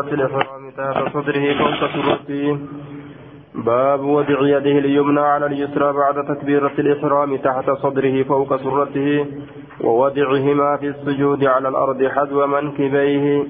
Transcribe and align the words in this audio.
الإحرام 0.00 0.70
تحت 0.70 1.12
صدره 1.14 1.54
فوق 1.58 1.80
سرته 1.92 2.58
باب 3.54 4.00
وضع 4.00 4.38
يده 4.40 4.78
اليمنى 4.78 5.20
على 5.20 5.46
اليسرى 5.46 5.92
بعد 5.92 6.24
تكبيرة 6.24 6.72
الإحرام 6.78 7.36
تحت 7.36 7.70
صدره 7.70 8.22
فوق 8.22 8.56
سرته 8.56 9.26
ووضعهما 9.80 10.76
في 10.76 10.88
السجود 10.88 11.44
على 11.44 11.68
الأرض 11.68 12.04
حذو 12.04 12.46
منكبيه. 12.46 13.44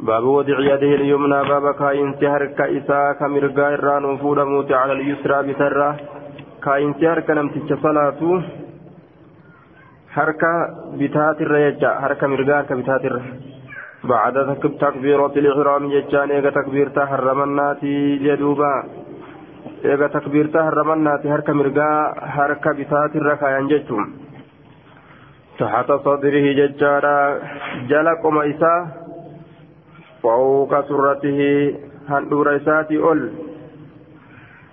باب 0.00 0.24
وضع 0.24 0.60
يده 0.60 0.94
اليمنى 0.94 1.48
باب 1.48 1.74
كاين 1.74 2.14
سهر 2.20 2.46
كإساء 2.46 3.12
كمرقا 3.12 3.74
الران 3.74 4.02
موت 4.52 4.72
على 4.72 4.92
اليسرى 4.92 5.52
بسرة. 5.52 5.96
كاين 6.64 6.94
سهر 7.00 7.20
كنمتج 7.20 7.74
صلاته 7.82 8.42
حركة 10.14 10.52
بتات 11.00 11.40
الرجاء 11.40 12.00
حركة 12.00 12.26
مرقا 12.26 12.62
كبتات 12.62 13.04
الرجاء. 13.04 13.55
بعد 14.06 14.36
تكبيرة 14.80 15.32
الإحرام 15.36 15.82
جتان 15.90 16.30
إيغا 16.30 16.50
تكبير 16.50 16.88
تحرمناتي 16.88 18.16
جدوبا. 18.16 18.74
إيغا 19.84 20.06
تكبير 20.06 20.46
تحرمناتي 20.46 21.28
هركا 21.28 21.52
مرقا 21.52 21.90
هركا 22.36 22.72
بسات 22.72 23.16
الركايان 23.16 23.66
جتهم 23.68 24.04
تحت 25.58 25.88
صدره 26.04 26.46
ججارا 26.58 27.18
جلق 27.90 28.22
ميسا 28.26 28.74
فوق 30.22 30.72
سرته 30.88 31.40
هندور 32.08 32.56
إساتي 32.56 32.96
أول. 32.98 33.20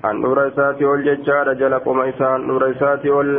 هندور 0.05 0.48
إساتي 0.48 0.86
أول 0.86 1.04
ججارا 1.04 1.54
جلق 1.54 1.86
ميسا 1.88 2.36
هندور 2.36 2.72
إساتي 2.72 3.10
أول. 3.10 3.30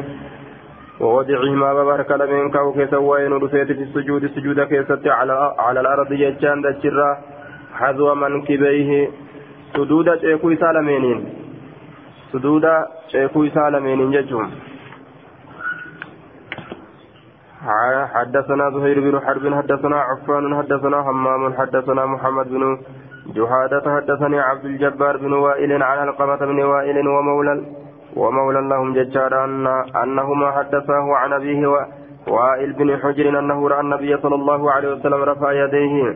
ووضعهما 1.00 1.74
ببارك 1.74 2.10
لمن 2.10 2.50
كاو 2.50 2.72
كيسا 2.72 2.96
وين 2.96 3.32
رسيت 3.32 3.72
في 3.72 3.82
السجود 3.82 4.24
السجود 4.24 4.60
كيسا 4.60 5.00
على, 5.06 5.54
على 5.58 5.80
الأرض 5.80 6.12
يجان 6.12 6.62
دجرا 6.62 7.18
حذو 7.74 8.14
منكبيه 8.14 9.10
سدود 9.74 10.08
شيكو 10.20 10.54
سالمينين 10.54 11.18
سدود 12.32 12.66
شيكو 13.12 13.46
سالمينين 13.48 14.10
ججهم 14.10 14.50
حدثنا 18.14 18.70
زهير 18.70 19.00
بن 19.00 19.20
حرب 19.20 19.54
حدثنا 19.54 19.96
عفان 19.96 20.56
حدثنا 20.58 20.96
همام 20.96 21.54
حدثنا 21.58 22.06
محمد 22.06 22.48
بن 22.48 22.78
جهادة 23.36 23.84
حدثني 23.96 24.40
عبد 24.40 24.64
الجبار 24.64 25.16
بن 25.16 25.32
وائل 25.32 25.82
عن 25.82 26.08
القمة 26.08 26.36
بن 26.36 26.62
وائل 26.62 27.08
ومولى 27.08 27.83
ومولى 28.16 28.60
لهم 28.60 28.94
ججارا 28.94 29.44
أن 29.44 29.66
أنهما 30.02 30.50
حدثاه 30.50 31.14
عن 31.14 31.32
أبيه 31.32 31.68
وائل 32.28 32.72
بن 32.72 32.96
حجر 32.96 33.38
أنه 33.38 33.68
رأى 33.68 33.80
النبي 33.80 34.16
صلى 34.16 34.34
الله 34.34 34.70
عليه 34.70 34.92
وسلم 34.92 35.22
رفع 35.22 35.52
يديه 35.52 36.14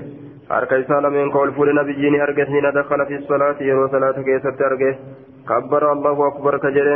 harka 0.49 0.79
isaa 0.79 1.01
lameen 1.05 1.31
ka 1.33 1.39
ol 1.39 1.51
fuudhe 1.53 1.73
nabiyyiin 1.77 2.21
arge 2.25 2.45
hiina 2.51 2.73
dakala 2.73 3.05
fi 3.07 3.19
salaati 3.29 3.67
yeroo 3.69 3.89
salaata 3.95 4.23
keessatti 4.29 4.65
arge 4.65 4.93
kabbara 5.45 5.91
allahu 5.93 6.25
akbar 6.25 6.57
ka 6.63 6.71
jedhe 6.77 6.95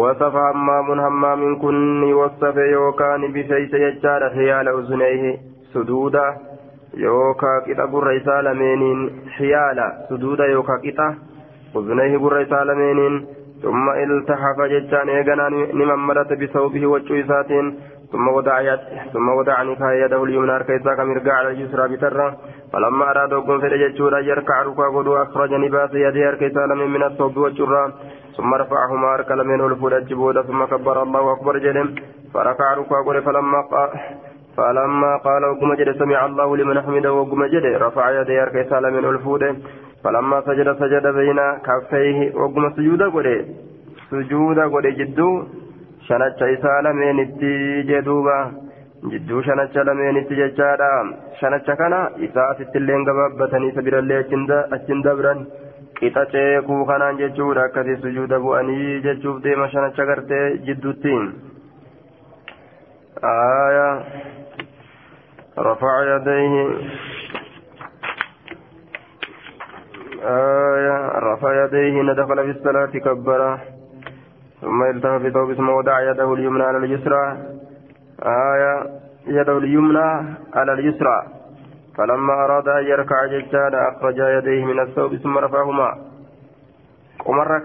wasafa 0.00 0.42
hammaamun 0.48 1.00
hammaamin 1.00 1.56
kun 1.62 1.78
ni 2.00 2.12
wasafe 2.12 2.66
yookaan 2.70 3.24
bifeeyse 3.32 3.80
jechaadha 3.84 4.28
hiyaala 4.34 4.74
uzuneeyhi 4.80 5.32
suduuda 5.72 6.24
yookaa 7.04 7.60
qixa 7.70 7.86
gurra 7.94 8.12
isaa 8.20 8.42
lameeniin 8.44 9.00
hiyaala 9.38 9.86
suduuda 10.08 10.52
yookaa 10.52 10.78
ثم 13.66 13.90
التحف 13.90 14.58
جتان 14.72 15.08
إيغانا 15.08 15.48
نممرت 15.80 16.32
بثوبه 16.40 16.86
وجويسات 16.86 17.50
ثم 18.12 18.28
وضع 18.28 18.76
ثم 19.12 19.28
وضع 19.28 19.62
نكاح 19.62 19.90
يده 19.90 20.24
اليمنى 20.24 20.64
كيسا 20.64 20.94
كمرقع 20.94 21.32
على 21.32 21.48
اليسرى 21.50 21.96
بترة. 21.96 22.36
فلما 22.72 23.10
أراد 23.10 23.32
أقوم 23.32 23.60
في 23.60 23.66
الججورة 23.66 24.18
يركع 24.18 24.62
ركوع 24.62 24.88
قدو 24.96 25.16
أخرج 25.22 25.50
نباس 25.54 25.90
يده 25.94 26.34
كيسا 26.40 26.66
لم 26.70 26.92
من 26.92 27.02
الثوب 27.02 27.36
والجرة. 27.36 27.92
ثم 28.36 28.54
رفعهما 28.54 29.14
أرك 29.14 29.30
لمن 29.30 29.60
الفول 29.60 30.04
بودا 30.04 30.42
ثم 30.42 30.64
كبر 30.64 31.02
الله 31.02 31.32
أكبر 31.32 31.58
جلم. 31.58 31.94
فركع 32.34 32.74
ركوع 32.74 32.98
قدو 33.06 33.20
فلما 33.20 33.60
قال 33.72 33.88
فلما 34.56 35.16
قال 35.16 35.44
وقم 35.44 35.74
جد 35.74 35.98
سمع 35.98 36.26
الله 36.26 36.56
لمن 36.56 36.80
حمده 36.82 37.12
وقم 37.12 37.44
جد 37.44 37.66
رفع 37.82 38.04
يده 38.20 38.44
كيسا 38.54 38.80
لمن 38.80 39.04
الفول 39.04 39.56
فلما 40.06 40.40
سجد 40.40 40.68
سجد 40.82 41.06
بين 41.18 41.40
كفيه 41.66 42.18
وقم 42.40 42.64
سجود 42.76 43.02
قده 43.02 43.44
سجود 44.10 44.58
قده 44.58 44.90
جدو 45.00 45.30
شنچا 46.08 46.46
إسا 46.54 46.72
لمن 46.84 47.18
جدوبا 47.90 48.38
jidduu 49.10 49.42
shanacha 49.46 49.84
lameenitti 49.84 50.34
jechaadha 50.38 50.88
shanacha 51.40 51.76
kana 51.80 51.98
isaa 52.26 52.46
asittillee 52.52 52.96
gabaabbatanii 53.08 53.72
sabirallee 53.76 54.20
achin 54.76 55.02
dabran 55.06 55.44
qixa 55.98 56.24
ceekuu 56.32 56.80
kanaan 56.90 57.20
jechuudha 57.20 57.66
akkasii 57.68 57.98
sujuuda 58.04 58.40
bu'anii 58.46 58.96
jechuuf 59.06 59.42
deema 59.44 59.68
shanacha 59.74 60.08
gartee 60.10 60.46
jidduutti 60.68 61.14
aya 63.34 63.86
rafaca 65.68 66.02
yadayhi 66.12 66.64
آية 70.26 71.18
رفع 71.18 71.64
يديه 71.64 72.12
دخل 72.12 72.38
في 72.44 72.50
الصلاة 72.50 72.86
كبر. 72.86 73.58
ثم 74.60 74.82
التف 74.82 75.22
في 75.22 75.30
ثوب 75.30 75.52
ثم 75.54 75.68
وضع 75.68 76.10
يده 76.10 76.34
اليمنى 76.34 76.64
على 76.64 76.78
اليسرى. 76.78 77.36
آية 78.22 78.74
يده 79.26 79.58
اليمنى 79.58 80.08
على 80.54 80.72
اليسرى. 80.72 81.22
فلما 81.96 82.32
أراد 82.44 82.68
أن 82.68 82.84
يركع 82.84 83.26
ججاد 83.26 83.74
أخرج 83.74 84.18
يديه 84.18 84.64
من 84.64 84.80
الثوب 84.80 85.16
ثم 85.16 85.38
رفعهما. 85.38 85.98
ومر 87.26 87.60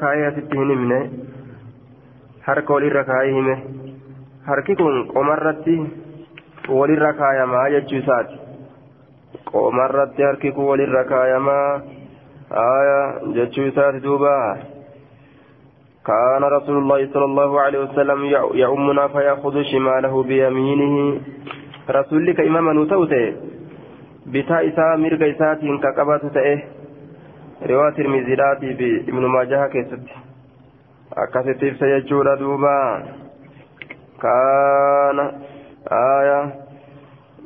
walirra 2.74 3.04
kaayee 3.04 3.34
hime 3.34 3.56
harki 4.46 4.76
kun 4.76 4.96
qomarratti 5.14 5.76
walirra 6.78 7.14
kaayamaa 7.14 7.70
jechuu 7.74 8.00
isaati 8.00 8.40
qomarratti 9.52 10.24
harki 10.24 10.52
kun 10.52 10.66
walirra 10.72 11.04
kaayamaa 11.12 11.82
آية 12.52 13.20
جتشو 13.34 13.70
سات 13.72 13.96
دوبا. 13.96 14.58
كان 16.06 16.44
رسول 16.44 16.78
الله 16.78 17.08
صلى 17.14 17.26
الله 17.26 17.62
عليه 17.62 17.80
وسلم 17.80 18.26
يؤمنا 18.54 19.08
فيأخذ 19.08 19.62
شماله 19.64 20.24
بيمينه. 20.24 21.22
رسول 21.90 22.26
لك 22.26 22.40
إماما 22.40 22.74
نتوته 22.74 23.34
بتا 24.26 24.68
إساء 24.68 24.98
مرق 24.98 25.22
إساء 25.36 25.78
كقبات 25.84 26.26
تأه. 26.26 26.60
رواية 27.70 27.98
المزيلات 28.00 28.60
بابن 28.60 29.26
ماجه 29.26 29.68
كيست. 29.68 30.04
أكست 31.14 31.62
سيجور 31.80 32.36
دوبا. 32.36 33.04
كان 34.22 35.18
آية 35.92 36.61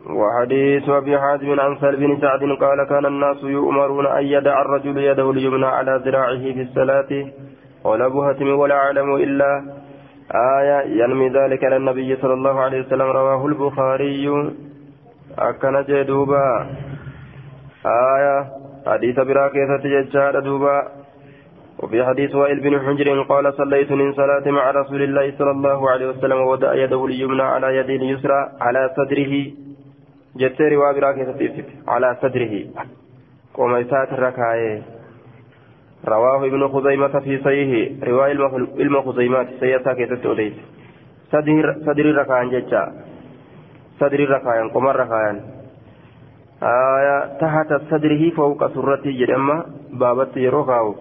وحديث 0.10 0.90
أبي 0.90 1.20
حازم 1.20 1.60
عن 1.60 1.76
سهل 1.82 1.96
بن 1.96 2.22
سعد 2.22 2.44
قال 2.62 2.84
كان 2.84 3.06
الناس 3.06 3.44
يؤمرون 3.44 4.06
أن 4.06 4.24
يدع 4.24 4.62
الرجل 4.62 4.98
يده 4.98 5.32
اليمنى 5.32 5.66
على 5.66 6.02
ذراعه 6.06 6.44
في 6.54 6.62
الصلاة 6.62 7.26
ولا 7.84 8.08
بهتم 8.08 8.50
ولا 8.50 8.76
أعلم 8.76 9.16
إلا 9.16 9.64
آية 10.60 11.04
ينمي 11.04 11.30
ذلك 11.30 11.64
على 11.64 11.78
النبي 11.78 12.16
صلى 12.16 12.34
الله 12.34 12.60
عليه 12.60 12.80
وسلم. 12.80 13.02
رواه 13.02 13.46
البخاري. 13.46 14.54
أكن 15.40 15.84
جدوبا 15.90 16.68
آية. 17.86 18.46
حديث 18.88 19.20
براكية 19.20 19.72
ججار 19.84 20.40
دوبا. 20.40 20.88
وفي 21.80 22.06
حديث 22.06 22.36
وائل 22.36 22.60
بن 22.60 22.80
حجر 22.80 23.22
قال 23.22 23.54
صليت 23.54 23.92
من 23.92 24.14
صلاة 24.14 24.52
مع 24.52 24.72
رسول 24.72 25.02
الله 25.02 25.34
صلى 25.38 25.52
الله 25.52 25.90
عليه 25.90 26.08
وسلم 26.10 26.38
ووضع 26.38 26.74
يده 26.74 27.06
اليمنى 27.06 27.44
على 27.44 27.78
يده 27.78 27.96
اليسرى 27.96 28.50
على 28.62 28.90
صدره. 28.98 29.65
Jettee 30.40 30.70
riwaa 30.70 30.94
biraa 30.94 31.14
keessatti 31.14 31.46
ibsite 31.46 31.80
calaa 31.86 32.16
sadrihi. 32.22 32.62
Qoma 33.56 33.80
isaati 33.86 34.16
irra 34.20 34.32
kaayee 34.32 34.84
رواه 36.08 36.46
ابن 36.46 36.68
خزيمة 36.68 37.20
في 37.20 37.38
صحيحه 37.38 38.06
رواية 38.08 38.38
علم 38.80 39.02
خزيمات 39.02 39.48
سيئة 39.60 39.94
كيست 39.94 40.26
أديس 40.26 40.54
صدر 41.86 42.16
ركعان 42.16 42.50
جتا 42.50 42.94
صدر 44.00 44.30
ركعان 44.30 44.70
قمر 44.70 44.96
ركعان 44.96 45.42
آية 46.64 47.38
تحت 47.42 47.74
صدره 47.90 48.30
فوق 48.30 48.68
سرته 48.74 49.12
جدما 49.12 49.66
بابت 49.94 50.38
يروكاو 50.38 50.96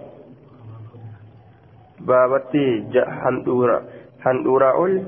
بابت 2.01 2.57
هندورا 2.97 3.83
هندورا 4.25 4.71
أول 4.73 5.03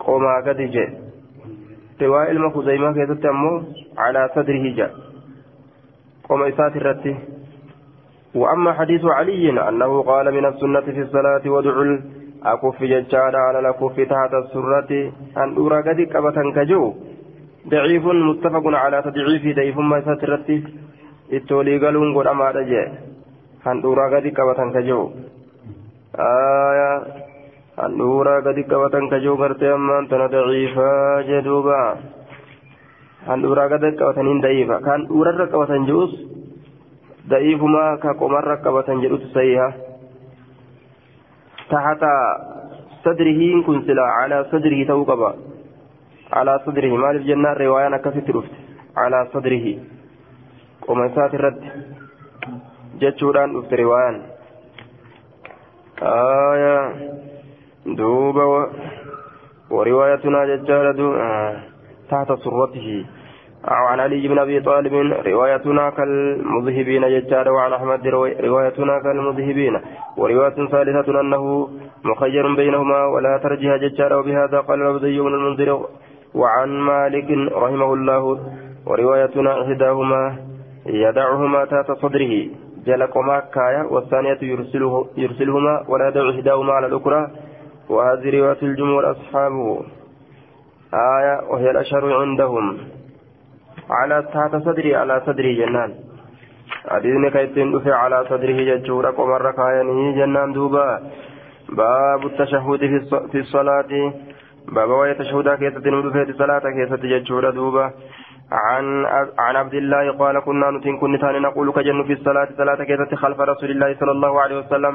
قما 0.00 0.40
قد 0.46 0.56
جي 0.56 1.01
رواية 2.02 2.28
علم 2.28 2.50
خزيمة 2.50 2.92
كيست 2.92 3.24
أمو 3.26 3.62
على 3.98 4.20
صدره 4.34 4.64
جاء. 4.76 4.92
قم 6.28 6.42
إسات 6.42 6.76
الرتي. 6.76 7.14
وأما 8.34 8.72
حديث 8.72 9.04
علي 9.04 9.68
أنه 9.68 10.02
قال 10.02 10.26
من 10.34 10.44
السنة 10.46 10.86
في 10.96 11.00
الصلاة 11.06 11.44
ودعو 11.54 11.82
الأكف 11.82 12.82
ججال 12.82 13.34
على 13.36 13.58
الأكف 13.58 13.96
تحت 14.12 14.32
السرة. 14.42 14.90
أن 15.42 15.48
أرى 15.62 15.78
قد 15.86 16.00
كبة 16.12 16.38
كجو. 16.56 16.84
ضعيف 17.68 18.04
متفق 18.06 18.64
على 18.82 19.02
تضعيف 19.02 19.56
ضعيف 19.56 19.76
ما 19.78 19.98
إسات 19.98 20.24
الرتي. 20.24 20.58
itti 21.32 21.54
olii 21.54 21.78
galuun 21.80 22.12
godhamaadha 22.12 22.62
jee 22.70 22.86
handhuuraa 23.64 24.10
gadi 24.14 24.32
qabatan 24.38 24.72
ka 24.74 24.80
jiru 24.88 25.04
qabatan 27.82 29.08
ka 29.10 29.18
jiru 29.18 29.36
gartee 29.36 29.72
ammaan 29.72 30.08
tana 30.08 30.28
daciifaa 30.28 31.22
jee 31.26 31.42
duuba 31.42 31.78
handhuuraa 33.26 33.68
gadi 33.68 33.90
qabataniin 33.98 34.42
da'iifa 34.42 34.76
kan 34.80 34.90
handhuurarra 34.92 35.46
qabatan 35.54 35.86
jirus 35.86 36.12
da'iifumaa 37.30 37.96
ka 38.02 38.14
qomarra 38.14 38.56
qabatan 38.62 39.02
jedhutu 39.02 39.26
sayiha 39.34 39.68
taxata 41.70 42.12
sadrihiin 43.04 43.64
kun 43.66 43.82
sila 43.86 44.04
calaa 44.18 44.44
sadrihi 44.50 44.86
ta'uu 44.86 45.04
qaba 45.10 45.30
calaa 46.30 46.58
sadrihi 46.66 46.96
maaliif 47.04 47.26
jennaan 47.30 47.56
riwaayaan 47.56 47.94
akkasitti 47.98 48.32
dhufte 48.32 48.56
calaa 48.94 49.26
sadrihi 49.34 49.74
qoma 50.86 51.06
isaati 51.10 51.36
irratti 51.40 51.68
jechuudhaan 53.02 53.50
dhufte 53.58 53.76
riwaayaan 53.84 54.18
آية 56.02 56.76
دوبا 57.86 58.44
وروايتنا 59.70 60.44
ججالة 60.44 61.00
تحت 62.10 62.32
سرته. 62.32 63.04
عن 63.64 64.00
علي 64.00 64.28
بن 64.28 64.38
أبي 64.38 64.60
طالب 64.60 64.94
روايتنا 65.26 65.90
كالمذهبين 65.90 67.02
ججال 67.02 67.48
وعن 67.48 67.72
أحمد 67.72 68.06
روايتنا 68.40 68.98
كالمذهبين. 68.98 69.80
ورواية 70.16 70.58
ثالثة 70.72 71.20
أنه 71.20 71.68
مخير 72.04 72.54
بينهما 72.54 73.06
ولا 73.06 73.38
ترجح 73.42 73.76
ججال 73.76 74.14
وبهذا 74.14 74.60
قال 74.60 74.82
العبدي 74.82 75.20
بن 75.20 75.34
المنذر 75.34 75.86
وعن 76.34 76.68
مالك 76.68 77.28
رحمه 77.52 77.94
الله. 77.94 78.38
وروايتنا 78.86 79.62
إحداهما 79.62 80.36
يدعهما 80.86 81.64
تحت 81.64 81.92
صدره. 82.02 82.32
جلقما 82.86 83.38
كايا 83.54 83.82
والثانية 83.90 84.38
يرسله 84.42 85.06
يرسلهما 85.16 85.84
ولا 85.88 86.08
يدع 86.08 86.30
إحداهما 86.30 86.72
على 86.72 86.86
الأخرى. 86.86 87.30
وهذه 87.92 88.30
رواية 88.38 88.62
الجمهور 88.62 89.10
أصحابه 89.10 89.84
آية 90.94 91.34
وهي 91.50 91.70
الأشهر 91.70 92.04
عندهم. 92.20 92.78
على 93.90 94.16
تحت 94.34 94.52
صدري 94.66 94.96
على 94.96 95.22
صدري 95.26 95.54
جنان. 95.54 95.90
حديثني 96.88 97.30
كيتين 97.30 97.72
دفع 97.72 97.94
على 97.94 98.24
صدره 98.30 98.58
ججورا 98.68 99.10
قمر 99.10 99.50
كاينة 99.58 100.16
جنان 100.18 100.52
دوبا. 100.52 100.88
باب 101.68 102.26
التشهد 102.26 102.82
في 103.32 103.38
الصلاة. 103.38 103.92
باب 104.74 104.90
وهي 104.90 105.14
تشهد 105.14 105.48
كيسة 105.60 105.84
ندفع 105.90 106.24
في 106.24 106.30
الصلاة 106.30 106.64
كيسة 106.76 107.02
ججورا 107.12 107.50
دوبا 107.50 107.86
عن 108.52 109.06
عن 109.38 109.56
عبد 109.56 109.74
الله 109.74 110.12
قال 110.18 110.40
كنا 110.40 110.70
نتين 110.70 110.98
كن 110.98 111.18
ثاني 111.18 111.38
نقول 111.38 111.72
كجن 111.72 112.04
في 112.04 112.12
الصلاة. 112.12 112.48
صلاة 112.56 112.84
كيسة 112.84 113.16
خلف 113.16 113.40
رسول 113.40 113.70
الله 113.70 113.96
صلى 114.00 114.10
الله 114.10 114.40
عليه 114.40 114.56
وسلم. 114.58 114.94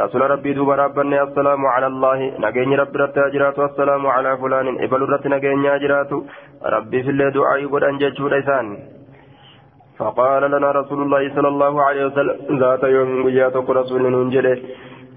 رسول 0.00 0.30
ربي 0.30 0.52
دوب 0.52 0.70
ربنا 0.70 1.22
السلام 1.22 1.66
على 1.66 1.86
الله. 1.86 2.18
نجيني 2.40 2.76
رب 2.76 2.96
رت 2.96 3.18
أجرات 3.18 3.58
والسلام 3.58 4.06
على 4.06 4.36
فلان. 4.36 4.66
إبل 4.84 5.02
رت 5.12 5.26
نجيني 5.26 5.74
أجرات. 5.74 6.10
ربي 6.64 7.02
في 7.02 7.10
الله 7.10 7.28
دعاء 7.28 7.58
يقول 7.62 7.84
أن 7.84 7.98
جد 7.98 8.16
فقال 9.98 10.50
لنا 10.50 10.70
رسول 10.70 11.02
الله 11.02 11.34
صلى 11.34 11.48
الله 11.48 11.82
عليه 11.82 12.06
وسلم 12.06 12.58
ذات 12.58 12.82
يوم 12.84 13.24
وياتك 13.24 13.70
رسول 13.70 14.02
ننجله 14.12 14.58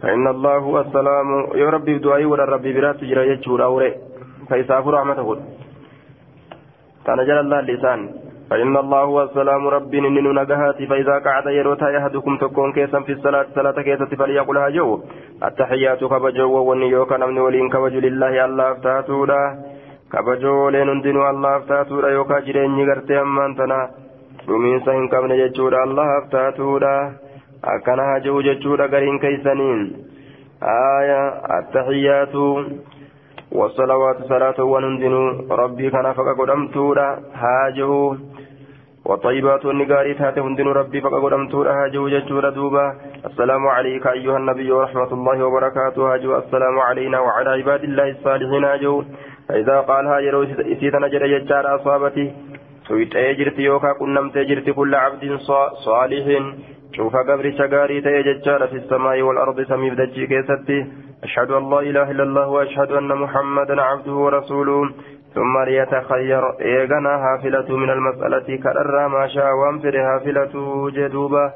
فإن 0.01 0.27
الله 0.27 0.81
السلام 0.81 1.27
يا 1.55 1.69
ربي 1.69 1.93
ولا 2.25 2.45
ربي 2.45 2.73
برات 2.73 3.03
جرى 3.03 3.27
يجور 3.27 3.63
أوري. 3.63 3.93
فيسافر 4.49 4.93
رحمته. 4.93 5.27
كان 7.07 7.19
جل 7.27 7.39
الله 7.39 7.59
اللسان 7.59 8.00
فإن 8.50 8.77
الله 8.77 9.01
هو 9.12 9.24
السلام 9.24 9.68
ربي 9.68 10.00
إنن 10.00 10.27
نجهاتي 10.39 10.86
فإذا 10.88 11.15
قعد 11.25 11.45
يروتا 11.59 11.89
يهدكم 11.89 12.38
تكون 12.38 12.71
كيسا 12.74 13.00
في 13.00 13.12
الصلاة 13.12 13.45
صلاة 13.56 13.77
كيسا 13.88 14.06
فليقل 14.19 14.57
هاجو 14.57 14.89
التحيات 15.48 16.01
كبجو 16.04 16.56
ونيو 16.69 17.06
كان 17.06 17.21
من 17.30 17.38
ولين 17.45 17.69
كبجو 17.69 18.00
لله 18.00 18.45
الله 18.45 18.71
افتاتولا 18.71 19.42
كبجو 20.13 20.69
لين 20.69 20.89
الله 21.31 21.51
افتاتولا 21.57 22.07
يوكا 22.09 22.39
جرين 22.45 22.80
يغرتي 22.80 23.21
أمان 23.21 23.56
تنا. 23.56 23.81
dhumiinsa 24.48 24.94
hin 24.95 25.09
qabne 25.12 25.38
jechuudha 25.38 25.80
allahaaf 25.86 26.27
taatuudha 26.33 26.92
akkana 27.71 28.04
haja'u 28.09 28.44
jechuudha 28.48 28.88
gariin 28.94 29.19
keeysaniin 29.24 29.81
aya 30.74 31.18
attaxiyaatu 31.56 32.45
والصلوات 33.51 34.17
صلاة 34.29 34.63
ونندن 34.63 35.13
ربي 35.51 35.89
كان 35.89 36.13
فقا 36.13 36.33
قدمتورا 36.39 37.19
هاجه 37.33 38.17
والطيبات 39.05 39.65
والنقاري 39.65 40.13
تاتي 40.13 40.39
هندن 40.39 40.67
ربي 40.67 41.01
فقا 41.01 41.19
قدمتورا 41.19 41.71
هاجه 41.71 42.07
ججورا 42.13 42.49
دوبا. 42.49 42.85
السلام 43.25 43.67
عليك 43.67 44.07
أيها 44.07 44.38
النبي 44.38 44.71
ورحمة 44.71 45.11
الله 45.13 45.45
وبركاته. 45.45 46.13
هاجه 46.13 46.38
السلام 46.38 46.79
علينا 46.79 47.19
وعلى 47.19 47.49
عباد 47.49 47.83
الله 47.83 48.09
الصالحين. 48.09 48.63
هاجه 48.63 49.03
فإذا 49.49 49.81
قالها 49.81 50.19
يرو 50.19 50.44
إسيتنا 50.44 51.07
جرى 51.07 51.39
ججار 51.39 51.75
أصابتي. 51.75 52.31
سويت 52.88 53.13
جرت 53.17 53.59
يوكا 53.59 53.94
كنمت 53.99 54.38
جرت 54.38 54.69
كل 54.69 54.95
عبد 54.95 55.23
صالح. 55.88 56.25
شوف 56.95 57.15
قبر 57.15 57.51
شقاري 57.57 58.01
تيججار 58.01 58.67
في 58.67 58.75
السماء 58.75 59.21
والأرض 59.21 59.61
سميف 59.61 59.93
دجي 59.93 60.27
كيستي 60.27 60.85
أشهد 61.23 61.51
أن 61.51 61.69
لا 61.69 61.79
إله 61.79 62.11
إلا 62.11 62.23
الله 62.23 62.47
وأشهد 62.47 62.91
أن 62.91 63.07
محمدا 63.07 63.81
عبده 63.81 64.11
ورسوله 64.11 64.89
ثم 65.35 65.63
ليتخير 65.67 66.43
إيغنا 66.61 67.09
هافلة 67.25 67.77
من 67.77 67.89
المسألة 67.89 68.57
كرر 68.63 69.07
ما 69.07 69.27
شاء 69.27 69.53
وانفر 69.53 69.95
هافلة 70.01 70.53
جدوبة 70.89 71.53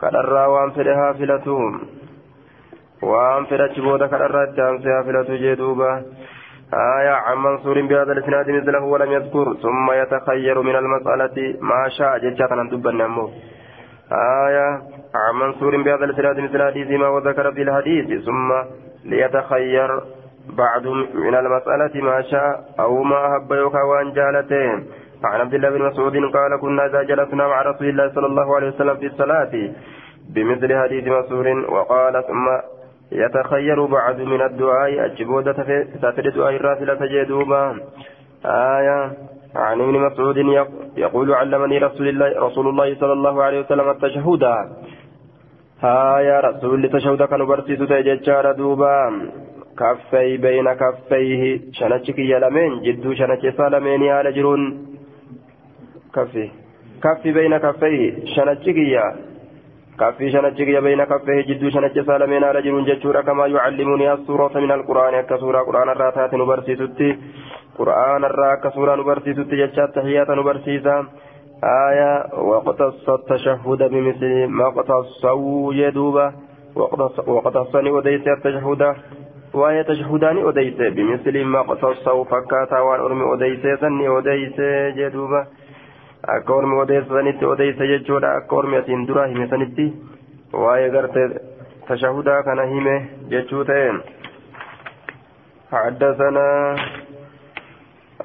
كرر 0.00 0.48
وانفر 0.48 0.94
هافلة 0.94 1.46
وانفر 3.02 3.66
جبودة 3.66 4.06
كرر 4.06 4.42
التامس 4.42 4.86
هافلة 4.86 5.28
جدوبة 5.28 6.02
آية 6.74 7.10
عن 7.10 7.38
منصور 7.38 7.80
بهذا 7.80 8.12
الإسناد 8.12 8.50
مثله 8.50 8.82
ولم 8.84 9.12
يذكر 9.12 9.54
ثم 9.62 9.92
يتخير 9.92 10.62
من 10.62 10.76
المسألة 10.76 11.56
ما 11.60 11.88
شاء 11.98 12.18
جتشاتنا 12.18 12.70
دبا 12.70 12.90
آية 14.48 14.82
عن 15.14 15.34
منصور 15.34 15.82
بهذا 15.82 16.04
الإسناد 16.04 16.38
مثل 16.40 16.62
حديث 16.62 17.00
ما 17.00 17.08
وذكر 17.08 17.52
في 17.52 17.62
الحديث 17.62 18.24
ثم 18.24 18.52
ليتخير 19.04 20.00
بعض 20.48 20.86
من 21.14 21.34
المسألة 21.34 22.02
ما 22.02 22.22
شاء 22.22 22.64
أو 22.80 23.02
ما 23.02 23.26
أحب 23.26 23.52
يوكا 23.52 23.82
وأن 23.82 24.12
جالته. 24.12 24.82
عن 25.24 25.40
عبد 25.40 25.54
الله 25.54 25.70
بن 25.70 25.82
مسعود 25.82 26.16
قال 26.16 26.60
كنا 26.60 26.86
إذا 26.86 27.02
جلسنا 27.02 27.48
مع 27.48 27.62
رسول 27.62 27.88
الله 27.88 28.12
صلى 28.14 28.26
الله 28.26 28.56
عليه 28.56 28.68
وسلم 28.68 28.96
في 28.96 29.06
الصلاة 29.06 29.70
بمثل 30.34 30.78
حديث 30.78 31.04
مسعود 31.04 31.46
وقال 31.68 32.24
ثم 32.26 32.46
يتخير 33.12 33.86
بعض 33.86 34.20
من 34.20 34.42
الدعاء 34.42 35.04
الجبودة 35.06 35.52
في 35.52 35.86
الدعاء 36.26 36.56
الرافلة 36.56 36.98
جدوبا 37.06 37.76
آية 38.46 39.12
عن 39.56 39.80
ابن 39.80 39.98
مسعود 40.06 40.36
يقول 40.96 41.34
علمني 41.34 41.78
رسول 41.78 42.08
الله 42.08 42.28
رسول 42.46 42.68
الله 42.68 42.94
صلى 42.94 43.12
الله 43.12 43.42
عليه 43.42 43.60
وسلم 43.60 43.90
التشهد. 43.90 44.44
هايا 45.82 46.40
رسول 46.40 46.88
تشهد 46.88 47.22
كانوا 47.22 47.46
برسيس 47.46 47.78
تججار 47.78 48.52
دوبا. 48.52 48.96
كفي 49.78 50.36
بين 50.36 50.72
كفيه. 50.72 51.60
شنچك 51.72 52.18
يلمين 52.18 52.72
جدو 52.82 53.14
شنچ 53.14 53.46
سالمين 53.58 54.02
على 54.08 54.32
جرون 54.32 54.62
كفي. 56.14 56.48
كفي 57.04 57.32
بين 57.32 57.56
كفيه. 57.58 58.24
شنچك 58.34 58.78
يا. 58.94 59.06
كفي 60.00 60.32
شنچك 60.32 60.68
يا 60.76 60.80
بين 60.80 61.04
كفيه. 61.04 61.40
جدو 61.48 61.70
شنچ 61.70 61.96
سالمين 62.08 62.44
على 62.44 62.62
جرون 62.62 62.84
ججورا 62.84 63.20
كما 63.20 63.46
يعلمني 63.46 64.12
السورة 64.12 64.54
من 64.64 64.72
القرآن. 64.72 65.20
كسورة 65.20 65.58
قرآن 65.68 65.88
الراتات 65.88 66.34
نبرسيسوتي 66.34 67.10
قرآن 67.78 68.24
الرا 68.24 68.54
كسورة 68.54 68.94
نبرسيسوتي 68.96 69.56
ججات 69.56 69.94
تحيات 69.94 70.30
نبرسيسا 70.30 71.06
آية 71.64 72.12
واقتص 72.34 73.08
التشهد 73.08 73.82
بمثل 73.92 74.46
ما 74.46 74.66
اقتصوا 74.66 75.74
يدوبا 75.74 76.32
وقتصني 77.26 77.90
وديس 77.90 78.28
التشهد 78.28 78.96
وهي 79.54 79.84
تشهدان 79.84 80.36
وديس 80.36 80.78
بمثل 80.96 81.44
ما 81.44 81.60
اقتصوا 81.60 82.24
فكاتا 82.24 82.78
وان 82.80 83.00
أرمي 83.00 83.24
وديس 83.24 83.80
سني 83.80 84.08
وديس 84.08 84.60
جدوبا 84.96 85.46
akka 86.22 86.54
ormi 86.54 86.76
odeessanitti 86.78 87.44
odeysa 87.44 87.86
jechuudha 87.90 88.28
akka 88.40 88.56
ormi 88.56 88.76
asiin 88.76 89.06
dura 89.06 89.26
hime 89.26 89.46
sanitti. 89.50 89.86
Waa'ee 90.52 90.90
garte 90.90 91.22
tashahudaa 91.88 92.42
kana 92.42 92.66
hime 92.74 92.96
jechuu 93.30 93.64
ta'e 93.64 93.92
حدثنا 95.72 96.76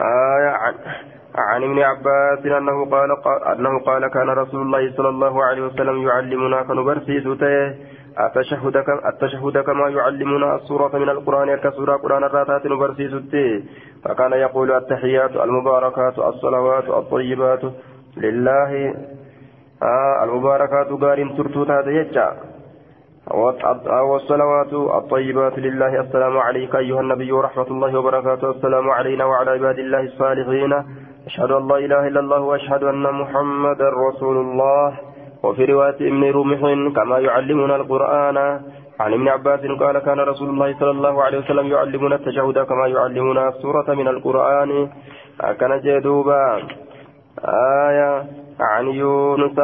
آية 0.02 0.76
عن 1.36 1.64
ابن 1.64 1.80
عباس 1.80 2.46
أنه 2.46 2.90
قال 2.90 3.10
أنه 3.58 3.80
قال 3.80 4.08
كان 4.08 4.30
رسول 4.30 4.62
الله 4.62 4.92
صلى 4.98 5.10
الله 5.10 5.44
عليه 5.44 5.62
وسلم 5.62 6.08
يعلمنا 6.08 6.64
كنبرسي 6.64 7.22
سوته. 7.22 7.76
التشهد 8.18 8.76
التشهد 9.06 9.58
كما 9.58 9.90
يعلمنا 9.90 10.56
السورة 10.56 10.98
من 10.98 11.10
القرآن 11.10 11.56
كسورة 11.56 11.96
قرآن 11.98 12.24
الراتات 12.24 12.66
نبرسي 12.66 13.10
سوته. 13.10 13.64
فكان 14.04 14.34
يقول 14.34 14.72
التحيات 14.72 15.36
المباركات 15.36 16.20
الصلوات 16.20 16.90
الطيبات 16.90 17.62
لله. 18.18 18.94
آه 19.84 20.24
المباركات 20.24 20.88
غار 20.92 21.20
ترتوتا 21.38 21.90
يجا. 21.90 22.57
والصلوات 23.32 24.74
الطيبات 24.74 25.60
لله. 25.60 26.02
السلام 26.02 26.38
عليك 26.38 26.76
أيها 26.76 27.00
النبي 27.00 27.32
ورحمة 27.32 27.68
الله 27.68 28.00
وبركاته. 28.00 28.52
السلام 28.52 28.90
علينا 28.90 29.26
وعلى 29.26 29.52
عباد 29.52 29.80
الله 29.80 30.00
الصالحين. 30.00 30.74
أشهد 31.28 31.52
أن 31.52 31.68
لا 31.68 31.78
إله 31.78 32.08
إلا 32.08 32.20
الله 32.20 32.40
وأشهد 32.42 32.84
أن 32.84 33.04
محمدا 33.04 33.90
رسول 34.10 34.38
الله. 34.38 35.00
وفي 35.44 35.66
رواية 35.66 36.00
ابن 36.02 36.24
رمح 36.32 36.62
كما 36.96 37.20
يعلمنا 37.20 37.76
القرآن 37.76 38.38
عن 39.00 39.14
ابن 39.14 39.28
عباس 39.28 39.60
قال 39.60 40.00
كان 40.00 40.20
رسول 40.20 40.50
الله 40.50 40.80
صلى 40.80 40.92
الله 40.92 41.24
عليه 41.24 41.38
وسلم 41.38 41.68
يعلمنا 41.68 42.16
التشهد 42.16 42.58
كما 42.60 42.88
يعلمنا 42.88 43.48
السورة 43.48 43.94
من 43.94 44.08
القرآن. 44.08 44.90
كان 45.60 45.80
جدوبا. 45.80 46.64
آية 47.44 48.24
عن 48.60 48.86
يونس. 48.88 49.60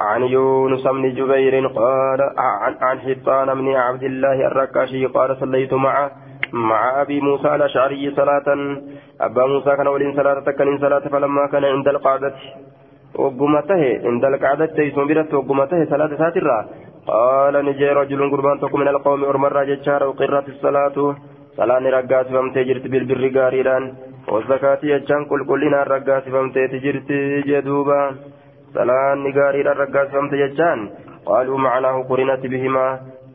عن 0.00 0.22
يونس 0.22 0.84
بن 0.86 1.14
جبير 1.14 1.66
قال 1.66 2.20
عن, 2.38 2.74
عن 2.80 3.00
حطان 3.00 3.54
بن 3.54 3.68
عبد 3.74 4.02
الله 4.02 4.46
الركاشي 4.46 5.06
قال 5.06 5.36
صليت 5.36 5.74
مع 5.74 6.10
مع 6.52 7.02
أبي 7.02 7.20
موسى 7.20 7.54
الأشعري 7.54 8.10
صلاة. 8.16 8.48
أبا 9.20 9.46
موسى 9.46 9.76
كان 9.76 9.86
ولين 9.86 10.16
صلاة 10.16 10.40
كان 10.40 10.78
صلاة 10.78 11.04
فلما 11.08 11.46
كان 11.46 11.64
عند 11.64 11.88
القعدة. 11.88 12.34
وقمته 13.14 13.82
عند 14.04 14.24
القعدة 14.24 14.66
تيسون 14.66 15.06
برت 15.08 15.34
وقمته 15.34 15.84
صلاة 15.84 16.16
ساترة. 16.18 16.68
قال 17.06 17.64
نجي 17.64 17.88
رجل 17.88 18.30
قربان 18.30 18.60
تكون 18.60 18.80
من 18.80 18.88
القوم 18.88 19.24
أرمر 19.24 19.64
جتشار 19.64 20.04
وقرت 20.04 20.48
الصلاة. 20.48 21.16
صلاة 21.56 21.78
رقات 21.78 22.26
فمتي 22.26 22.64
جرت 22.64 22.86
بالبر 22.86 23.40
قاريران. 23.40 23.94
والزكاة 24.28 24.78
يجان 24.82 25.24
كل 25.24 25.44
كلنا 25.44 25.82
رقات 25.82 26.24
فمتي 26.28 26.68
تجرت 26.68 27.10
جدوبا. 27.46 28.14
صلاة 28.75 29.23
قاريران 29.37 29.77
رقات 29.83 30.07
فمتي 30.13 30.37
جتشان 30.41 30.79
قالوا 31.25 31.57
معناه 31.57 31.95
قرنت 32.09 32.43
بهما 32.53 32.87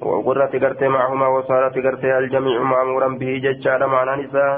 وقرت 0.02 0.52
قرت 0.62 0.82
معهما 0.96 1.26
وصارت 1.34 1.75
قرت 1.87 2.04
الجميع 2.04 2.58
مأمورا 2.72 3.08
به 3.20 3.30
جتشار 3.44 3.80
معنى 3.94 4.12
نساء 4.22 4.52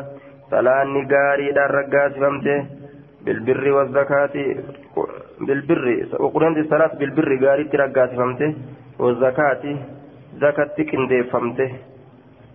صلاة 0.51 0.95
قاريران 1.13 1.71
رقات 1.79 2.13
فمتي 2.23 2.57
بالبر 3.25 3.65
والزكاة 3.77 4.35
بالبر 5.47 5.87
وقرنت 6.25 6.59
الصلاة 6.65 6.93
بالبر 7.01 7.31
قاريت 7.45 7.75
رقات 7.83 8.11
فمتي 8.19 8.49
والزكاة 9.03 9.65
زكاة 10.43 10.77
كنديفمته 10.91 11.71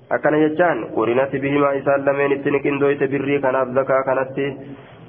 akkana 0.09 0.37
jechaan 0.39 0.79
qurinati 0.95 1.39
bihimaa 1.43 1.73
isaan 1.79 2.05
lameen 2.05 2.31
itti 2.31 2.51
niqindooyte 2.51 3.07
birrii 3.11 3.39
kanaaf 3.45 3.73
zakaa 3.77 4.03
kanatti 4.07 4.45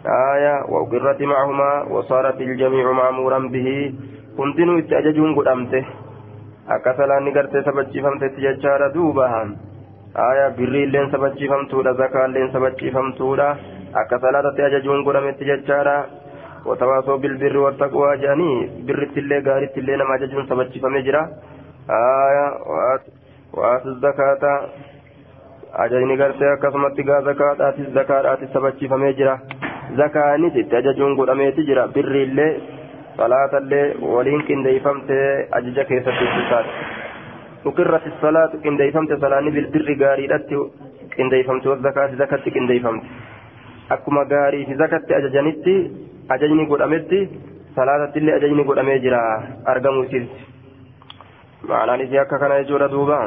آية 0.06 0.64
وقرت 0.70 1.22
معهما 1.22 1.84
وصارت 1.94 2.42
الجميع 2.42 2.92
مأمورا 2.92 3.40
به 3.40 3.94
hundinuu 4.38 4.78
itti 4.82 4.96
ajajuun 4.96 5.34
godhamte 5.38 5.80
akka 6.76 6.94
salaanni 6.98 7.32
gartee 7.36 7.62
sabachiifamtetti 7.66 8.42
jechaadha 8.46 8.88
duubaha 8.96 9.42
aya 10.28 10.50
birriilleen 10.58 11.12
sabachiifamtuudha 11.12 11.94
zakaalleen 12.00 12.50
sabachiifamtuudha 12.56 13.48
akka 14.02 14.20
salaatatti 14.24 14.66
ajajuun 14.70 15.04
godhametti 15.08 15.50
jechaadha 15.52 15.96
watawaasoo 16.70 17.18
bilbirri 17.26 17.62
wattaqwaa 17.66 18.16
jedhanii 18.24 18.56
birrittillee 18.88 19.42
gaarittillee 19.50 19.98
nama 20.02 20.18
ajajuun 20.20 20.48
sabachiifamee 20.54 21.04
jira 21.10 21.22
aya 22.00 22.46
waatu 23.62 23.94
zakaata 24.08 24.54
ajajni 25.86 26.18
gartee 26.24 26.52
akkasumatti 26.56 27.04
gaa 27.12 27.22
zakaadhaatis 27.30 27.94
zakaadhaatis 28.00 28.54
sabachiifamee 28.58 29.14
jira 29.22 29.38
zakaanis 30.00 30.56
itti 30.62 30.76
ajajuun 30.82 31.16
godhameeti 31.20 31.66
jira 31.70 31.88
birriillee 31.96 32.52
salaatallee 33.18 33.86
waliin 34.14 34.46
qindeeyfamtee 34.50 35.28
ajaja 35.60 35.86
keessatti 35.92 36.30
ibsisaadha 36.30 36.72
ukirratti 37.72 38.14
salaatu 38.22 38.62
qindeeyfamte 38.68 39.20
salaanni 39.26 39.56
bilbirri 39.58 39.96
gaariidhatti 40.06 40.62
qindeeyfamte 41.18 41.70
wazakaati 41.74 42.22
zakatti 42.24 42.56
qindeeyfamte 42.58 43.08
akkuma 43.98 44.26
gaarii 44.34 44.66
fi 44.70 44.80
zakatti 44.86 45.20
ajajanitti 45.20 45.76
ajajni 46.38 46.66
godhametti 46.74 47.22
salaatattillee 47.76 48.36
ajajni 48.40 48.64
godhamee 48.72 49.00
jira 49.06 49.22
argamuu 49.76 50.04
isiiti 50.10 50.52
معنى 51.70 52.04
نسي 52.04 52.22
أكا 52.22 52.38
كان 52.38 52.52
يجور 52.52 52.88
دوبا 52.88 53.20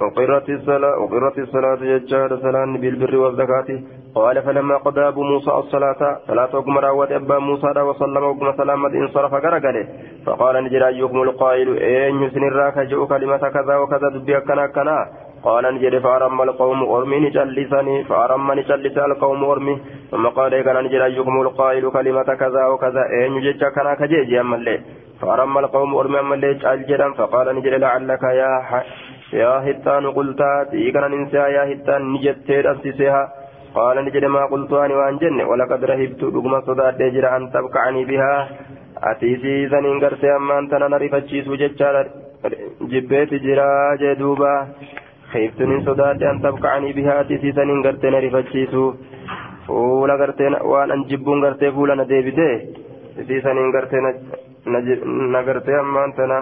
وقرت 0.00 0.48
الصلاة 0.50 0.98
وقرت 0.98 1.38
الصلاة 1.38 1.80
يجار 1.84 2.30
صلاة 2.38 2.64
بالبر 2.82 3.14
قال 4.14 4.42
فلما 4.42 4.76
قضى 4.76 5.08
أبو 5.08 5.22
موسى 5.22 5.50
الصلاة 5.50 6.18
صلاة 6.28 6.56
وكما 6.56 6.80
راوت 6.80 7.12
أبا 7.12 7.38
موسى 7.38 7.66
وسلم 7.66 8.24
وكما 8.24 8.52
سلامة 8.56 8.88
انصرف 8.88 9.34
قرقله. 9.34 9.86
فقال 10.26 10.64
نجري 10.64 10.86
أيكم 10.86 11.22
القائل 11.22 11.76
أين 11.78 12.22
يسن 12.22 12.42
الراك 12.48 12.78
جاء 12.78 13.04
كلمة 13.04 13.38
كذا 13.38 13.76
وكذا 13.76 14.08
دبي 14.14 14.40
كنا 14.40 14.66
كنا. 14.66 15.06
قال 15.42 15.74
نجري 15.74 16.00
فأرم 16.00 16.42
القوم 16.42 16.82
أرمي 16.82 17.20
نجلسني. 17.20 18.04
فأرم 18.04 18.52
نجلس 18.52 18.98
القوم 18.98 19.44
أرمي. 19.44 19.80
ثم 20.10 20.26
قال 20.26 20.60
كان 20.60 20.84
نجري 20.84 21.04
أيكم 21.04 21.40
القائل 21.40 21.90
كلمة 21.90 22.22
كذا 22.22 22.66
وكذا؟ 22.66 23.02
أين 23.12 23.32
يجد 23.36 23.64
كنا 23.64 23.94
كجيجي 23.94 24.40
أما 24.40 24.56
اللي. 24.56 24.80
فأرم 25.20 25.58
القوم 25.58 25.94
أرمي 25.94 26.20
أما 26.20 26.34
اللي 26.34 26.54
جعل 26.54 27.14
فقال 27.14 27.56
نجري 27.56 27.78
لعلك 27.78 28.22
يا 28.22 28.82
يا 29.32 29.54
هتان 29.70 30.10
قلت 30.10 30.42
تيكنا 30.70 31.08
ننسى 31.08 31.36
يا 31.36 31.64
هتان 31.72 32.12
نجت 32.12 32.50
أبسسها 32.50 33.41
قال 33.74 33.96
نجد 34.04 34.24
ما 34.24 34.42
قلت 34.52 34.72
أنا 34.72 34.94
وأن 34.98 35.16
جن 35.22 35.40
ولقد 35.50 35.84
رهبت 35.84 36.20
رقم 36.24 36.54
صداد 36.68 36.98
جرى 37.14 37.28
أن 37.36 37.42
تبقعني 37.54 38.04
بها. 38.04 38.34
أتيسي 39.10 39.66
ذنين 39.72 40.00
قرتي 40.04 40.36
أما 40.36 40.58
أنت 40.58 40.72
نريف 40.74 41.14
الشيس 41.14 41.48
وججال 41.48 41.96
جبيت 42.92 43.30
جرى 43.46 43.70
جدوبا. 44.02 44.54
خيفت 45.32 45.60
من 45.70 45.78
صداد 45.88 46.22
أن 46.22 46.36
تبقعني 46.42 46.92
بها. 46.92 47.20
أتيسي 47.20 47.50
نريف 48.16 48.34
الشيس 48.36 48.74
fuula 49.66 50.16
gartee 50.18 50.50
waan 50.72 50.90
an 50.90 51.04
jibbuun 51.08 51.40
gartee 51.40 51.70
fuula 51.70 51.94
na 51.94 52.04
deebite 52.04 52.48
isii 53.20 53.42
saniin 53.42 53.70
gartee 53.70 54.00
na 55.32 55.42
gartee 55.48 55.78
ammaan 55.78 56.12
tana 56.16 56.38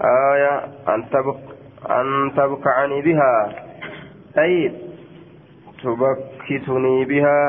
aya 0.00 0.52
an 0.96 2.30
tabka'anii 2.36 3.02
bihaa 3.06 3.42
ay 4.42 4.54
تبكتني 5.84 6.96
بها 7.10 7.40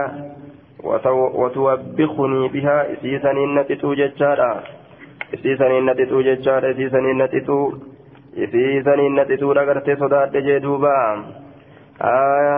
وتوبخني 1.39 2.41
بها. 2.53 2.77
إسيسني 2.93 3.43
نتتو 3.55 3.89
ججارا 3.99 4.51
إسيسني 5.33 5.77
نتتو 5.87 6.17
ججارا 6.27 6.67
إسيسني 6.71 7.11
نتتو 7.21 7.59
إسيسني 8.43 9.05
نتتو 9.17 9.49
لغرتي 9.57 9.93
صدات 10.01 10.33
جدوبا 10.47 10.95
آية 12.01 12.57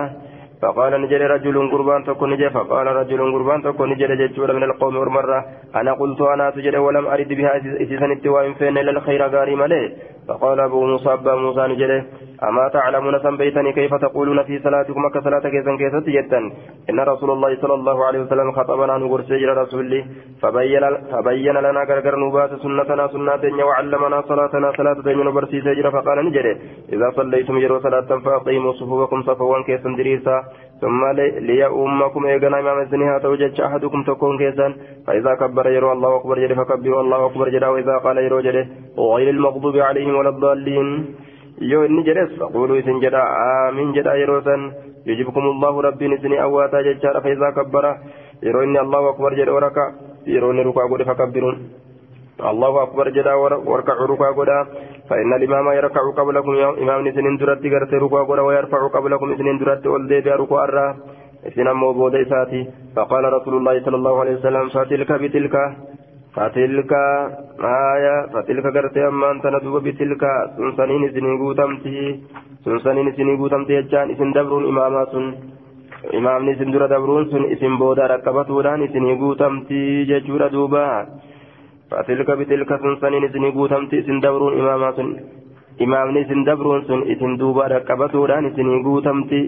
فقال 0.62 0.92
نجري 1.02 1.26
رجل 1.26 1.56
قربان 1.72 2.00
تكون 2.04 2.30
نجي 2.32 2.50
فقال 2.50 2.86
رجل 2.86 3.20
قربان 3.34 3.62
تكون 3.62 3.88
نجري 3.92 4.14
ججورا 4.22 4.52
من 4.52 4.62
القوم 4.62 4.94
مرة 4.94 5.38
أنا 5.78 5.92
قلت 6.00 6.20
أنا 6.20 6.50
تجري 6.50 6.78
ولم 6.78 7.06
أرد 7.06 7.30
بها. 7.38 7.50
إسيسني 7.82 8.12
التوائم 8.18 8.54
فين 8.58 8.78
إلا 8.78 8.90
الخير 8.90 9.22
غاري 9.34 9.54
ملي 9.54 9.82
فقال 10.28 10.60
أبو 10.60 10.86
موسى 10.86 11.12
أبا 11.12 11.34
موسى 11.34 11.62
نجري. 11.72 11.98
أما 12.42 12.68
تعلمون 12.68 13.18
سنبيتني 13.18 13.72
كيف 13.72 13.94
تقولون 13.94 14.42
في 14.42 14.58
صلاتكم 14.58 15.06
أك 15.06 15.18
صلاة 15.24 15.40
كيسا 15.40 15.76
كيسا 15.76 16.00
جدا؟ 16.06 16.40
إن 16.90 17.00
رسول 17.00 17.30
الله 17.30 17.56
صلى 17.62 17.74
الله 17.74 18.04
عليه 18.04 18.20
وسلم 18.20 18.52
خطبنا 18.52 18.98
نقول 18.98 19.24
سجل 19.24 19.56
رسولي 19.56 20.04
فبين, 20.42 20.84
فبين 21.12 21.56
لنا 21.66 21.80
غرغر 21.88 22.14
نبات 22.18 22.50
سنتنا 22.62 23.06
سنتنا 23.08 23.64
وعلمنا 23.64 24.20
صلاتنا 24.20 24.72
صلاة 24.78 24.98
دين 25.02 25.30
برسي 25.30 25.60
سجل 25.60 25.86
فقال 25.92 26.18
نجري 26.26 26.52
إذا 26.92 27.10
صليتم 27.16 27.58
يرو 27.58 27.78
صلاة 27.80 28.10
فأقيموا 28.24 28.72
صفوفكم 28.72 29.22
صفوا 29.22 29.62
كيسا 29.66 29.90
دريسا. 29.98 30.36
ثم 30.80 31.02
ليؤمكم 31.48 32.26
إيقنا 32.26 32.60
إمام 32.60 32.78
الزنها 32.78 33.18
توجد 33.18 33.60
أحدكم 33.60 34.02
تكون 34.02 34.38
كيسا. 34.38 34.74
فإذا 35.06 35.34
كبر 35.34 35.66
يرو 35.76 35.92
الله 35.92 36.16
أكبر 36.16 36.38
جري 36.38 36.54
فكبروا 36.54 37.00
الله 37.00 37.26
أكبر 37.26 37.48
جري 37.48 37.66
وإذا 37.66 37.96
قال 38.04 38.16
يرو 38.18 38.40
جري 38.40 38.62
غير 38.98 39.28
المغضوب 39.30 39.76
عليهم 39.76 40.14
ولا 40.14 40.28
الضالين. 40.28 40.88
Yoo 41.60 41.84
inni 41.84 42.04
jedhes 42.04 42.30
faquluu 42.38 42.78
isin 42.78 43.00
jedha 43.00 43.22
aamiin 43.46 43.94
jedha 43.96 44.14
yeroo 44.20 44.40
san 44.42 44.70
yujibukum 45.06 45.44
allahu 45.54 45.82
rabbiin 45.88 46.12
isinii 46.18 46.38
awwaataa 46.46 46.82
jechaadha 46.88 47.20
faisaa 47.26 47.52
kabbara 47.58 47.92
yeroo 48.42 48.62
inni 48.62 48.78
allahu 48.78 49.08
akbar 49.12 49.34
jedhe 49.40 49.50
waraka 49.58 49.92
yeroo 50.26 50.50
inni 50.52 50.68
rukaa 50.68 50.88
godhe 50.92 51.04
fakabbiruun 51.10 51.58
allahu 52.52 52.78
akbar 52.86 53.10
jedha 53.18 53.36
warkacu 53.72 54.06
rukaa 54.12 54.32
godha 54.40 54.58
فإن 55.08 55.32
الإمام 55.32 55.66
يركع 55.72 56.02
قبلكم 56.20 56.52
إمام 56.84 57.10
سنين 57.16 57.36
درت 57.40 57.64
غرت 57.66 57.92
ركوع 57.94 58.22
قرا 58.28 58.42
ويرفع 58.42 58.80
قبلكم 58.96 59.36
سنين 59.36 59.58
درت 59.58 59.86
ولد 59.86 60.28
ركوع 60.28 60.64
الرا 60.64 60.96
سنين 61.54 61.72
موضوع 61.72 62.10
إساتي 62.22 62.60
فقال 62.96 63.24
رسول 63.32 63.54
الله 63.56 63.74
صلى 63.84 63.96
الله 63.96 64.14
عليه 64.20 64.34
وسلم 64.38 64.68
فتلك 64.68 65.10
بتلك 65.12 65.54
فتلك 66.38 66.92
آية 67.94 68.16
فتلك 68.34 68.66
قرتي 68.76 69.00
أما 69.08 69.30
أنت 69.30 69.44
ندوب 69.54 69.76
بتلك 69.86 70.22
سنسنين 70.56 71.02
سنين 71.14 71.34
قوتمتي 71.42 71.98
سنسنين 72.64 73.08
سنين 73.16 73.36
قوتمتي 73.40 73.72
يجان 73.78 74.06
إسن 74.14 74.30
دبر 74.36 74.62
imaamni 76.12 76.52
isin 76.54 76.70
dura 76.72 76.86
dabruun 76.88 77.26
sun 77.30 77.44
isin 77.54 77.74
booda 77.78 78.06
rakkabatuudhaan 78.12 78.82
isinii 78.86 79.16
guutamtii 79.18 80.06
jechuudha 80.10 80.48
duuba 80.52 80.82
fatilka 81.90 82.36
bitilka 82.38 82.78
sun 82.78 82.96
saniin 83.00 83.26
isinii 83.28 83.52
guutamtii 83.56 83.98
isin 84.04 84.22
dabruun 84.22 84.58
imaamaa 84.58 84.92
sun 84.98 85.10
imaamni 85.86 86.20
isin 86.24 86.44
dabruun 86.46 86.84
sun 86.86 87.02
isin 87.14 87.38
duuba 87.40 87.68
rakkabatuudhaan 87.74 88.46
isinii 88.50 88.82
guutamtii 88.86 89.44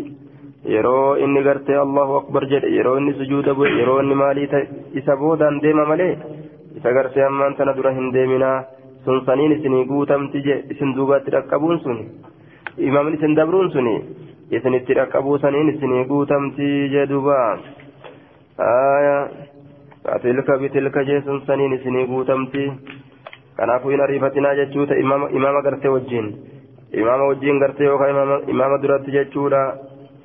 yeroo 0.75 1.17
inni 1.25 1.43
gartee 1.47 1.79
allahu 1.87 2.19
akbar 2.23 2.45
jedhe 2.53 2.75
yeroo 2.77 2.97
inni 2.99 3.15
sujuuda 3.21 3.55
bu'e 3.55 3.71
yeroo 3.79 4.01
inni 4.03 4.15
maalii 4.23 4.49
isa 5.03 5.17
boodaan 5.23 5.63
deema 5.63 5.87
malee 5.93 6.13
isa 6.77 6.93
gartee 6.93 7.25
ammaan 7.27 7.57
tana 7.59 7.73
dura 7.77 7.93
hin 7.99 8.13
deeminaa 8.15 8.59
sun 9.05 9.23
saniin 9.27 9.53
isinii 9.59 9.85
guutamti 9.91 10.43
je 10.47 10.57
isin 10.75 10.95
duubatti 10.97 11.31
dhaqqabuun 11.35 11.81
sun 11.85 11.99
imaamni 12.89 13.17
isin 13.19 13.37
dabruun 13.37 13.71
sun 13.77 13.89
isinitti 14.51 14.95
dhaqqabuu 15.01 15.39
saniin 15.39 15.69
isinii 15.75 16.05
guutamti 16.13 16.69
je 16.93 17.07
duuba 17.09 17.39
tilka 20.23 20.59
bitilka 20.59 21.05
je 21.11 21.21
sun 21.27 21.43
saniin 21.47 21.73
isinii 21.79 22.07
guutamti 22.07 22.65
kanaafuu 23.57 23.91
hin 23.91 24.01
ariifatinaa 24.07 24.55
jechuu 24.63 24.87
ta'e 24.87 25.01
imaama 25.01 25.63
gartee 25.69 25.91
wajjiin 25.97 26.29
imaama 26.93 27.25
wajjiin 27.31 27.59
gartee 27.59 27.87
yookaan 27.87 28.11
imaama 28.55 28.83
duratti 28.83 29.13
jechuudha 29.17 29.61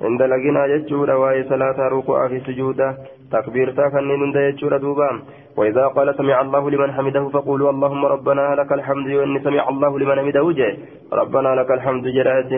hin 0.04 0.18
dalaginaa 0.18 0.68
jechuudha 0.68 1.18
waa'ee 1.22 1.44
salaataa 1.48 1.88
ruku'aa 1.94 2.28
fi 2.28 2.40
sujuuda 2.46 2.88
takbiirtaa 3.30 3.90
kanneen 3.90 4.20
hunda 4.20 4.46
jechuudha 4.46 4.78
duuba 4.78 5.08
وإذا 5.56 5.86
قال 5.96 6.14
سمع 6.14 6.40
الله 6.40 6.70
لمن 6.70 6.92
حمده 6.92 7.28
فقولوا 7.28 7.70
اللهم 7.70 8.04
ربنا 8.04 8.54
لك 8.60 8.72
الحمد 8.72 9.08
وإن 9.08 9.40
سمع 9.40 9.68
الله 9.68 9.98
لمن 9.98 10.16
حمده 10.20 10.52
جاء 10.52 10.74
ربنا 11.12 11.50
لك 11.54 11.70
الحمد 11.70 12.04
جرات. 12.16 12.52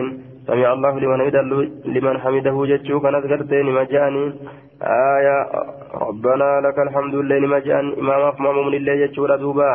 سمع 0.47 0.73
الله 0.73 0.93
لمن 0.99 1.19
حمده 1.23 1.41
لمن 1.95 2.15
حمده 2.23 2.55
جتشو 2.71 2.99
كانت 2.99 3.23
قرتين 3.31 3.67
ما 3.71 3.83
جاني. 3.83 4.23
آية. 4.83 5.37
ربنا 6.07 6.49
لك 6.65 6.77
الحمد 6.79 7.15
ما 7.51 7.59
جاني. 7.59 7.91
إمام 8.01 8.21
أقمام 8.21 8.57
من 8.67 8.73
الله 8.79 8.95
جتشو 9.05 9.25
ردوبا 9.25 9.71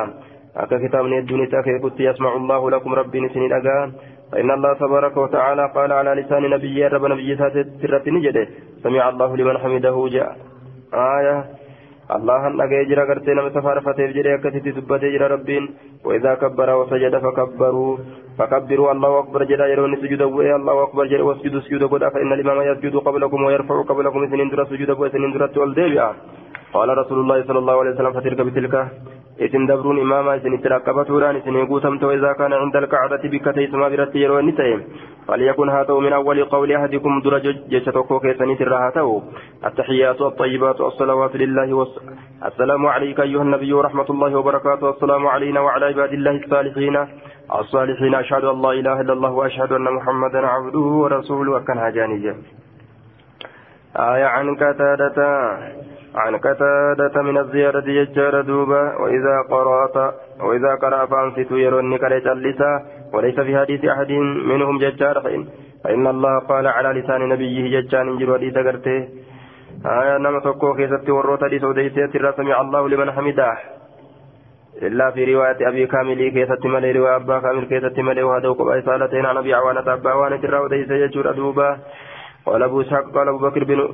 أكا 0.57 0.77
كتاب 0.85 1.05
الدنيا 1.07 1.47
تاكي 1.53 1.79
كنت 1.79 2.01
يسمع 2.01 2.33
الله 2.37 2.71
لكم 2.71 2.91
ربي 2.95 3.21
نسني 3.21 3.47
الأقان 3.47 3.89
فإن 4.33 4.51
الله 4.51 4.73
تبارك 4.85 5.17
وتعالى 5.17 5.65
قال 5.77 5.91
على 5.93 6.11
لسان 6.21 6.43
نبي 6.55 6.87
رب 6.87 7.05
نبي 7.13 7.31
سرة 7.37 8.05
نجده 8.07 8.47
سمع 8.85 9.09
الله 9.09 9.31
لمن 9.37 9.57
حمده 9.59 9.97
جاء. 10.15 10.53
آية. 10.95 11.45
الله 12.17 12.47
أن 12.47 12.61
أجر 12.61 13.01
قرتين 13.05 13.37
مسافر 13.37 13.81
فتيف 13.81 14.11
جري 14.17 14.39
كتتي 14.39 14.71
دبتي 14.71 15.17
ربين. 15.17 15.65
وإذا 16.05 16.35
كبر 16.35 16.69
وسجد 16.75 17.19
فكبروا. 17.19 17.99
فكبروا 18.38 18.93
الله 18.93 19.19
أكبر 19.19 19.45
جرى 19.45 19.71
يرون 19.73 19.97
سجود 20.03 20.23
الله 20.23 20.83
أكبر 20.83 21.05
جرى 21.07 21.23
واسجدوا 21.23 21.61
سجود 21.61 21.83
قد 21.93 22.03
فإن 22.14 22.33
الإمام 22.33 22.59
يسجد 22.71 22.95
قبلكم 22.97 23.45
ويرفع 23.45 23.76
قبلكم 23.91 24.21
سنين 24.31 24.49
درى 24.50 24.64
سجود 24.71 24.91
وسنين 24.91 25.33
درى 25.33 25.49
والديبئة 25.57 26.11
قال 26.75 26.88
رسول 26.99 27.19
الله 27.21 27.38
صلى 27.49 27.59
الله 27.59 27.76
عليه 27.81 27.91
وسلم 27.91 28.12
فتلك 28.12 28.41
بتلك. 28.41 28.75
isin 29.35 29.67
dabruun 29.67 29.99
imaama 29.99 30.37
isin 30.38 30.55
itti 30.55 30.71
rakkabatuudhaan 30.71 31.37
isin 31.43 31.59
guutamte 31.67 32.07
وإذا 32.07 32.33
كان 32.38 32.53
عند 32.53 32.76
الكعبة 32.76 33.23
بكتي 33.33 33.67
سما 33.67 33.88
برتي 33.88 34.19
يرو 34.19 34.41
نتاي 34.41 34.79
فليكن 35.29 35.69
هاتو 35.69 36.00
من 36.00 36.12
أول 36.12 36.45
قول 36.45 36.73
أحدكم 36.73 37.21
درج 37.21 37.47
جشتكو 37.73 38.19
كيسني 38.19 38.55
ترهاتو 38.57 39.23
التحيات 39.67 40.21
الطيبات 40.21 40.81
الصلوات 40.81 41.37
لله 41.37 41.75
والس... 41.75 41.95
السلام 42.45 42.87
عليك 42.87 43.21
أيها 43.21 43.43
النبي 43.43 43.73
ورحمة 43.73 44.09
الله 44.11 44.37
وبركاته. 44.38 44.91
السلام 44.91 45.26
علينا 45.26 45.61
وعلى 45.61 45.85
عباد 45.87 46.12
الله 46.12 46.35
الصالحين. 46.45 46.97
الصالحين 47.61 48.14
أشهد 48.14 48.44
أن 48.44 48.62
لا 48.62 48.73
إله 48.73 49.00
إلا 49.00 49.12
الله 49.12 49.30
وأشهد 49.30 49.73
أن 49.73 49.87
محمدا 49.92 50.46
عبده 50.46 50.78
ورسوله. 50.78 51.52
وكان 51.52 51.78
هجانيا 51.78 52.34
آية 53.96 54.25
عن 54.25 54.56
قتادة 54.56 55.18
عن 56.14 56.37
قتادة 56.37 57.23
من 57.23 57.38
الزيارة 57.38 57.88
يجار 57.88 58.40
دوبا 58.40 58.82
وإذا 59.02 59.37
قرأت 59.50 59.96
وإذا 60.40 60.75
قرأ 60.82 61.06
فأنصت 61.06 61.50
يروني 61.50 61.99
كريت 61.99 62.26
اللسا 62.26 62.73
وليس 63.12 63.40
في 63.40 63.58
حديث 63.58 63.84
أحد 63.84 64.10
منهم 64.50 64.78
ججار. 64.78 65.21
فإن, 65.21 65.47
فإن 65.84 66.06
الله 66.06 66.38
قال 66.38 66.67
على 66.67 67.00
لسان 67.00 67.28
نبيه 67.28 67.80
ججان 67.80 68.19
جر 68.19 68.30
وديد 68.30 68.58
قرته. 68.58 69.08
آية 69.86 70.19
نما 70.19 70.40
تقو 70.40 70.75
كيست 70.75 71.10
وروت 71.10 71.45
دي 71.45 71.58
سوديسيت 71.58 72.17
سمع 72.36 72.60
الله 72.60 72.88
لمن 72.88 73.12
حمده. 73.12 73.58
إلا 74.82 75.10
في 75.10 75.34
رواية 75.34 75.69
أبي 75.69 75.87
كامل 75.87 76.28
كيست 76.28 76.67
ملي 76.67 76.93
رواية 76.93 77.17
أبا 77.17 77.39
كامل 77.39 77.65
كيست 77.65 77.99
ملي 77.99 78.23
وهذا 78.23 78.49
وقبع 78.49 78.80
سالتين 78.80 79.26
عن 79.26 79.37
أبي 79.37 79.54
عوانة 79.54 79.93
أبا 79.93 80.10
عوانة 80.10 80.37
الراوديس 80.45 80.91
يجر 80.91 81.32
دوبا 81.32 81.78
قال 82.47 82.63
أبو 82.63 82.80
إسحاق 82.80 83.04
قال 83.15 83.28
أبو 83.28 83.39
بكر 83.39 83.65
بن 83.65 83.89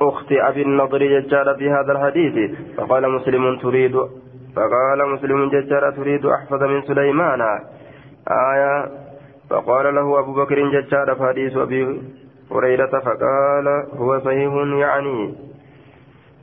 أخت 0.00 0.32
أبي 0.32 0.62
النضر 0.62 0.98
ججار 0.98 1.54
في 1.58 1.70
هذا 1.70 1.92
الحديث. 1.92 2.50
فقال 2.76 3.10
مسلم 3.10 3.58
تريد 3.58 3.96
فقال 4.56 5.08
مسلم 5.12 5.50
ججار 5.50 5.90
تريد 5.90 6.26
أحفظ 6.26 6.62
من 6.62 6.82
سليمان. 6.82 7.40
آية. 8.28 8.88
فقال 9.50 9.94
له 9.94 10.18
أبو 10.18 10.32
بكر 10.34 10.68
ججار 10.68 11.14
في 11.14 11.22
حديث 11.24 11.56
أبي 11.56 12.00
هريرة 12.52 13.00
فقال 13.00 13.66
هو 13.96 14.20
صحيح 14.20 14.52
يعني. 14.78 15.34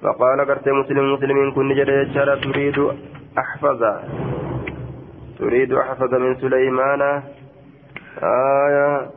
فقال 0.01 0.41
قرت 0.41 0.69
مسلم 0.69 1.13
مسلم 1.13 1.51
كن 1.55 1.69
ججار 1.73 2.37
تريد 2.37 2.77
أحفظ. 3.37 3.81
تريد 5.39 5.73
أحفظ 5.73 6.13
من 6.13 6.35
سليمان. 6.35 7.01
آية. 8.23 9.09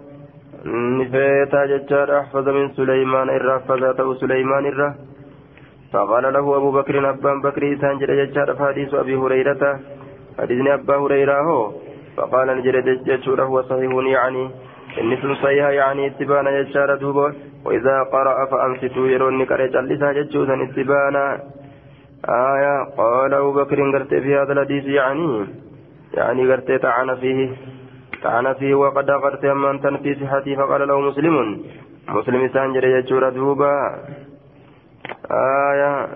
نفيتا 0.99 1.67
ججار. 1.67 2.21
أحفظ 2.21 2.49
من 2.49 2.69
سليمان. 2.69 3.29
إرى 3.29 3.61
فذاته 3.69 4.15
سليمان. 4.15 4.67
إرى. 4.67 4.95
فقال 5.93 6.33
له 6.33 6.57
أبو 6.57 6.71
بكر 6.73 7.11
أبان 7.11 7.41
بكر 7.43 7.63
إسان 7.73 7.99
جل 7.99 8.27
ججار. 8.27 8.55
فحديث 8.55 8.95
أبي 8.95 9.17
هريرة. 9.17 9.81
حديث 10.39 10.67
أبا 10.67 10.97
هريرة 10.97 11.41
هو. 11.41 11.73
فقال 12.17 12.49
نجل 12.59 12.77
ججار. 13.05 13.43
هو 13.43 13.63
صحيح 13.63 13.93
يعني. 14.17 14.51
إن 15.01 15.35
صحيح 15.35 15.69
يعني 15.69 16.07
اتبانا 16.07 16.63
ججار 16.63 16.97
دوبا 16.97 17.35
وإذا 17.65 18.03
قرأ 18.03 18.47
فأنصتوا 18.51 19.07
يروني 19.07 19.47
كريت. 19.47 19.77
اللسان 19.77 20.15
ججوزا 20.15 20.55
اتبانا 20.63 21.41
آية 22.25 22.85
قال 22.97 23.35
أبو 23.35 23.53
بكر 23.53 23.93
قرت 23.93 24.15
في 24.15 24.37
هذا 24.37 24.53
الحديث 24.53 24.85
يعني 24.85 25.47
يعني 26.15 26.53
قرت 26.53 26.83
طعن 26.83 27.15
فيه 27.17 27.57
طعن 28.23 28.55
فيه 28.55 28.75
وقد 28.75 29.11
غرت 29.11 29.45
أمان 29.45 29.79
في 29.79 30.15
صحته 30.15 30.57
فقال 30.57 30.89
له 30.89 31.01
مسلم 31.01 31.63
مسلم 32.09 32.49
سانجر 32.49 32.85
يجور 32.85 33.29
دوبا. 33.29 33.75
آية 35.31 36.09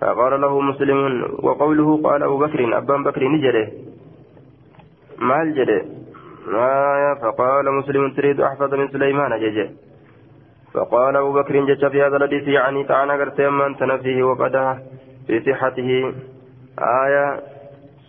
فقال 0.00 0.40
له 0.40 0.60
مسلم 0.60 1.24
وقوله 1.42 2.02
قال 2.04 2.22
أبو 2.22 2.38
بكر 2.38 2.78
أبان 2.78 3.04
بكر 3.04 3.28
نجره 3.28 3.68
ما 5.18 5.42
الجره 5.42 5.82
آية 6.54 7.14
فقال 7.14 7.72
مسلم 7.72 8.10
تريد 8.10 8.40
أحفظ 8.40 8.74
من 8.74 8.88
سليمان 8.88 9.40
ججه 9.40 9.70
فقال 10.74 11.16
أبو 11.16 11.32
بكر 11.32 11.64
جج 11.64 11.88
في 11.88 12.02
هذا 12.02 12.16
الحديث 12.16 12.48
يعني 12.48 12.84
طعن 12.84 13.10
غرت 13.10 13.40
أمان 13.40 13.98
فيه 14.02 14.22
وقد 14.22 14.56
في 15.26 15.40
صحته 15.40 16.12
آية 16.78 17.40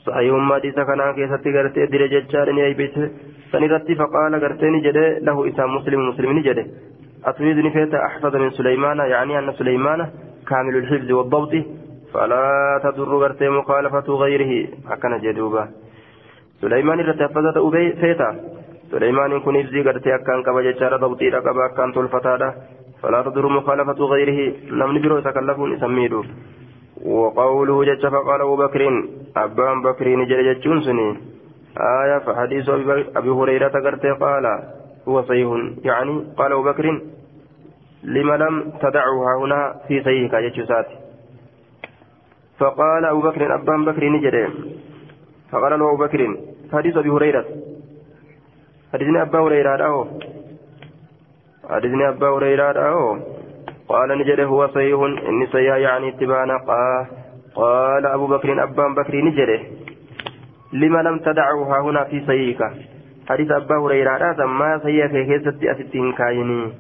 صحيح 0.06 0.34
حديث 0.51 0.75
كان 0.75 1.01
كيست 1.15 1.47
غرتي 1.47 1.86
دير 1.86 2.03
جچار 2.13 2.49
ني 2.49 2.65
ايبت 2.65 3.12
سنرتي 3.51 3.95
فقال 3.95 4.36
غرتي 4.43 4.65
نجد 4.65 4.97
له 5.27 5.38
اسام 5.49 5.75
مسلم 5.75 6.10
مسلم 6.10 6.32
نجد 6.38 6.60
أتريد 7.25 7.58
نفيت 7.65 7.93
أحفظ 7.93 8.36
من 8.36 8.49
سليمان 8.49 8.97
يعني 8.97 9.39
أن 9.39 9.53
سليمان 9.53 9.99
كامل 10.49 10.75
الحفظ 10.77 11.12
والضبط 11.12 11.53
فلا 12.13 12.45
تضر 12.84 13.15
غرتي 13.23 13.49
مخالفة 13.49 14.08
غيره 14.23 14.67
أكن 14.91 15.17
جدوبا 15.23 15.63
سليمان 16.62 16.99
رت 16.99 17.21
حفظت 17.21 17.58
أبي 17.58 17.93
فيتا 18.01 18.30
سليمان 18.91 19.39
كن 19.39 19.56
يفزي 19.56 19.82
غرتي 19.82 20.15
أكن 20.15 20.43
كبا 20.45 20.62
جچار 20.67 20.93
ضبطي 21.03 21.30
رقبا 21.30 21.65
أكن 21.65 21.93
تلفتادا 21.95 22.49
فلا 23.01 23.21
تضر 23.21 23.47
مخالفة 23.47 23.99
غيره 24.13 24.39
نمن 24.71 25.01
برو 25.01 25.19
تكلفون 25.19 25.73
يسميدو 25.73 26.23
وقوله 27.05 27.83
جج 27.83 28.07
فقال 28.07 28.41
أبو 28.41 28.55
بكر 28.55 28.81
أبان 29.38 29.81
بكر 29.81 30.07
نجل 30.15 30.53
جتشون 30.53 30.81
سني 30.81 31.17
آية 31.77 32.17
فحديث 32.19 32.69
أبي 33.15 33.29
هريرة 33.29 33.67
قرت 33.67 34.05
قال 34.05 34.45
هو 35.07 35.21
صحيح. 35.21 35.49
يعني 35.83 36.23
قال 36.38 36.51
أبو 36.51 36.63
بكر 36.63 37.01
لما 38.03 38.38
لم 38.38 38.71
تدعها 38.81 39.38
هنا 39.41 39.75
في 39.88 40.01
صحيحك 40.01 40.36
جتشوسات 40.36 40.88
فقال 42.60 43.05
أبو 43.05 43.21
بكر 43.21 43.55
أبان 43.55 43.86
بكر 43.86 44.03
نجل. 44.10 44.36
فقال 45.51 45.79
له 45.79 45.93
أبو 45.93 45.97
بكر 46.03 46.38
حديث 46.73 46.97
أبي 46.97 47.10
هريرة. 47.10 47.45
حديثني 48.93 49.21
أبا 49.21 49.39
هريرة 49.39 49.86
أهو 49.86 50.07
حديثني 51.69 52.10
أبا 52.10 52.29
هريرة 52.29 52.71
أهو 52.89 53.17
قال 53.89 54.10
نجد 54.19 54.39
هو 54.39 54.67
صحيح. 54.67 55.00
إني 55.30 55.45
صحيح 55.47 55.76
يعني 55.76 56.10
اتبانا. 56.10 56.58
قال 57.56 58.06
أبو 58.06 58.28
بكر 58.28 58.63
أبان 58.63 58.95
بكر 58.95 59.15
نجده. 59.15 59.60
لما 60.73 61.00
لم 61.02 61.19
تدعوها 61.19 61.82
هنا 61.82 62.04
في 62.04 62.26
صحيحك 62.28 62.71
حديث 63.30 63.52
أبا 63.52 63.78
هريرة. 63.78 64.45
ما 64.45 64.80
صحيح 64.84 65.12
كيست 65.12 65.63
أستين 65.63 66.13
كايني 66.13 66.71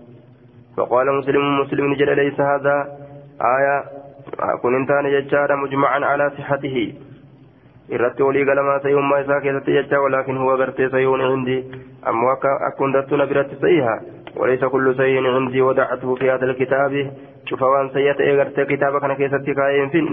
فقال 0.77 1.07
مسلم 1.17 1.59
مسلم 1.61 1.85
نجد 1.93 2.09
ليس 2.09 2.39
هذا. 2.39 2.75
آية. 3.41 3.83
كن 4.61 4.75
انتان 4.75 5.05
ججارا 5.11 5.55
مجمعا 5.55 6.05
على 6.05 6.31
صحته. 6.37 6.93
irratti 7.89 8.23
walii 8.23 8.45
galamaa 8.45 8.79
sayyummaa 8.83 9.19
isaa 9.23 9.41
keessatti 9.41 9.71
jecha 9.71 9.99
walaakin 10.03 10.37
huwa 10.37 10.57
gartee 10.57 10.89
sayyuun 10.89 11.21
cindi 11.31 11.53
ammoo 12.11 12.31
akka 12.31 12.49
akkundattu 12.67 13.17
na 13.17 13.27
biratti 13.29 13.59
sayyiha 13.61 13.93
وليس 14.39 14.65
كل 14.65 14.95
شيء 14.95 15.27
عندي 15.27 15.61
وضعته 15.61 16.15
في 16.15 16.31
هذا 16.31 16.45
الكتاب. 16.45 17.11
شوف 17.45 17.61
وان 17.61 17.89
سيئت 17.89 18.21
اغرت 18.21 18.59
كتاب 18.59 19.01
كان 19.01 19.13
كيست 19.13 19.49
كاين 19.49 19.89
فين 19.89 20.07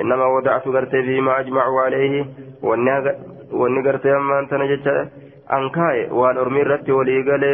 إنما 0.00 0.26
وضعت 0.26 0.68
غرت 0.68 0.90
فيما 0.90 1.40
اجمعوا 1.40 1.80
عليه. 1.80 2.26
وأني 3.52 3.80
غرت 3.86 4.06
أما 4.06 4.38
أنت 4.38 4.54
نجت 4.54 5.08
أنكاي 5.52 6.10
وان 6.10 6.36
ارمي 6.36 6.62
رت 6.62 6.90
ولي 6.90 7.22
قال 7.22 7.44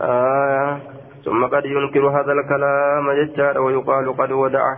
آه. 0.00 0.80
ثم 1.24 1.46
قد 1.46 1.64
ينكر 1.64 2.08
هذا 2.08 2.32
الكلام 2.32 3.12
ججار 3.12 3.60
ويقال 3.60 4.16
قد 4.16 4.32
وضع 4.32 4.76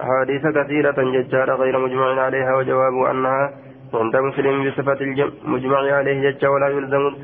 أحاديث 0.00 0.46
كثيرة 0.46 0.96
ججار 0.98 1.54
غير 1.54 1.78
مجمع 1.78 2.20
عليها 2.20 2.56
وجواب 2.56 3.04
أنها 3.10 3.52
عند 3.94 4.16
مسلم 4.16 4.70
بصفة 4.70 5.00
المجمع 5.44 5.78
عليه 5.78 6.30
جج 6.30 6.46
ولا 6.46 6.68
يلزم 6.68 7.14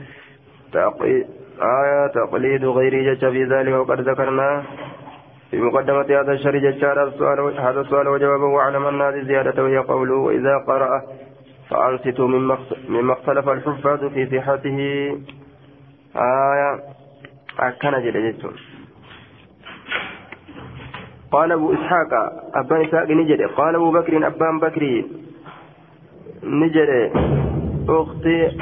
آية 1.62 2.06
تقليد 2.06 2.64
غير 2.64 3.14
جج 3.14 3.30
في 3.30 3.44
ذلك 3.44 3.72
وقد 3.72 4.00
ذكرنا. 4.00 4.62
في 5.50 5.60
مقدمة 5.60 6.20
هذا 6.20 6.32
الشر 6.32 6.56
ججار 6.58 7.02
هذا 7.58 7.80
السؤال 7.80 8.08
وجوابه 8.08 8.44
وأعلم 8.44 8.86
أن 8.86 9.00
هذه 9.02 9.22
زيادة 9.22 9.62
وهي 9.62 9.78
قوله 9.78 10.14
وإذا 10.14 10.58
قرأ 10.66 11.02
فأنصتوا 11.70 12.28
مما 12.88 13.12
اختلف 13.12 13.48
الحفاظ 13.48 14.04
في 14.04 14.26
صحته. 14.26 14.78
آية 16.16 16.80
أكن 17.60 17.90
جل 17.90 18.34
قال 21.32 21.52
أبو 21.52 21.72
إسحاق 21.72 22.12
أبان 22.54 22.80
إسحاق 22.84 23.10
نجد. 23.10 23.42
قال 23.42 23.74
أبو 23.74 23.90
بكر 23.90 24.26
أبان 24.26 24.58
بكري 24.60 25.23
نجد 26.43 27.11
أختي 27.89 28.57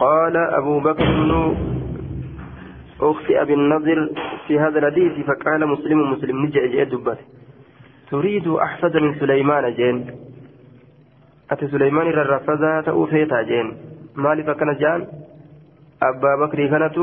قال 0.00 0.36
أبو 0.36 0.80
بكر 0.80 1.04
بن 1.04 1.56
أختي 3.00 3.42
أبي 3.42 3.54
النضر 3.54 4.10
في 4.46 4.58
هذا 4.58 4.78
الحديث 4.78 5.26
فقال 5.26 5.66
مسلم 5.68 6.12
مسلم 6.12 6.44
نجد 6.44 6.70
جئت 6.70 6.88
دبت 6.88 7.18
تريد 8.10 8.48
أحفظ 8.48 8.96
من 8.96 9.14
سليمان 9.20 9.74
جين 9.74 10.06
أتي 11.50 11.68
سليمان 11.68 12.06
الرفضة 12.06 12.80
تأوفيتا 12.80 13.42
جين 13.42 13.76
مالي 14.16 14.42
فكان 14.42 14.76
جان 14.76 15.06
أبا 16.02 16.46
بكر 16.46 16.66
كانت 16.66 16.96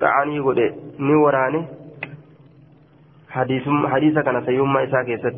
تعني 0.00 0.38
قد 0.40 0.58
نوراني 0.98 1.62
حديث 3.30 4.18
كان 4.18 4.44
سيوم 4.46 4.76
إساء 4.76 5.02
كيست 5.02 5.36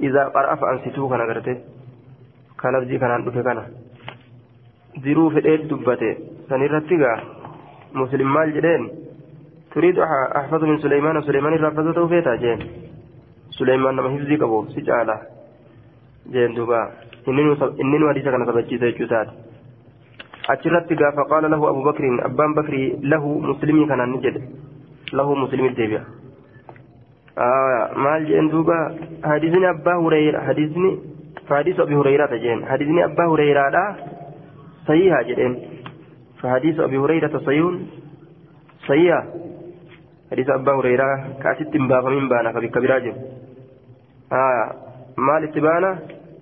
إذا 0.00 0.24
قرأ 0.24 0.54
فأنستو 0.54 1.08
كان 1.08 1.20
قرته 1.20 1.56
كلفزي 2.61 2.97
كان 2.97 3.11
عنده 3.11 3.31
كان 3.31 3.59
diruu 5.03 5.29
fedhee 5.35 5.57
dubbate 5.69 6.09
sanirratti 6.49 6.97
gaa 7.01 7.15
muslim 7.99 8.29
maal 8.35 8.51
jedheen 8.57 8.83
turiidu 9.73 10.01
ahfadu 10.41 10.67
min 10.69 10.77
suleymaana 10.83 11.21
suleymaan 11.27 11.55
irraa 11.57 11.71
ahfadu 11.73 11.93
ta'uu 11.97 12.11
feetaa 12.13 12.35
jeen 12.43 12.61
suleymaan 13.57 13.95
nama 13.99 14.11
hifzii 14.13 14.37
qabu 14.43 14.59
si 14.75 14.83
caala 14.89 15.15
jeen 16.35 16.55
duuba 16.57 16.79
inni 17.31 17.97
nu 17.99 18.07
hadiisa 18.11 18.31
kana 18.35 18.47
sabachiisa 18.51 18.91
jechuu 18.91 19.09
taate 19.13 19.33
achirratti 20.53 20.99
gaafa 21.01 21.27
qaala 21.31 21.51
lahu 21.53 21.67
abu 21.71 21.83
bakriin 21.89 22.17
abbaan 22.29 22.55
bakrii 22.59 22.87
lahu 23.13 23.33
muslimii 23.49 23.87
kanaan 23.91 24.11
ni 24.15 24.21
jedhe 24.27 24.41
lahu 25.19 25.35
muslimii 25.43 25.73
deebi'a 25.81 26.03
maal 28.05 28.29
jeen 28.31 28.49
duuba 28.55 28.79
hadiisni 29.31 29.67
abbaa 29.73 29.97
hureyra 30.05 30.45
hadiisni 30.47 30.91
فحديث 31.47 31.79
أبي 31.79 31.95
هريرة 31.95 32.35
جين 32.35 32.65
حديثني 32.65 33.05
أبا 33.05 33.25
هريرة 33.25 33.69
لا 33.69 33.95
صحيحة 34.87 35.21
جدين 35.21 35.53
فحديث 36.41 36.79
أبي 36.79 36.97
هريرة 36.97 37.37
صحيح. 37.37 37.65
صحيح. 38.87 39.23
حديث 40.31 40.49
أبا 40.49 40.71
هريرة 40.71 41.07
كاتت 41.43 41.77
بابا 41.77 42.09
من 42.09 42.29
بانا 42.29 42.51
فبكبيرا 42.51 42.99
جب 42.99 43.15
آه 44.31 44.65
مال 45.17 45.43
اتبانا 45.43 45.99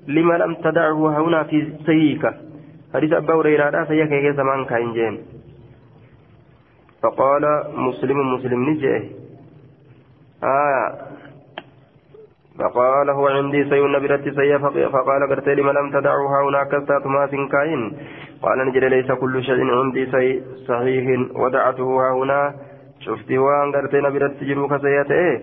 لما 0.08 0.34
لم 0.34 0.54
تدعه 0.56 1.00
هنا 1.20 1.44
في 1.44 1.58
صحيحك. 1.88 2.36
حديث 2.94 3.12
أبا 3.14 3.34
هريرة 3.34 3.70
لا 3.70 3.86
صحيح 3.86 4.08
كي 4.10 4.34
زمان 4.34 4.66
كاين 4.66 4.94
جين 4.94 5.16
فقال 7.04 7.44
مسلم 7.76 8.34
مسلم 8.34 8.70
نجي 8.70 9.12
آه 10.44 11.13
فقال 12.60 13.10
هو 13.10 13.28
عندي 13.28 13.70
سيء 13.70 13.88
نبرت 13.88 14.30
سيء 14.30 14.58
فقال 14.90 15.30
قلت 15.30 15.50
لمن 15.50 15.74
لم 15.74 15.92
تدعوها 15.92 16.50
هناك 16.50 16.74
ما 17.06 17.26
كاين 17.52 17.98
قال 18.42 18.68
نجد 18.68 18.84
ليس 18.84 19.12
كل 19.12 19.44
شيء 19.44 19.62
عندي 19.80 20.06
سيء 20.12 20.44
صحيح 20.68 21.06
ودعته 21.36 21.90
هنا. 22.14 22.54
شفت 23.00 23.32
وان 23.32 23.72
قلت 23.76 23.96
نبرت 23.96 24.44
جروك 24.44 24.74
سيئته 24.86 25.42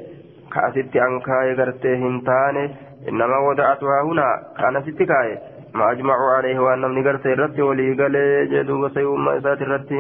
كأست 0.53 0.97
أنكاي 0.97 1.49
قلت 1.61 1.87
هنتاني. 1.87 2.65
إنما 3.09 3.39
ودعتها 3.49 4.03
هنا. 4.09 4.29
كان 4.59 4.83
ستكاي 4.83 5.39
ما 5.75 5.91
أجمعوا 5.93 6.31
عليه 6.37 6.59
وأن 6.59 6.81
من 6.81 7.09
قلت 7.09 7.27
الرد 7.27 7.61
ولي 7.61 7.89
قال 8.01 8.15
جدوب 8.53 8.89
سيء 8.95 9.17
ما 9.17 9.39
إسات 9.39 9.63
الرد 9.63 9.93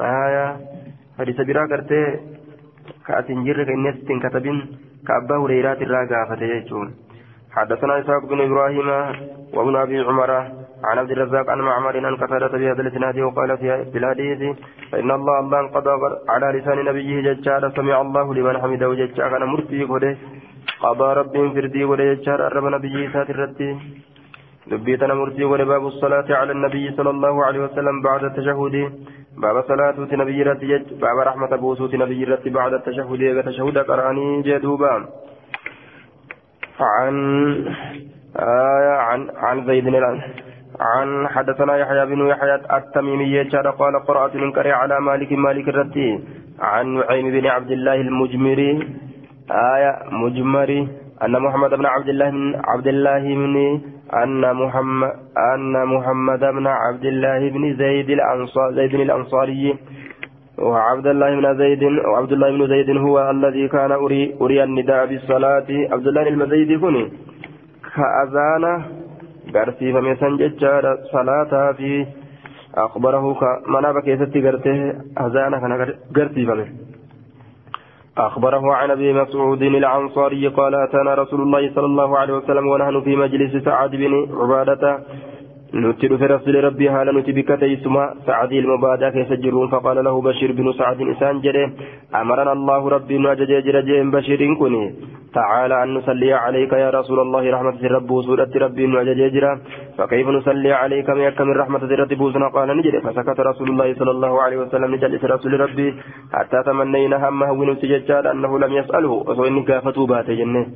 آية. 0.00 0.56
حديث 1.18 1.40
برا 1.40 1.62
قلت 1.72 1.92
كأتنجرك 3.06 3.68
إني 3.68 3.92
ستنكتبين 3.92 4.58
كأبا 5.06 5.36
هريرات 5.36 5.82
الراقافة 5.82 6.42
يجون 6.54 6.88
حدثنا 7.56 7.98
إسحاق 8.00 8.24
بن 8.26 8.40
إبراهيم 8.40 8.88
وابن 9.54 9.76
أبي 9.76 9.98
عمر 10.00 10.30
عن 10.84 10.98
عبد 10.98 11.10
الرزاق 11.10 11.50
عن 11.50 11.60
معمر 11.60 12.06
عن 12.06 12.16
قتادة 12.16 12.58
بهذا 12.58 12.80
الإسناد 12.82 13.18
وقال 13.18 13.58
في 13.58 13.98
الحديث 13.98 14.56
فإن 14.92 15.10
الله 15.10 15.38
الله 15.40 15.60
قضى 15.76 15.90
على 16.28 16.58
لسان 16.58 16.84
نبيه 16.84 17.32
ججار 17.32 17.70
سمع 17.76 18.00
الله 18.00 18.34
لمن 18.34 18.60
حمده 18.62 18.94
ججار 18.94 19.28
كان 19.30 19.44
مرتي 19.44 19.84
قده 19.84 20.16
قضى 20.84 21.08
رب 21.20 21.34
فردي 21.54 21.84
قده 21.84 22.04
ججار 22.14 22.46
أرب 22.46 22.64
نبيه 22.64 23.12
سات 23.12 23.30
الرتي 23.30 23.70
دبيتنا 24.70 25.14
مرتي 25.14 25.44
قده 25.50 25.64
باب 25.64 25.86
الصلاة 25.86 26.28
على 26.40 26.52
النبي 26.52 26.84
صلى 26.96 27.10
الله 27.10 27.44
عليه 27.46 27.60
وسلم 27.66 27.96
بعد 28.02 28.24
التشهد. 28.24 28.74
باب 29.42 29.64
صلاة 29.68 29.96
نبي 30.22 30.42
رت 30.42 30.62
باب 31.00 31.18
رحمة 31.28 31.56
بوسوت 31.56 31.94
نبي 31.94 32.24
رت 32.24 32.48
بعد 32.48 32.72
التشهد 32.72 33.42
تشهد 33.46 33.78
قرآني 33.78 34.42
جدوبا. 34.42 34.94
عن 36.80 37.14
آية 38.36 38.94
عن 39.08 39.20
عن 39.36 39.66
زيد 39.66 39.86
عن 40.80 41.28
حدثنا 41.28 41.76
يحيى 41.76 42.06
بن 42.06 42.26
يحيى 42.26 42.54
التميمي 42.54 43.42
قال 43.80 43.94
قرأت 44.08 44.34
منكر 44.36 44.70
على 44.70 45.00
مالك 45.00 45.32
مالك 45.32 45.68
الرتي 45.68 46.20
عن 46.60 46.86
نعيم 46.94 47.30
بن 47.30 47.46
عبد 47.46 47.70
الله 47.70 47.94
المجمري. 47.94 48.72
آية 49.50 49.92
مجمري. 50.12 50.88
أن 51.24 51.32
محمد 51.42 51.70
بن 51.70 51.86
عبد 51.86 52.08
الله 52.08 52.30
بن 52.30 52.60
عبد 52.64 52.86
الله 52.86 53.22
بن 53.22 53.80
أن 54.14 54.54
محمد 54.54 55.12
أن 55.54 55.86
محمد 55.86 56.40
بن 56.40 56.66
عبد 56.66 57.04
الله 57.04 57.50
بن 57.50 57.76
زيد 57.76 58.10
الأنصار 58.10 58.72
زيد 58.72 58.94
الأنصاري 58.94 59.76
وعبد 60.58 61.06
الله 61.06 61.40
بن 61.40 61.58
زيد 61.58 61.82
وعبد 61.82 62.32
الله 62.32 62.50
بن 62.50 62.66
زيد 62.68 62.96
هو 62.96 63.30
الذي 63.30 63.68
كان 63.68 63.92
أري 63.92 64.34
أري 64.40 64.64
النداء 64.64 65.06
بالصلاة. 65.06 65.66
عبد 65.92 66.06
الله 66.06 66.30
بن 66.30 66.50
زيد 66.50 66.80
كني 66.80 67.12
كأذان 67.94 68.82
قرسي 69.54 69.92
فمسن 69.92 70.36
ججار 70.36 70.98
صلاة 71.12 71.72
في 71.72 72.06
أخبره 72.74 73.34
كمنابك 73.40 74.06
يستي 74.08 74.40
قرته 74.48 74.78
أذان 75.20 75.52
كان 75.60 75.72
قرسي 76.16 76.46
فمسن 76.46 76.89
أخبره 78.26 78.74
عن 78.74 78.90
أبي 78.90 79.12
مسعود 79.12 79.62
العنصاري 79.62 80.48
قال 80.48 80.74
أتانا 80.74 81.14
رسول 81.14 81.40
الله 81.40 81.74
صلى 81.74 81.86
الله 81.86 82.18
عليه 82.18 82.34
وسلم 82.34 82.66
ونحن 82.66 83.00
في 83.00 83.16
مجلس 83.16 83.64
سعد 83.64 83.90
بن 83.90 84.12
عبادة 84.40 84.98
نتر 85.74 86.16
في 86.18 86.26
رسول 86.26 86.64
ربي 86.64 86.88
هالا 86.88 87.12
نتبك 87.12 87.50
تيسما 87.60 88.14
سعد 88.26 88.52
المبادة 88.52 89.10
كيسجرون 89.10 89.68
فقال 89.68 90.04
له 90.04 90.22
بشير 90.22 90.52
بن 90.52 90.72
سعد 90.72 91.00
إنسان 91.00 91.40
جري. 91.40 91.64
أمرنا 92.14 92.52
الله 92.52 92.88
ربي 92.88 93.18
نجج 93.18 93.50
جرجين 93.66 94.10
بشير 94.10 94.40
كني 94.60 94.94
تعالى 95.34 95.82
أن 95.82 95.88
نصلي 95.94 96.32
عليك 96.32 96.72
يا 96.72 96.90
رسول 96.90 97.18
الله 97.20 97.50
رحمة 97.54 97.78
الرب 97.86 98.10
وسورة 98.10 98.50
ربي 98.64 98.86
نجج 98.86 99.20
جرا 99.34 99.52
فكيف 99.98 100.28
نصلي 100.28 100.72
عليك 100.72 101.10
ميك 101.10 101.40
من 101.40 101.54
رحمة 101.62 101.82
الرب 101.82 102.12
بوزنا؟ 102.20 102.48
قال 102.48 102.68
نجري. 102.78 103.00
فسكت 103.00 103.40
رسول 103.40 103.68
الله 103.70 103.94
صلى 103.94 104.10
الله 104.10 104.42
عليه 104.42 104.56
وسلم 104.56 104.94
نجلس 104.94 105.24
رسول 105.24 105.60
ربي. 105.60 105.88
حتى 106.32 106.58
تمنينا 106.66 107.16
همه 107.28 107.50
ونسججال 107.52 108.26
أنه 108.26 108.58
لم 108.58 108.72
يسأله. 108.72 109.12
وصوين 109.28 109.62
كافتوا 109.62 110.06
بات 110.06 110.30
جنة 110.30 110.66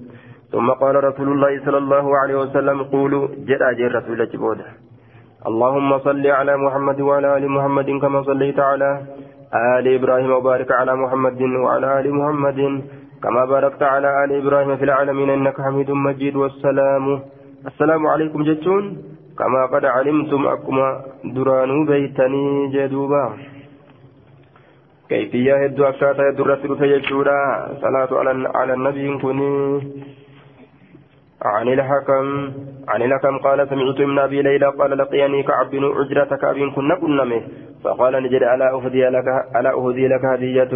ثم 0.53 0.71
قال 0.71 1.05
رسول 1.05 1.29
الله 1.29 1.65
صلى 1.65 1.79
الله 1.79 2.07
عليه 2.19 2.35
وسلم 2.35 2.83
قولوا 2.83 3.29
جرى 3.49 3.75
جر 3.79 3.95
رسول 3.95 4.21
الله 4.21 4.67
اللهم 5.47 5.99
صل 5.99 6.27
على 6.27 6.57
محمد 6.57 7.01
وعلى 7.01 7.37
آل 7.37 7.45
محمد 7.51 7.89
كما 8.03 8.23
صليت 8.23 8.59
على 8.61 8.91
آل 9.77 9.85
إبراهيم 9.95 10.31
وبارك 10.33 10.71
على 10.73 10.93
محمد 10.97 11.41
وعلى 11.43 12.01
آل 12.01 12.07
محمد 12.15 12.61
كما 13.23 13.45
باركت 13.45 13.83
على 13.83 14.25
آل 14.25 14.31
إبراهيم 14.41 14.77
في 14.77 14.85
العالمين 14.85 15.31
إنك 15.31 15.61
حميد 15.61 15.91
مجيد. 15.91 16.37
والسلام. 16.37 17.05
السلام 17.67 18.07
عليكم 18.07 18.43
جتون 18.43 18.85
كما 19.39 19.67
قد 19.73 19.85
علمتم 19.85 20.47
أكما 20.47 20.89
درانو 21.25 21.85
بيتني 21.85 22.47
جدوبا. 22.75 23.25
كيفية 25.09 25.55
هدو 25.65 25.85
أكاتا 25.85 26.29
هدو 26.29 26.43
رتل 26.45 26.73
تججودا 26.81 27.39
صلاة 27.85 28.11
على 28.55 28.73
النبي 28.75 29.19
كني 29.19 29.53
عن 31.45 31.69
الحكم 31.69 32.53
عن 32.89 33.03
الحكم 33.03 33.39
قال 33.39 33.69
سمعت 33.69 34.01
من 34.01 34.19
أبي 34.19 34.43
ليلى 34.43 34.67
قال 34.67 34.99
لقيني 34.99 35.43
كعب 35.43 35.71
بن 35.71 35.85
عجرة 35.85 36.37
كعب 36.37 36.55
كنا 36.75 36.95
كنمه 36.95 37.43
فقال 37.85 38.23
نجد 38.23 38.43
ألا 38.43 38.75
أهدي 38.75 39.09
لك 39.09 39.29
ألا 39.57 39.73
أهدي 39.73 40.09
لك 40.09 40.25
هدية؟ 40.25 40.75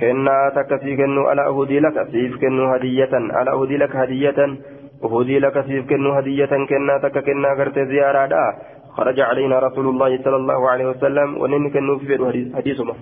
كنا 0.00 0.52
تكفي 0.56 0.96
كنو 0.96 1.32
ألا 1.32 1.48
أهدي 1.48 1.80
لك 1.80 2.08
سيف 2.12 2.40
كنو 2.40 2.64
هدية؟ 2.74 3.12
ألا 3.42 3.52
أهدي 3.52 3.76
لك 3.76 3.96
هدية؟ 3.96 4.38
أهدي 5.04 5.38
لك 5.38 5.60
سيف 5.66 5.88
كنو 5.90 6.12
هدية؟ 6.12 6.52
كنا 6.70 6.98
تك 7.02 7.18
كنا 7.26 7.48
غرت 7.58 7.78
زيارة. 7.78 8.28
خرج 8.96 9.20
علينا 9.20 9.58
رسول 9.58 9.86
الله 9.88 10.22
صلى 10.24 10.36
الله 10.36 10.70
عليه 10.70 10.86
وسلم 10.86 11.38
ونن 11.40 11.70
كنو 11.70 11.98
في 11.98 12.52
حديثه. 12.56 12.94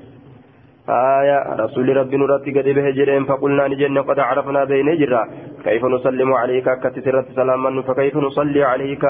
آية 0.88 1.38
رسول 1.64 1.96
ربي 1.96 2.16
نرتي 2.16 2.50
قد 2.56 2.68
به 2.76 2.90
جرين 2.90 3.24
فقلنا 3.24 3.68
نجن 3.68 3.98
قد 3.98 4.18
عرفنا 4.18 4.64
بين 4.64 4.88
جرا. 5.00 5.22
كيف 5.64 5.84
نسلم 5.84 6.32
عليك؟ 6.32 6.68
كتسرت 6.82 7.26
سلاما 7.36 7.82
فكيف 7.82 8.16
نصلي 8.16 8.62
عليك؟ 8.64 9.04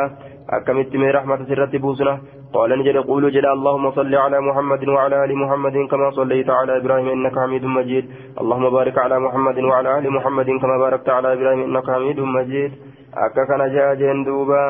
أكملت 0.51 0.97
من 0.97 1.11
رحمة 1.11 1.45
سرت 1.49 1.77
بوسنا 1.77 2.19
قال 2.55 2.71
نجد 2.79 2.97
قول 2.97 3.31
جل 3.31 3.47
اللهم 3.47 3.91
صل 3.91 4.14
على 4.14 4.41
محمد 4.41 4.88
وعلى 4.88 5.25
آل 5.25 5.37
محمد 5.37 5.77
كما 5.91 6.11
صليت 6.11 6.51
على 6.51 6.77
إبراهيم 6.77 7.09
إنك 7.09 7.38
حميد 7.38 7.64
مجيد. 7.64 8.05
اللهم 8.41 8.71
بارك 8.71 8.99
على 8.99 9.17
محمد 9.21 9.59
وعلى 9.59 9.99
آل 9.99 10.12
محمد 10.17 10.49
كما 10.62 10.77
باركت 10.79 11.09
على 11.09 11.33
إبراهيم 11.33 11.61
إنك 11.69 11.87
حميد 11.91 12.21
مجيد. 12.21 12.73
أكا 13.14 13.67
جاء 13.75 13.95
جندوبا. 13.95 14.64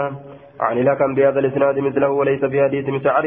عن 0.60 0.76
لكم 0.78 1.14
بهذا 1.14 1.38
الإسناد 1.38 1.78
مثله 1.78 2.10
وليس 2.10 2.44
في 2.44 2.62
حديث 2.64 2.88
مسعر. 2.88 3.24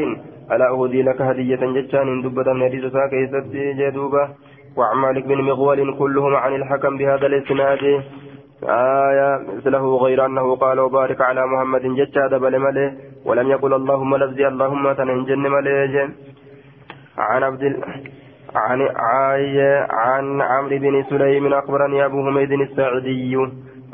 ألا 0.52 0.68
اهدي 0.70 1.02
لك 1.02 1.20
هدية 1.22 1.62
جتان 1.76 2.22
دبة 2.22 2.52
من 2.52 2.62
حديث 2.68 2.84
ساك 2.92 3.12
جدوبة 3.54 4.28
وعن 4.76 4.96
مالك 4.96 5.24
بن 5.26 5.40
مغول 5.40 5.98
كلهم 5.98 6.36
عن 6.36 6.54
الحكم 6.54 6.96
بهذا 6.98 7.26
الإسناد. 7.26 8.02
آية 8.64 9.40
مثله 9.56 9.96
غير 9.96 10.26
أنه 10.26 10.56
قال 10.56 10.80
وبارك 10.80 11.20
على 11.20 11.46
محمد 11.46 11.82
جتا 11.82 12.26
دبل 12.26 12.58
ملي 12.58 12.92
ولم 13.26 13.50
يقل 13.50 13.74
اللهم 13.74 14.16
لفظي 14.16 14.48
اللهم 14.48 14.92
تنهجن 14.92 15.38
ملي 15.38 16.08
عن 17.18 17.42
عبد 17.42 17.62
عن 18.54 18.88
عن 19.90 20.40
عمرو 20.40 20.78
بن 20.78 21.04
سليم 21.10 21.54
أخبرني 21.54 22.04
أبو 22.04 22.26
حميد 22.26 22.52
الساعدي 22.52 23.36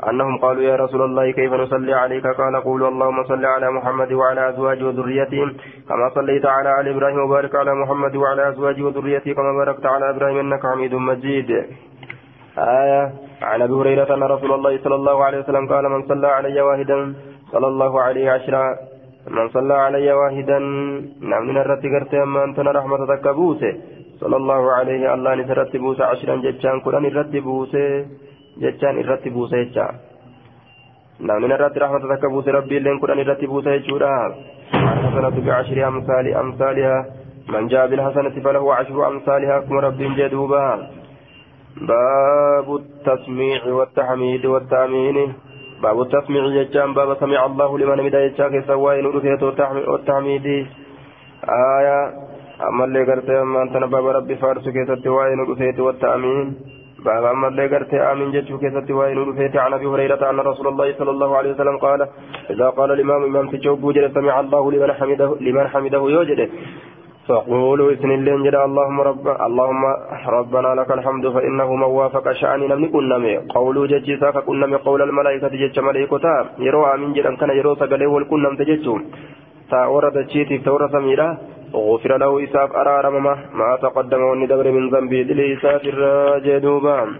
أنهم 0.07 0.37
قالوا 0.37 0.63
يا 0.63 0.75
رسول 0.75 1.01
الله 1.01 1.31
كيف 1.31 1.53
نصلي 1.53 1.93
عليك؟ 1.93 2.27
قال 2.27 2.55
قولوا 2.63 2.87
اللهم 2.87 3.23
صل 3.23 3.45
على 3.45 3.71
محمد 3.71 4.11
وعلى 4.13 4.49
أزواجه 4.49 4.83
وذريته 4.83 5.43
كما 5.89 6.09
صليت 6.15 6.45
على 6.45 6.81
آل 6.81 6.87
إبراهيم 6.87 7.19
وبارك 7.19 7.55
على 7.55 7.73
محمد 7.75 8.15
وعلى 8.15 8.49
أزواجه 8.49 8.81
وذريته 8.81 9.33
كما 9.33 9.51
باركت 9.59 9.85
على 9.85 10.09
إبراهيم 10.09 10.37
إنك 10.39 10.63
حميد 10.73 10.93
مجيد. 10.95 11.49
آية. 12.57 13.11
عن 13.41 13.61
أبي 13.61 13.73
هريرة 13.73 14.13
أن 14.15 14.23
رسول 14.23 14.51
الله 14.53 14.77
صلى 14.83 14.95
الله 14.95 15.23
عليه 15.23 15.39
وسلم 15.39 15.67
قال 15.67 15.89
من 15.89 16.01
صلى 16.07 16.27
علي 16.27 16.61
واحدا 16.61 17.13
صلى 17.51 17.67
الله 17.67 18.01
عليه 18.01 18.31
عشرا 18.31 18.75
من 19.27 19.49
صلى 19.49 19.73
علي 19.73 20.13
واحدا 20.13 20.59
نعم 21.31 21.43
من 21.47 21.57
الرد 21.57 21.85
أما 22.13 22.43
أنت 22.43 22.59
رحمة 22.59 23.15
تكبوسة. 23.15 23.73
صلى 24.19 24.35
الله 24.35 24.71
عليه 24.71 25.13
الله 25.13 25.35
نسرت 25.35 25.77
بوسة 25.77 26.05
عشرا 26.05 26.35
جتشان 26.35 26.79
كلان 26.79 27.05
الرد 27.05 27.35
بوسة. 27.37 28.05
Jechaan 28.57 28.99
irratti 29.03 29.29
buusa 29.29 29.57
jecha 29.63 29.85
namni 31.19 31.53
irratti 31.53 31.79
rahmata 31.79 32.07
takka 32.07 32.29
buuse 32.29 32.51
rabbiilleen 32.51 32.99
kudhan 32.99 33.19
irratti 33.19 33.47
buusa 33.47 33.77
jechuudha 33.77 34.13
alhasanatu 34.73 35.41
biashri 35.41 35.83
amsaali 35.83 36.33
amsaaliha 36.43 36.95
man 37.53 37.69
jaa 37.69 37.87
bilhasanati 37.87 38.41
falahu 38.41 38.71
ashru 38.79 39.05
amsaaliha 39.11 39.59
akkuma 39.59 39.81
rabbiin 39.87 40.15
jee 40.15 40.29
duuba 40.29 40.63
باب 41.79 42.75
التسميع 42.75 43.65
والتحميد 43.65 44.45
والتأمين 44.45 45.33
باب 45.83 46.01
التسميع 46.01 46.43
جتان 46.55 46.93
باب 46.93 47.17
سمع 47.19 47.45
الله 47.45 47.77
لمن 47.77 48.03
مدى 48.03 48.17
يجاك 48.17 48.63
سواء 48.67 49.01
نرفيت 49.01 49.43
والتحميد 49.43 50.47
آية 51.77 51.99
أما 52.67 52.83
اللي 52.85 53.03
قرت 53.03 53.29
أما 53.29 53.61
أنت 53.61 53.77
باب 53.77 54.05
ربي 54.07 54.35
فارس 54.35 54.69
كيست 54.69 55.07
وائن 55.07 55.37
نرفيت 55.37 55.79
والتأمين 55.79 56.47
باب 57.05 57.25
أما 57.25 57.47
اللي 57.47 57.67
قرت 57.71 57.93
آمين 57.93 58.31
جتشو 58.31 58.57
كيست 58.61 58.91
وائن 58.91 59.17
رفيت 59.29 59.55
عن 59.57 59.73
أبي 59.73 59.85
هريرة 59.85 60.21
أن 60.29 60.39
رسول 60.39 60.67
الله 60.67 60.87
صلى 60.99 61.11
الله 61.15 61.37
عليه 61.37 61.51
وسلم 61.53 61.77
قال 61.77 62.07
إذا 62.49 62.67
قال 62.69 62.89
الإمام 62.91 63.21
إمام 63.23 63.45
تجوب 63.49 63.83
وجد 63.83 64.05
سمع 64.15 64.39
الله 64.39 64.63
لمن 64.71 64.91
حمده 64.99 65.29
لمن 65.41 65.67
حمده 65.67 66.01
يوجد. 66.15 66.39
فقولوا 67.27 67.91
إثن 67.93 68.11
اللين 68.11 68.43
جدا 68.43 68.65
اللهم 68.65 68.97
رب 69.09 69.25
اللهم 69.47 69.83
ربنا 70.37 70.69
لك 70.79 70.89
الحمد 70.97 71.25
فإنه 71.35 71.69
من 71.81 71.89
وافق 71.99 72.25
شأن 72.41 72.61
لم 72.71 72.79
نكن 72.85 73.03
نمي 73.09 73.33
قولوا 73.55 73.87
جتشي 73.91 74.17
ساك 74.21 74.37
كن 74.47 74.59
نمي 74.59 74.77
قول 74.87 75.01
الملائكة 75.01 75.53
جتش 75.61 75.79
ملائكة 75.79 76.25
يروا 76.67 76.85
آمين 76.93 77.13
جدا 77.13 77.35
كان 77.39 77.49
يروا 77.59 77.75
سقلي 77.81 78.05
والكن 78.13 78.39
نم 78.43 78.55
تجتشو 78.59 78.95
تورد 79.71 80.15
تشيتي 80.27 80.57
تورد 80.65 80.91
سميرا. 80.95 81.27
غفر 81.73 82.17
له 82.17 82.43
إساف 82.43 82.69
أرارم 82.71 83.23
ما 83.53 83.77
تقدم 83.81 84.21
والندبر 84.21 84.71
من 84.71 84.89
ذنبي 84.89 85.23
دلي 85.23 85.53
إساف 85.53 85.83
الراجدوبا 85.85 87.15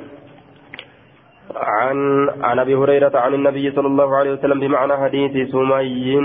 عن 1.55 2.29
عن 2.41 2.59
أبي 2.59 2.75
هريرة 2.75 3.19
عن 3.19 3.33
النبي 3.33 3.71
صلى 3.71 3.87
الله 3.87 4.15
عليه 4.15 4.31
وسلم 4.31 4.59
بمعنى 4.59 4.97
حديث 4.97 5.51
سمي. 5.51 6.17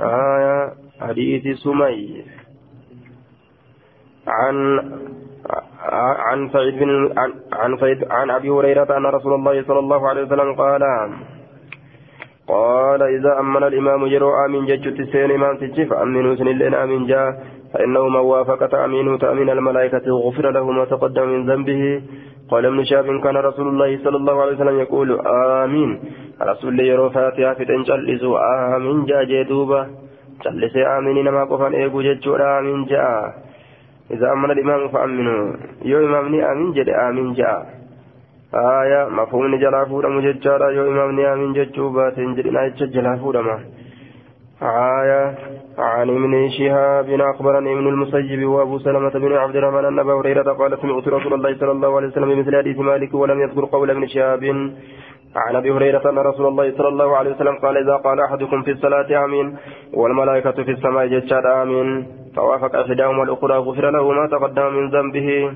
آية 0.00 0.72
حديث 1.00 1.56
سمي. 1.58 2.24
عن 4.26 4.56
عن 6.28 6.50
سعيد 6.52 6.78
بن 6.78 6.90
عن 7.18 7.32
عن, 7.52 7.70
عن 8.10 8.30
أبي 8.30 8.50
هريرة 8.50 8.96
أن 8.96 9.06
رسول 9.06 9.34
الله 9.34 9.62
صلى 9.62 9.78
الله 9.78 10.08
عليه 10.08 10.22
وسلم 10.22 10.54
قال 10.54 10.82
قال 12.48 13.02
إذا 13.02 13.38
أمن 13.40 13.62
الإمام 13.62 14.06
جروا 14.06 14.46
آمين 14.46 14.66
ججت 14.66 14.98
سين 15.12 15.30
إمام 15.30 15.56
تجي 15.56 15.86
فأمنوا 15.86 16.34
سن 16.34 16.48
اللين 16.48 16.74
آمين 16.74 17.06
جاء 17.06 17.28
فإنه 17.72 18.08
من 18.08 18.16
وافق 18.16 18.66
تأمين 18.66 19.18
تأمين 19.18 19.50
الملائكة 19.50 20.06
غفر 20.10 20.50
له 20.50 20.70
ما 20.70 20.84
تقدم 20.84 21.28
من 21.28 21.46
ذنبه. 21.46 22.02
قال 22.50 22.66
ابن 22.66 22.84
شاب 22.84 23.06
كان 23.24 23.36
رسول 23.36 23.68
الله 23.68 23.98
صلى 24.04 24.16
الله 24.16 24.42
عليه 24.42 24.52
وسلم 24.52 24.78
يقول 24.78 25.08
آمين. 25.62 26.00
رسول 26.42 26.70
الله 26.72 26.84
يرو 26.84 27.10
فاتحة 27.10 27.54
في 27.54 27.64
تنجلسوا 27.64 28.38
آمين 28.76 29.04
جاء 29.04 29.24
جدوبة 29.24 29.86
جلسي 30.44 30.82
آمين 30.86 31.24
نما 31.24 31.44
قفان 31.44 31.72
إيقو 31.74 32.00
ججور 32.02 32.58
آمين 32.58 32.84
جاء 32.84 33.34
إذا 34.10 34.32
أمن 34.32 34.50
الإمام 34.50 34.88
فأمنوا. 34.88 35.52
يو 35.84 35.98
إمامني 36.06 36.52
آمين 36.52 36.72
جد 36.72 36.88
آمين 36.88 37.32
جاء 37.32 37.81
آية 38.54 39.08
مفهوم 39.08 39.56
جلا 39.56 39.84
فورم 39.84 40.20
ججارا 40.20 40.70
يو 40.70 40.88
إمامني 40.90 41.32
آمين 41.32 41.52
ججوبا 41.52 42.10
تنجلنا 42.10 42.68
جلا 42.68 43.16
فورم 43.16 43.48
آية 44.62 45.22
عن 45.78 46.08
ابن 46.10 46.50
شهاب 46.58 47.08
أخبرني 47.20 47.72
ابن 47.72 47.86
المسيب 47.88 48.48
وأبو 48.48 48.78
سلمة 48.78 49.10
بن 49.10 49.32
عبد 49.32 49.56
الرحمن 49.56 49.84
أن 49.84 49.98
أبا 49.98 50.12
هريرة 50.12 50.52
قال 50.52 50.78
سمعت 50.82 51.08
رسول 51.08 51.34
الله 51.34 51.58
صلى 51.60 51.72
الله 51.72 51.96
عليه 51.96 52.08
وسلم 52.08 52.28
بمثل 52.34 52.56
حديث 52.56 52.78
مالك 52.78 53.14
ولم 53.14 53.40
يذكر 53.40 53.64
قول 53.64 53.90
ابن 53.90 54.06
شهاب 54.06 54.44
عن 55.36 55.56
ابي 55.56 55.70
هريره 55.72 56.10
ان 56.10 56.18
رسول 56.18 56.46
الله 56.46 56.72
صلى 56.78 56.88
الله 56.88 57.16
عليه 57.16 57.30
وسلم 57.34 57.56
قال 57.62 57.76
اذا 57.76 57.96
قال 57.96 58.20
احدكم 58.20 58.62
في 58.62 58.70
الصلاه 58.70 59.24
امين 59.24 59.56
والملائكه 59.94 60.52
في 60.52 60.70
السماء 60.70 61.06
جشاد 61.06 61.46
امين 61.46 62.06
فوافق 62.36 62.76
احداهما 62.76 63.22
الاخرى 63.22 63.56
غفر 63.56 63.90
له 63.90 64.12
ما 64.12 64.26
تقدم 64.26 64.74
من 64.74 64.90
ذنبه 64.90 65.52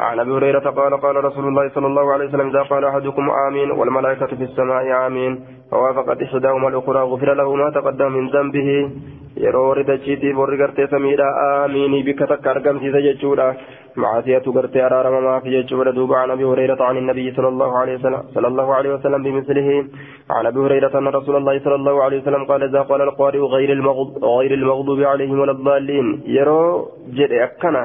عن 0.00 0.20
أبي 0.20 0.30
هريرة 0.30 0.70
قال 0.70 1.00
قال 1.00 1.24
رسول 1.24 1.48
الله 1.48 1.68
صلى 1.68 1.86
الله 1.86 2.12
عليه 2.12 2.28
وسلم 2.28 2.48
إذا 2.48 2.62
قال 2.62 2.84
أحدكم 2.84 3.30
آمين 3.30 3.70
والملائكة 3.70 4.26
في 4.26 4.44
السماء 4.44 5.06
آمين 5.06 5.44
فوافقت 5.70 6.22
إحداهما 6.22 6.68
الأخرى 6.68 7.02
غفر 7.02 7.34
له 7.34 7.54
ما 7.54 7.70
تقدم 7.70 8.12
من 8.12 8.28
ذنبه. 8.28 8.90
Yeroo 9.36 9.74
ridachiitiif 9.74 10.36
warri 10.36 10.58
gartee 10.58 10.86
samiidha 10.92 11.24
aamiinii 11.24 12.02
bikka 12.02 12.26
takka 12.26 12.50
argamsiisa 12.50 13.00
jechuudha. 13.00 13.54
Macaasiyatu 13.96 14.52
gartee 14.52 14.82
araaramamaaf 14.82 15.44
jechuudha. 15.44 15.92
Duuba 15.92 16.16
عن 16.16 16.30
ابي 16.30 16.44
هريره 16.44 16.82
عن 16.82 16.96
النبي 16.96 17.32
صلى 17.32 17.48
الله 17.48 17.78
عليه 17.78 17.94
وسلم 17.94 18.22
صلى 18.34 18.48
الله 18.48 18.74
عليه 18.74 18.94
وسلم 18.94 19.22
بمثله 19.22 19.84
عن 20.30 20.46
ابي 20.46 20.60
هريره 20.60 20.98
ان 20.98 21.08
رسول 21.08 21.36
الله 21.36 21.58
صلى 21.64 21.74
الله 21.74 22.04
عليه 22.04 22.18
وسلم 22.22 22.44
قال 22.44 22.62
اذا 22.62 22.82
قال 22.82 23.02
القارئ 23.02 23.38
غير 23.38 23.72
المغضوب 23.72 24.24
غير 24.24 24.54
المغضوب 24.54 25.00
عليهم 25.00 25.40
ولا 25.40 25.52
الضالين 25.52 26.22
يرو 26.26 26.88
جد 27.16 27.32
اكنا 27.32 27.82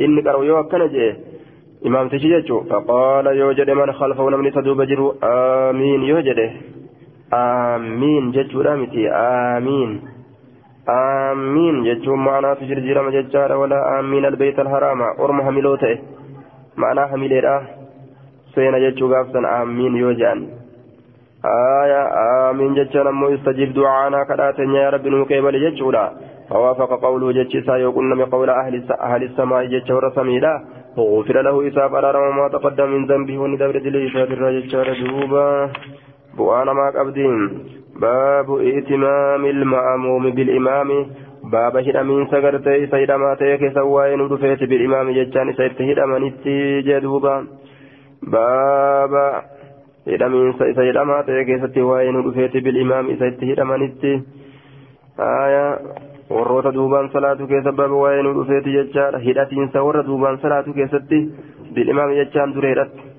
ان 0.00 0.20
قروا 0.26 0.44
يو 0.44 0.60
اكنا 0.60 0.86
جي 1.82 1.88
امام 1.88 2.08
تجيجو 2.08 2.60
فقال 2.70 3.26
يو 3.26 3.52
جد 3.52 3.70
من 3.70 3.92
خلفه 3.92 4.30
نمني 4.30 4.50
تدوب 4.50 4.82
جرو 4.82 5.14
امين 5.22 6.02
يو 6.02 6.18
جد 6.20 6.40
امين 7.32 8.30
جد 8.30 8.52
امين 9.56 9.90
آمين 10.88 11.84
جتشون 11.84 12.18
معناه 12.18 12.54
تجرجر 12.54 13.02
مججارة 13.06 13.56
ولا 13.56 14.00
آمين 14.00 14.24
البيت 14.24 14.58
الحرام 14.58 15.00
أرم 15.02 15.42
حملوته 15.42 15.98
معناه 16.76 17.06
حمليرا 17.06 17.56
سينا 18.54 18.78
جتشو 18.78 19.06
غافتا 19.12 19.40
آمين 19.62 19.96
يوجان 19.96 20.38
آية 21.44 22.02
آمين 22.50 22.74
جتشان 22.74 23.06
أمو 23.06 23.28
يستجيب 23.28 23.72
دعانا 23.74 24.24
كراتن 24.24 24.70
يا 24.74 24.90
رب 24.90 25.06
نوكيبل 25.06 25.54
جتشولا 25.64 26.04
فوافق 26.50 26.90
قوله 27.04 27.32
جتشسا 27.32 27.76
يقولن 27.76 28.16
من 28.16 28.24
قول 28.24 28.50
أهل 28.50 28.74
أهل 29.00 29.22
السماء 29.22 29.64
جتشور 29.64 30.10
سميلا 30.10 30.54
غفر 30.98 31.42
له 31.42 31.68
إساب 31.68 31.94
أرى 31.94 32.32
ما 32.32 32.48
تقدم 32.48 32.90
من 32.90 33.06
ذنبه 33.06 33.38
وندبر 33.38 33.78
دليل 33.78 34.16
الرجل 34.16 34.98
دوبا 35.00 35.70
بوانا 36.36 36.72
ما 36.72 36.90
قبدين 36.90 37.34
باب 38.00 38.48
ائتمام 38.58 39.44
المأموم 39.44 40.30
بالإمام. 40.30 41.06
باب 41.52 41.76
هدمين 41.76 42.26
سغرتي 42.26 42.86
سيدما 42.86 43.34
تيك 43.34 43.72
سواين 43.74 44.20
ودفيت 44.20 44.62
بالإمام 44.70 45.10
جتشان 45.10 45.52
سيد 45.52 45.82
هدمانيتي 45.88 46.80
جدوبا. 46.80 47.46
باب 48.22 49.14
هدمين 50.08 50.52
سيدما 50.78 51.22
تيك 51.22 51.48
سواين 51.74 52.16
ودفيت 52.16 52.56
بالإمام 52.64 53.06
سيد 53.18 53.44
هدمانيتي 53.50 54.22
آية 55.20 55.78
warroota 56.30 56.74
duubaan 56.74 57.10
salaatu 57.12 57.46
keessa 57.52 57.72
baaba 57.72 58.02
waa'ee 58.02 58.22
nu 58.22 58.34
dhufeeti 58.38 58.76
jechaadha. 58.78 59.18
Hidhatiinsa 59.28 59.86
warra 59.86 60.02
duubaan 60.08 60.38
salaatu 60.42 60.72
keessatti 60.72 61.18
bil'imaam 61.74 62.18
jechaan 62.20 62.54
dureedhatti 62.54 63.10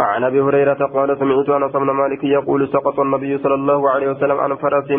عن 0.00 0.24
أبي 0.24 0.40
هريرة 0.40 0.74
قال 0.94 1.18
سمعت 1.18 1.48
أنس 1.48 1.72
بن 1.72 1.90
مالك 1.90 2.24
يقول 2.24 2.68
سقط 2.68 3.00
النبي 3.00 3.38
صلى 3.38 3.54
الله 3.54 3.90
عليه 3.90 4.08
وسلم 4.10 4.38
عن 4.40 4.54
فرس 4.54 4.90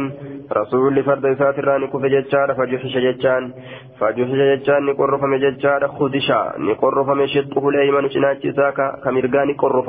رسول 0.52 0.96
لفرد 0.96 1.34
ساتران 1.34 1.88
كف 1.88 2.02
ججار 2.06 2.54
فجحش 2.54 2.98
ججان. 2.98 3.54
فجحش 4.00 4.32
ججان 4.52 4.86
نقر 4.86 5.18
فم 5.18 5.36
ججار 5.36 5.88
خدشا 5.88 6.54
نقر 6.58 7.04
فم 7.04 7.26
شقه 7.26 7.70
الايمن 7.70 8.10
شناچ 8.10 8.48
ساكا 8.48 9.00
كمرغاني 9.04 9.54
قر 9.54 9.82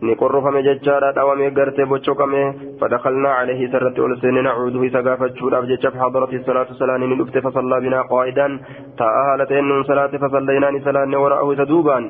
فم 0.00 0.06
ni 0.06 0.16
qorrofame 0.16 0.62
jechaadha 0.62 1.12
dhawame 1.12 1.50
gartee 1.52 1.84
boccokame 1.84 2.76
fadakalnaa 2.80 3.34
calayhi 3.40 3.64
isarratti 3.68 4.00
ol 4.00 4.16
seene 4.20 4.42
nacuuduhu 4.42 4.84
isa 4.84 5.02
gaafachuudhaaf 5.02 5.68
jecha 5.68 5.90
fahadarati 5.90 6.44
salaatu 6.46 6.74
salaani 6.74 7.06
ni 7.06 7.16
dhufte 7.20 7.40
fasallaa 7.46 7.80
binaa 7.80 8.04
qaa'idan 8.12 8.60
taa'a 8.96 9.24
haala 9.28 9.46
ta'een 9.46 9.68
nuun 9.68 9.84
salaate 9.84 10.18
fasallaynaan 10.18 10.76
isa 10.80 10.92
laanne 10.92 11.16
wara'ahu 11.24 11.52
isa 11.52 11.68
duubaan 11.72 12.06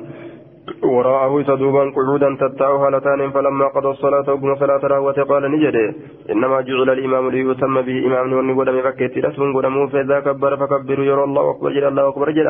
وراءه 0.83 1.43
سدوبا 1.43 1.83
قعودا 1.95 2.37
تتاو 2.41 2.75
هالتان 2.83 3.31
فلما 3.31 3.67
قضى 3.67 3.89
الصلاة 3.89 4.27
وقم 4.33 4.55
صلاة 4.55 4.83
راوة 4.93 5.17
قال 5.31 5.51
نجده 5.51 5.93
إنما 6.31 6.61
جعل 6.61 6.89
الإمام 6.89 7.29
ليتم 7.29 7.81
به 7.81 7.97
إمام 8.07 8.33
وني 8.33 8.53
قدم 8.53 8.81
فكيت 8.81 9.17
رسم 9.25 9.57
قدمه 9.57 9.87
فإذا 9.87 10.19
كبر 10.19 10.57
فكبروا 10.57 11.05
يرى 11.05 11.23
الله 11.23 11.51
أكبر 11.51 11.69
جل 11.71 11.85
الله 11.87 12.07
أكبر 12.09 12.31
جل 12.31 12.49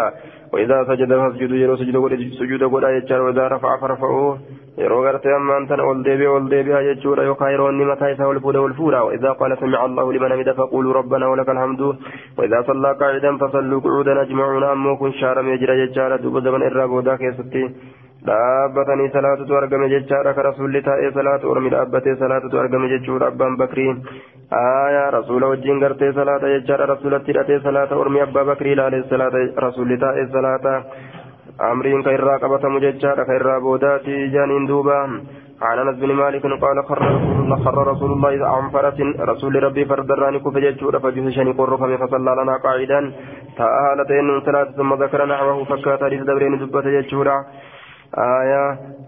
وإذا 0.53 0.77
سجد 0.89 1.11
فاسجدوا 1.21 1.57
يرى 1.57 1.77
سجد 1.77 1.95
سجود 2.39 2.63
قد 2.73 2.83
وإذا 3.25 3.47
رفع 3.47 3.69
يرى 4.77 4.95
غرت 4.95 5.25
أما 5.27 5.57
أنت 5.57 5.71
أول 5.71 6.03
ديبي 6.03 6.27
أول 6.27 6.49
ديبي 6.49 6.71
يجور 6.89 7.23
يخير 7.23 7.69
أني 7.69 7.85
متى 7.85 8.09
يسهل 8.09 8.31
الفود 8.31 8.55
والفورا 8.55 9.01
وإذا 9.01 9.31
قال 9.31 9.57
سمع 9.57 9.85
الله 9.85 10.13
لمن 10.13 10.31
حمده 10.33 10.53
فقولوا 10.53 10.93
ربنا 10.93 11.27
ولك 11.27 11.49
الحمد 11.49 11.81
وإذا 12.37 12.61
صلى 12.67 12.89
قاعدا 13.01 13.37
فصلوا 13.37 13.79
قعودا 13.85 14.21
أجمعون 14.21 14.63
أمو 14.63 14.97
كن 14.97 15.11
شارم 15.11 15.49
يجرى 15.49 15.79
يجار 15.79 16.15
دوب 16.15 16.39
زمن 16.43 16.61
إرابودا 16.63 17.15
كيستي 17.15 17.63
dhaabbatanii 18.27 19.09
salaatutu 19.13 19.55
argame 19.57 19.87
jechaadha 19.89 20.33
ka 20.37 20.43
rasuulli 20.47 20.81
taa'ee 20.87 21.09
salaatu 21.13 21.49
ormi 21.53 21.71
dhaabbatee 21.73 22.13
salaatutu 22.19 22.59
argame 22.63 22.89
jechuudha 22.91 23.29
abbaan 23.31 23.55
bakrii 23.61 23.93
aayaa 24.59 25.07
rasuula 25.15 25.49
wajjin 25.53 25.81
gartee 25.83 26.11
salaata 26.17 26.51
jechaadha 26.53 26.89
rasuulatti 26.91 27.33
hidhatee 27.33 27.59
salaata 27.63 27.97
ormi 28.03 28.21
abbaa 28.25 28.45
bakrii 28.51 28.75
ilaalee 28.77 29.01
salaata 29.13 29.41
rasuulli 29.65 29.97
taa'ee 30.03 30.27
salaata 30.35 30.73
irraa 32.17 32.39
qabatamu 32.39 32.79
jechaadha 32.79 33.25
ka 33.25 33.33
irraa 33.35 33.59
boodaati 33.61 34.29
jaaniin 34.33 34.67
duuba 34.67 34.97
عن 35.61 35.79
أنس 35.79 35.99
بن 35.99 36.11
مالك 36.11 36.41
قال 36.41 36.77
خر 36.89 37.01
رسول 37.01 37.39
الله 37.43 37.63
خر 37.63 37.87
رسول 37.87 38.11
الله 38.11 38.47
عن 38.47 38.69
فرس 38.69 38.97
رسول 39.19 39.63
ربي 39.63 39.85
فردراني 39.85 40.39
كف 40.39 40.57
ججود 40.57 40.97
فجهشني 40.97 41.51
قرفم 41.51 41.97
فصلى 41.97 42.31
لنا 42.39 42.57
قاعدا. 42.65 42.99
تآلتين 43.57 44.41
ثلاث 44.45 44.67
ثم 44.77 44.93
ذكر 44.93 45.25
نحوه 45.25 45.63
فكات 45.63 46.03
حديث 46.03 46.21
دبرين 46.21 46.57
دبة 46.57 46.81
ججودا 46.81 47.45
آية 48.17 48.63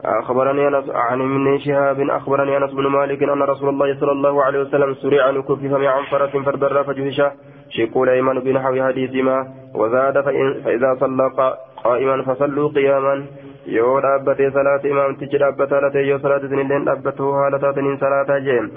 أخبرني 0.05 0.67
أنس 0.67 0.89
عن 0.89 1.21
ابن 1.21 1.59
شهاب 1.65 1.99
أخبرني 1.99 2.57
أنس 2.57 2.71
بن 2.71 2.87
مالك 2.87 3.23
أن 3.23 3.41
رسول 3.41 3.69
الله 3.69 3.99
صلى 3.99 4.11
الله 4.11 4.43
عليه 4.43 4.59
وسلم 4.59 4.93
سرع 4.93 5.21
عن 5.27 5.41
كفف 5.41 5.73
عن 5.73 6.03
فرس 6.11 6.33
فردر 6.45 6.83
فجهش 6.83 7.19
شقول 7.69 8.09
أيمن 8.09 8.39
بنحو 8.45 8.73
حديثهما. 8.87 9.37
وزاد 9.75 10.15
فإذا 10.65 10.89
صلى 10.99 11.25
قائما 11.83 12.21
فصلوا 12.27 12.69
قياما. 12.77 13.15
yoo 13.75 14.01
dhaabbatee 14.05 14.51
salaata 14.55 14.87
imaamtichi 14.87 15.37
dhaabbataa 15.43 15.81
latee 15.85 16.07
yoo 16.09 16.19
salaata 16.23 16.45
isinilleen 16.49 16.85
dhaabbatuu 16.89 17.31
haala 17.37 17.59
taataniin 17.59 17.97
salaataa 18.03 18.39
jeen. 18.47 18.67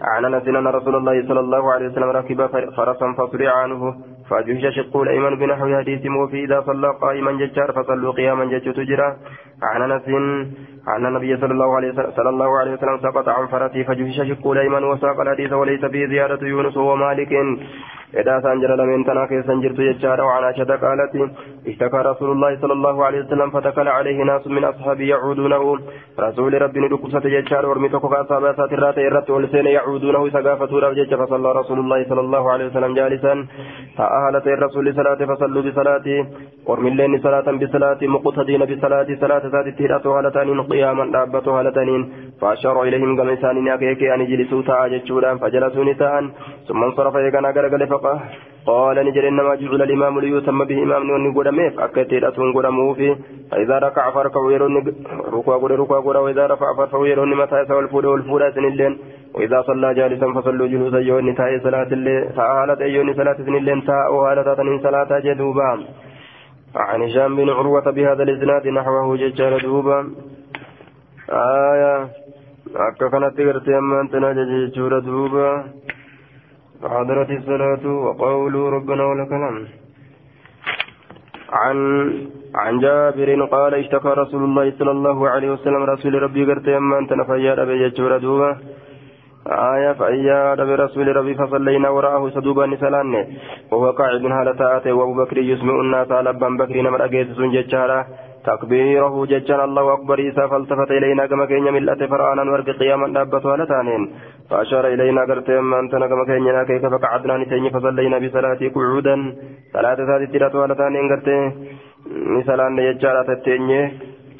عن 0.00 0.24
انس 0.24 0.48
ان 0.48 0.66
رسول 0.66 0.96
الله 0.96 1.16
صلى 1.28 1.40
الله 1.40 1.72
عليه 1.72 1.86
وسلم 1.88 2.10
ركب 2.10 2.46
فرسا 2.76 3.12
فسرع 3.18 3.52
عنه 3.52 3.94
فجهش 4.30 4.64
شقه 4.76 5.02
الأيمن 5.02 5.34
بنحو 5.40 5.66
حديث 5.76 6.06
موفي 6.06 6.44
إذا 6.44 6.60
صلى 6.60 6.88
قائما 7.00 7.32
ججار 7.32 7.72
فصلوا 7.72 8.12
قياما 8.12 8.44
جج 8.44 8.72
تجرى 8.72 9.16
عن 9.62 9.82
أنس 9.82 10.02
عن 10.86 11.06
النبي 11.06 11.36
صلى 11.36 11.52
الله 11.52 11.76
عليه 11.76 11.88
وسلم 11.92 12.10
صلى 12.16 12.28
الله 12.28 12.58
عليه 12.58 12.72
وسلم 12.72 12.98
سقط 12.98 13.28
عن 13.28 13.46
فرسه 13.46 13.82
فجهش 13.82 14.16
شقه 14.28 14.52
الايمن 14.52 14.84
وساق 14.84 15.20
الحديث 15.20 15.52
وليس 15.52 15.84
فيه 15.84 16.06
زيادة 16.06 16.46
يونس 16.46 16.76
ومالك. 16.76 17.32
إذا 18.14 18.40
سانجر 18.40 18.74
لمن 18.74 19.04
تناكي 19.04 19.42
سنجرت 19.42 19.78
يجار 19.78 20.20
وعن 20.20 20.44
عائشة 20.44 20.76
قالت 20.76 21.30
اشتكى 21.66 21.96
رسول 21.96 22.30
الله 22.30 22.60
صلى 22.60 22.72
الله 22.72 23.04
عليه 23.04 23.20
وسلم 23.20 23.50
فتكل 23.50 23.88
عليه 23.88 24.24
ناس 24.24 24.46
من 24.46 24.64
أصحابه 24.64 25.04
يعودونه. 25.04 25.78
رسول 26.20 26.62
ربي 26.62 26.80
ندقصة 26.80 27.24
يجار 27.24 27.66
ورمتك 27.66 28.06
فأصابها 28.06 28.52
ساترات 28.52 28.98
إرت 28.98 29.30
ولسين 29.30 29.66
يعودونه 29.66 30.28
سقافة 30.30 30.78
ربجج 30.78 31.14
فصلى 31.14 31.52
رسول 31.52 31.78
الله 31.78 32.04
صلى 32.08 32.20
الله 32.20 32.52
عليه 32.52 32.66
وسلم 32.66 32.94
جالسا. 32.94 33.46
فأهلت 33.98 34.46
الرسول 34.46 34.94
صلاة 34.94 35.20
فصلوا 35.30 35.62
بصلاة 35.62 36.26
ورم 36.66 36.86
اللين 36.86 37.18
صلاة 37.18 37.48
بصلاة 37.62 37.98
مقتدين 38.02 38.64
بصلاة 38.64 39.08
صلاة 39.20 39.45
ذات 39.46 39.66
التهرات 39.66 40.06
هالتانين 40.06 40.62
قياما 40.62 41.04
دابة 41.14 41.46
هالتانين 41.60 42.02
فأشار 42.40 42.82
إليهم 42.82 43.20
قم 43.20 43.28
إنسان 43.28 43.68
أكيكي 43.68 44.14
أن 44.14 44.20
يجلسوا 44.20 44.62
تاججودا 44.62 45.36
فجلسوا 45.36 45.84
نساء. 45.84 46.24
ثم 46.68 46.84
انصرف 46.84 47.14
يقنا 47.14 47.48
قرقل 47.48 47.86
فقه 47.86 48.20
قال 48.66 48.96
نجر 49.06 49.28
إنما 49.28 49.54
جعل 49.54 49.82
الإمام 49.82 50.20
ليتم 50.20 50.64
به 50.64 50.82
إمام 50.82 51.02
نوني 51.06 51.30
قدميف 51.36 51.80
أكتير 51.80 52.28
أتون 52.28 52.52
قدموفي 52.56 53.16
فإذا 53.50 53.78
ركع 53.78 54.10
فركعوا 54.10 54.52
يرون 54.52 54.74
ركوع 55.32 55.56
قد 55.62 55.72
ركوع 55.72 56.00
قد 56.00 56.16
وإذا 56.16 56.46
رفع 56.46 56.66
فرفعوا 56.76 57.06
يرون 57.06 57.36
متى 57.36 57.60
يسوى 57.62 57.78
الفود 57.78 58.04
والفود 58.04 58.42
سنلين 58.54 58.98
وإذا 59.34 59.62
صلى 59.62 59.94
جالسا 59.94 60.26
فصلوا 60.32 60.66
جلوسا 60.66 60.98
يوني 60.98 61.32
تاي 61.32 61.60
صلاة 61.60 61.90
الليل 61.92 62.32
فآلت 62.36 62.80
أيوني 62.80 63.14
صلاة 63.14 63.36
سنلين 63.46 63.84
تاء 63.84 64.14
وآلت 64.14 64.48
تنين 64.58 64.78
صلاة 64.86 65.10
جدوبا. 65.26 65.70
عن 66.74 67.02
هشام 67.02 67.36
بن 67.36 67.50
عروة 67.50 67.90
بهذا 67.90 68.22
الإسناد 68.22 68.68
نحوه 68.68 69.16
ججال 69.16 69.62
دوبا. 69.62 69.98
آية. 71.30 72.08
akka 72.74 73.08
kanatti 73.10 73.46
gartee 73.46 73.76
ammaan 73.78 74.10
tana 74.10 74.34
jechuudha 74.34 75.00
duuba 75.00 75.64
فحضرت 76.76 77.30
الصلاة 77.30 77.84
وقولوا 77.86 78.70
ربنا 78.70 79.04
ولك 79.04 79.32
الحمد. 79.32 79.66
عن 81.52 81.76
عن 82.54 82.78
جابر 82.84 83.44
قال 83.44 83.72
اشتكى 83.74 84.08
رسول 84.08 84.42
الله 84.44 84.66
صلى 84.78 84.90
الله 84.90 85.28
عليه 85.28 85.50
وسلم 85.50 85.82
رسول 85.82 86.22
ربي 86.22 86.44
قرت 86.44 86.66
يما 86.68 86.98
أنت 86.98 87.12
نفيا 87.12 87.54
ربي 87.54 87.82
يجور 87.82 88.18
دوبا. 88.18 88.50
آية 89.46 89.92
فأيا 89.92 90.54
ربي 90.54 90.74
رسول 90.74 91.16
ربي 91.16 91.34
فصلينا 91.34 91.88
وراءه 91.88 92.28
سدوبا 92.28 92.66
نسلان 92.66 93.12
وهو 93.70 93.90
قاعد 93.90 94.24
هالة 94.24 94.60
آتي 94.76 94.92
وأبو 94.92 95.14
بكر 95.20 95.38
يسمع 95.38 95.80
الناس 95.84 96.12
على 96.12 96.30
أبان 96.30 96.56
بكر 96.56 96.76
نمر 96.86 97.04
أجيس 97.04 97.28
سنجتشارا 97.38 97.98
تكبيره 98.46 99.14
ججان 99.26 99.60
الله 99.68 99.84
أكبر. 99.96 100.18
إيسا 100.18 100.46
فالتفت 100.46 100.90
إلينا 100.90 101.26
كما 101.26 101.44
كين 101.50 101.66
ملأت 101.76 102.02
فرعانا 102.10 102.42
ورق 102.52 102.68
قياما 102.80 103.06
دابة 103.14 103.56
لتانين 103.60 104.02
فأشار 104.50 104.84
إلينا 104.94 105.22
قرت 105.28 105.50
أما 105.50 105.76
أنتنا 105.80 106.06
كما 106.06 106.24
كين 106.28 106.62
كيف 106.70 106.84
فقعدنا 106.94 107.36
نتيني 107.36 107.70
فصلينا 107.74 108.18
بصلاة 108.22 108.62
قعودا. 108.74 109.16
صلاة 109.74 109.98
ذات 110.08 110.22
تيرة 110.32 110.54
لتانين 110.70 111.04
قرت 111.10 111.28
مثلا 112.38 112.66
يجارة 112.88 113.22
تتيني 113.28 113.80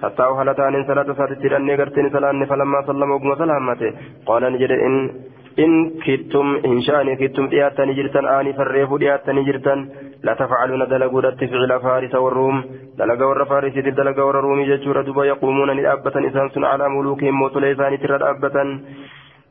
تتاو 0.00 0.32
هلتانين 0.38 0.82
صلاة 0.90 1.08
ذات 1.18 1.32
تيرة 1.42 1.58
قرت 1.80 1.96
نسلان 1.98 2.44
فلما 2.50 2.78
سلم 2.88 3.10
وقم 3.14 3.30
سلامته 3.42 3.90
قال 4.28 4.42
نجد 4.52 4.72
إن 4.86 4.94
إن 5.64 5.72
كتم 6.04 6.46
إن 6.68 6.80
شاني 6.86 7.16
كتم 7.16 7.46
دياتني 7.48 7.92
جرتن 7.98 8.26
آني 8.38 8.52
فريف 8.58 8.94
دياتني 8.94 9.42
جرتن 9.48 9.78
لا 10.26 10.34
تفعلون 10.34 10.82
دلقوا 10.88 11.20
فعل 11.52 11.80
فارس 11.84 12.14
والروم. 12.14 12.56
دلقا 12.98 13.24
ور 13.24 13.44
فارس 13.44 13.74
دلقا 13.98 14.22
ور 14.22 14.36
رومي 14.44 14.64
ججور 14.70 15.00
دبا 15.02 15.24
يقومون 15.24 15.70
لأبة 15.70 16.16
إسان 16.28 16.64
على 16.64 16.88
ملوكهم 16.88 17.34
موت 17.40 17.56
ليسان 17.56 17.98
ترى 18.00 18.16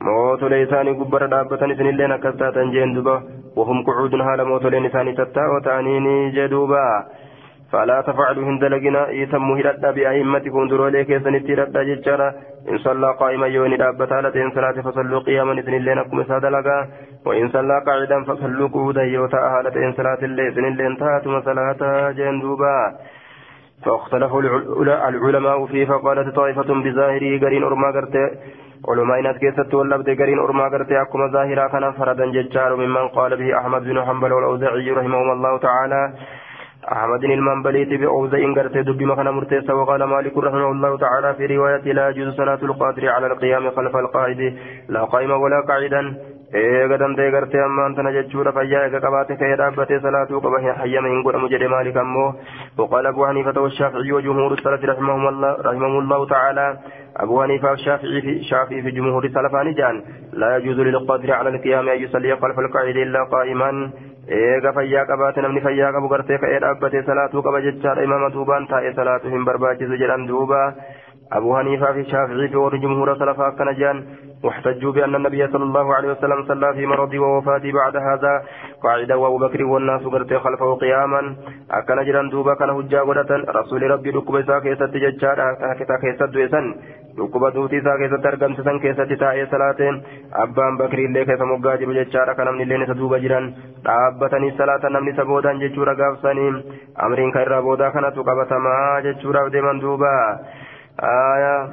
mootolee 0.04 0.62
isaanii 0.64 0.94
gubbara 1.00 1.28
dhaabbatan 1.32 1.72
isinilleen 1.72 2.12
akkas 2.16 2.36
taatan 2.40 2.72
jeen 2.74 2.96
duba 2.96 3.14
wahum 3.56 3.84
qucuudun 3.88 4.24
haala 4.28 4.46
mootoleen 4.50 4.88
isaanii 4.90 5.16
tattaa'oo 5.20 5.62
ta'anii 5.68 6.32
jee 6.36 6.48
duuba 6.54 6.82
فلا 7.76 8.02
تفعلوا 8.02 8.44
هند 8.50 8.64
لقنا 8.64 9.10
يتم 9.10 9.52
هردا 9.52 9.92
بأئمتكم 9.92 10.68
درولي 10.68 11.04
كيسنتي 11.04 11.54
ردا 11.60 11.82
ججارا 11.90 12.28
إن 12.70 12.78
صلى 12.78 13.10
قائما 13.22 13.48
يوني 13.48 13.78
دابة 13.78 14.12
هالتين 14.18 14.52
صلاة 14.56 14.78
فصلوا 14.86 15.20
قياما 15.28 15.54
إذن 15.62 15.74
اللين 15.74 15.98
أكم 15.98 16.24
ساد 16.24 16.46
لقا 16.46 16.78
وإن 17.26 17.50
صلى 17.56 17.76
قاعدا 17.88 18.24
فصلوا 18.24 18.68
قودا 18.76 19.04
يوتا 19.04 19.38
هالتين 19.54 19.92
صلاة 20.00 20.22
اللين 20.28 20.48
إذن 20.52 20.66
اللين 20.66 20.98
تاتم 20.98 21.42
صلاة 21.42 22.12
جندوبا 22.18 22.78
فاختلف 23.86 24.32
العلماء 25.12 25.66
فيه 25.66 25.86
فقالت 25.86 26.36
طائفة 26.36 26.70
بظاهره 26.86 27.32
قرين 27.44 27.64
أرما 27.64 27.90
قرتي. 27.96 28.26
علماء 28.90 29.22
ناس 29.22 29.38
كيست 29.38 29.74
ولبد 29.74 30.10
قرين 30.20 30.40
أرما 30.40 30.66
قرتي 30.74 31.02
أكما 31.02 31.28
ظاهرا 31.36 31.68
كان 31.68 31.92
فردا 31.92 32.26
ججار 32.36 32.76
ممن 32.76 33.08
قال 33.08 33.32
به 33.38 33.58
أحمد 33.60 33.82
بن 33.84 33.98
حنبل 34.06 34.32
والأوزاعي 34.34 34.92
رحمهما 34.92 35.34
الله 35.34 35.58
تعالى. 35.58 36.02
أحمد 36.92 37.24
المنبلي 37.24 37.98
بأوزع 37.98 38.54
قرتي 38.56 38.82
دب 38.82 39.02
مكان 39.04 39.30
مرتيسا 39.30 39.74
وقال 39.74 40.04
مالك 40.04 40.38
رحمه 40.38 40.72
الله 40.72 40.98
تعالى 40.98 41.34
في 41.34 41.46
رواية 41.46 41.94
لا 41.94 42.10
يجوز 42.10 42.36
صلاة 42.36 42.60
القادر 42.64 43.10
على 43.10 43.28
القيام 43.28 43.72
خلف 43.72 43.96
القائد. 43.96 44.58
لا 44.90 45.04
قائما 45.04 45.36
ولا 45.36 45.60
قاعدا. 45.68 46.16
eega 46.54 46.98
dandee 47.02 47.32
gartee 47.32 47.62
ammaan 47.62 47.96
tana 47.96 48.12
jechuudha 48.16 48.52
fayyaa 48.58 48.84
eega 48.88 49.00
qabaate 49.06 49.36
ka'ee 49.40 49.56
dhaabbatee 49.62 50.00
salaatuu 50.04 50.42
qaba 50.46 50.60
hayyama 50.82 51.10
hin 51.14 51.24
godhamu 51.26 51.50
jedhe 51.54 51.68
maalik 51.74 51.98
ammoo 51.98 52.36
وقال 52.78 53.06
أبو 53.08 53.28
حنيفة 53.28 53.62
والشافعي 53.62 54.12
وجمهور 54.12 54.54
السلف 54.54 54.86
رحمهم 54.86 55.28
الله 55.28 55.52
رحمهم 55.62 56.00
الله 56.00 56.26
تعالى. 56.28 56.78
أبو 57.18 57.44
حنيفة 57.44 57.70
والشافعي 57.70 58.22
في 58.22 58.44
شافعي 58.44 58.82
في 58.82 58.92
جمهور 58.92 59.26
السلف 59.26 59.56
جان 59.80 60.02
لا 60.34 60.58
يجوز 60.58 60.80
للقادر 60.80 61.32
على 61.32 61.50
القيام 61.50 61.90
أن 61.90 62.00
يصلي 62.04 62.36
خلف 62.36 62.60
القاعد 62.60 62.96
إلا 62.96 63.24
قائما. 63.24 63.90
Eega 64.28 64.72
fayyaa 64.74 65.06
qabaate 65.10 65.42
namni 65.46 65.62
fayyaa 65.66 65.92
qabu 65.96 66.08
gartee 66.14 66.38
ka'ee 66.44 66.60
dhaabbatee 66.64 67.04
salaatuu 67.10 67.44
qaba 67.48 67.60
jechaadha 67.66 68.06
imaama 68.08 68.30
duubaan 68.36 68.68
taa'ee 68.72 68.94
salaatu 69.00 69.30
hin 69.34 69.46
barbaachisu 69.50 70.00
jedhan 70.04 70.26
duuba 70.32 70.62
أبو 71.32 71.58
حنيفة 71.58 71.94
في 71.94 72.00
الشافعي 72.00 72.48
في 72.48 72.58
ور 72.58 72.76
جمهور 72.78 73.18
سلفا 73.20 73.50
كنجان 73.50 74.04
واحتجوا 74.44 74.92
بأن 74.92 75.16
النبي 75.16 75.48
صلى 75.48 75.64
الله 75.64 75.96
عليه 75.96 76.10
وسلم 76.12 76.46
صلى 76.48 76.74
في 76.74 76.86
مرضه 76.86 77.20
ووفاته 77.20 77.72
بعد 77.72 77.96
هذا 77.98 78.44
قاعدا 78.84 79.16
وأبو 79.16 79.38
بكر 79.38 79.64
والناس 79.64 80.02
قرت 80.02 80.34
خلفه 80.34 80.76
قياما 80.76 81.36
أكن 81.72 82.06
جران 82.06 82.30
دوبا 82.30 82.54
كان 82.54 82.70
هجا 82.70 83.02
رسول 83.60 83.82
ربي 83.92 84.10
ركب 84.10 84.36
إسا 84.36 84.60
كيست 84.60 84.94
ججار 85.04 85.40
أكتا 85.72 85.96
كيست 86.02 86.24
دويسن 86.24 86.66
ركب 87.20 87.44
دوتي 87.54 87.78
إسا 87.80 87.98
كيست 88.00 88.26
أرقم 88.26 88.54
سسن 88.58 88.80
كيست 88.80 89.14
تاء 89.22 89.38
صلاة 89.52 89.82
أبان 90.34 90.78
بكر 90.78 90.98
اللي 90.98 91.26
كيس 91.26 91.42
مقاجر 91.42 91.90
ججار 92.04 92.34
كان 92.34 92.54
من 92.54 92.62
اللي 92.62 92.78
نسدوبا 92.78 93.18
جران 93.18 93.46
dhaabbatanii 93.86 94.58
salaata 94.58 94.90
namni 94.90 95.12
isa 95.14 95.26
boodaan 95.30 95.60
jechuudha 95.64 95.94
gaafsanii 96.00 96.52
amriin 97.06 97.32
kan 97.34 97.44
irraa 97.46 97.62
boodaa 97.62 97.92
kanatu 97.92 98.26
duuba. 99.82 100.14
آية. 101.04 101.70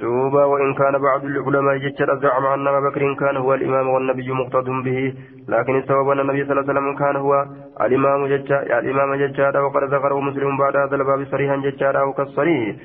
دوبا 0.00 0.44
وإن 0.44 0.74
كان 0.74 0.98
بعض 0.98 1.24
العلماء 1.24 1.76
جتر 1.76 2.18
زعم 2.18 2.46
أن 2.46 2.68
أبا 2.68 2.80
بكر 2.88 3.14
كان 3.14 3.36
هو 3.36 3.54
الإمام 3.54 3.88
والنبي 3.88 4.32
مقتد 4.32 4.68
به 4.84 5.14
لكن 5.48 5.78
الصواب 5.78 6.08
أن 6.08 6.20
النبي 6.20 6.44
صلى 6.44 6.52
الله 6.52 6.64
عليه 6.64 6.72
وسلم 6.72 6.96
كان 6.98 7.16
هو 7.16 7.46
الإمام 7.80 8.26
جتر 8.26 8.78
الإمام 8.78 9.14
جتر 9.14 9.60
وقد 9.64 9.84
ذكره 9.94 10.20
مسلم 10.20 10.56
بعد 10.58 10.76
هذا 10.76 10.96
الباب 10.96 11.24
صريحا 11.24 11.56
جتر 11.56 12.00
أو 12.00 12.12
كالصريح 12.12 12.76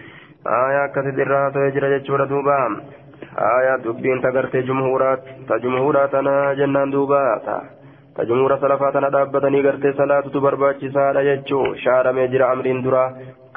آية 0.48 0.88
كثير 0.96 1.22
الرات 1.22 1.56
يجرى 1.56 2.00
جتر 2.00 2.26
دوبا. 2.26 2.82
آية 3.38 3.76
دبين 3.84 4.22
تغرت 4.22 4.56
جمهورات 4.56 5.24
تجمهورات 5.50 6.16
أنا 6.16 6.54
جنان 6.54 6.92
دوبا. 6.92 7.42
تجمهور 8.16 8.58
سلفاتنا 8.58 9.10
دابتني 9.10 9.62
غرتي 9.62 9.94
صلاة 9.94 10.22
تبرباچي 10.22 10.90
سادة 10.92 11.22
جتشو. 11.24 11.74
شارمي 11.84 12.28
جرى 12.28 12.44
أمرين 12.54 12.82
درا. 12.84 13.06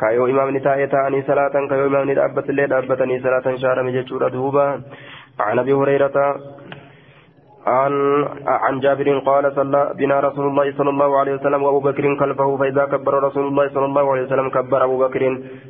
إمامني 0.03 0.61
تاء 0.61 0.87
تاني 0.87 1.23
صلاة 1.23 1.55
كايو 1.71 1.87
إمامني 1.87 2.15
دابت 2.15 2.51
اللي 2.51 2.67
دابتني 2.67 3.21
صلاة 3.21 3.57
شارمي 3.63 3.93
جتشو 3.93 4.19
دوبا 4.29 4.67
عن 5.41 5.59
أبي 5.59 5.73
هريرة 5.73 6.17
عن 7.67 7.93
عن 8.47 8.81
جابر 8.81 9.19
قال 9.19 9.45
صلى 9.57 9.93
بنا 9.99 10.21
رسول 10.21 10.47
الله 10.47 10.67
صلى 10.79 10.91
الله 10.91 11.19
عليه 11.21 11.35
وسلم 11.35 11.63
وابو 11.63 11.81
بكر 11.81 12.05
خلفه 12.21 12.57
فاذا 12.57 12.85
كبر 12.85 13.15
رسول 13.29 13.47
الله 13.47 13.69
صلى 13.75 13.85
الله 13.85 14.13
عليه 14.13 14.23
وسلم 14.23 14.49
كبر 14.57 14.85
ابو 14.85 14.97
بكر 15.05 15.23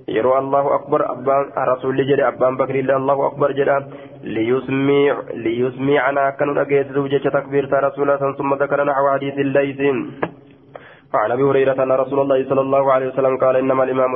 يروى 0.09 0.39
الله 0.39 0.75
اكبر 0.75 1.01
ابان 1.13 1.45
رسول 1.73 1.97
جد 2.09 2.21
ابان 2.21 2.57
بكر 2.57 2.75
الله 2.75 3.27
اكبر 3.27 3.53
جد 3.53 3.71
ليسمع 4.37 5.13
ليسمعنا 5.45 6.31
كانوا 6.31 6.55
نجيت 6.61 6.93
زوجة 6.93 7.29
تكبير 7.39 7.65
رسول 7.89 8.03
الله 8.11 8.33
ثم 8.39 8.55
ذكر 8.63 8.79
نحو 8.85 9.05
حديث 9.15 9.35
الليث 9.47 9.81
عن 11.17 11.31
أبي 11.31 11.43
هريرة 11.43 11.83
أن 11.83 11.93
رسول 11.93 12.21
الله 12.21 12.45
صلى 12.49 12.61
الله 12.61 12.93
عليه 12.93 13.07
وسلم 13.07 13.37
قال 13.37 13.57
إنما 13.57 13.85
الإمام 13.85 14.13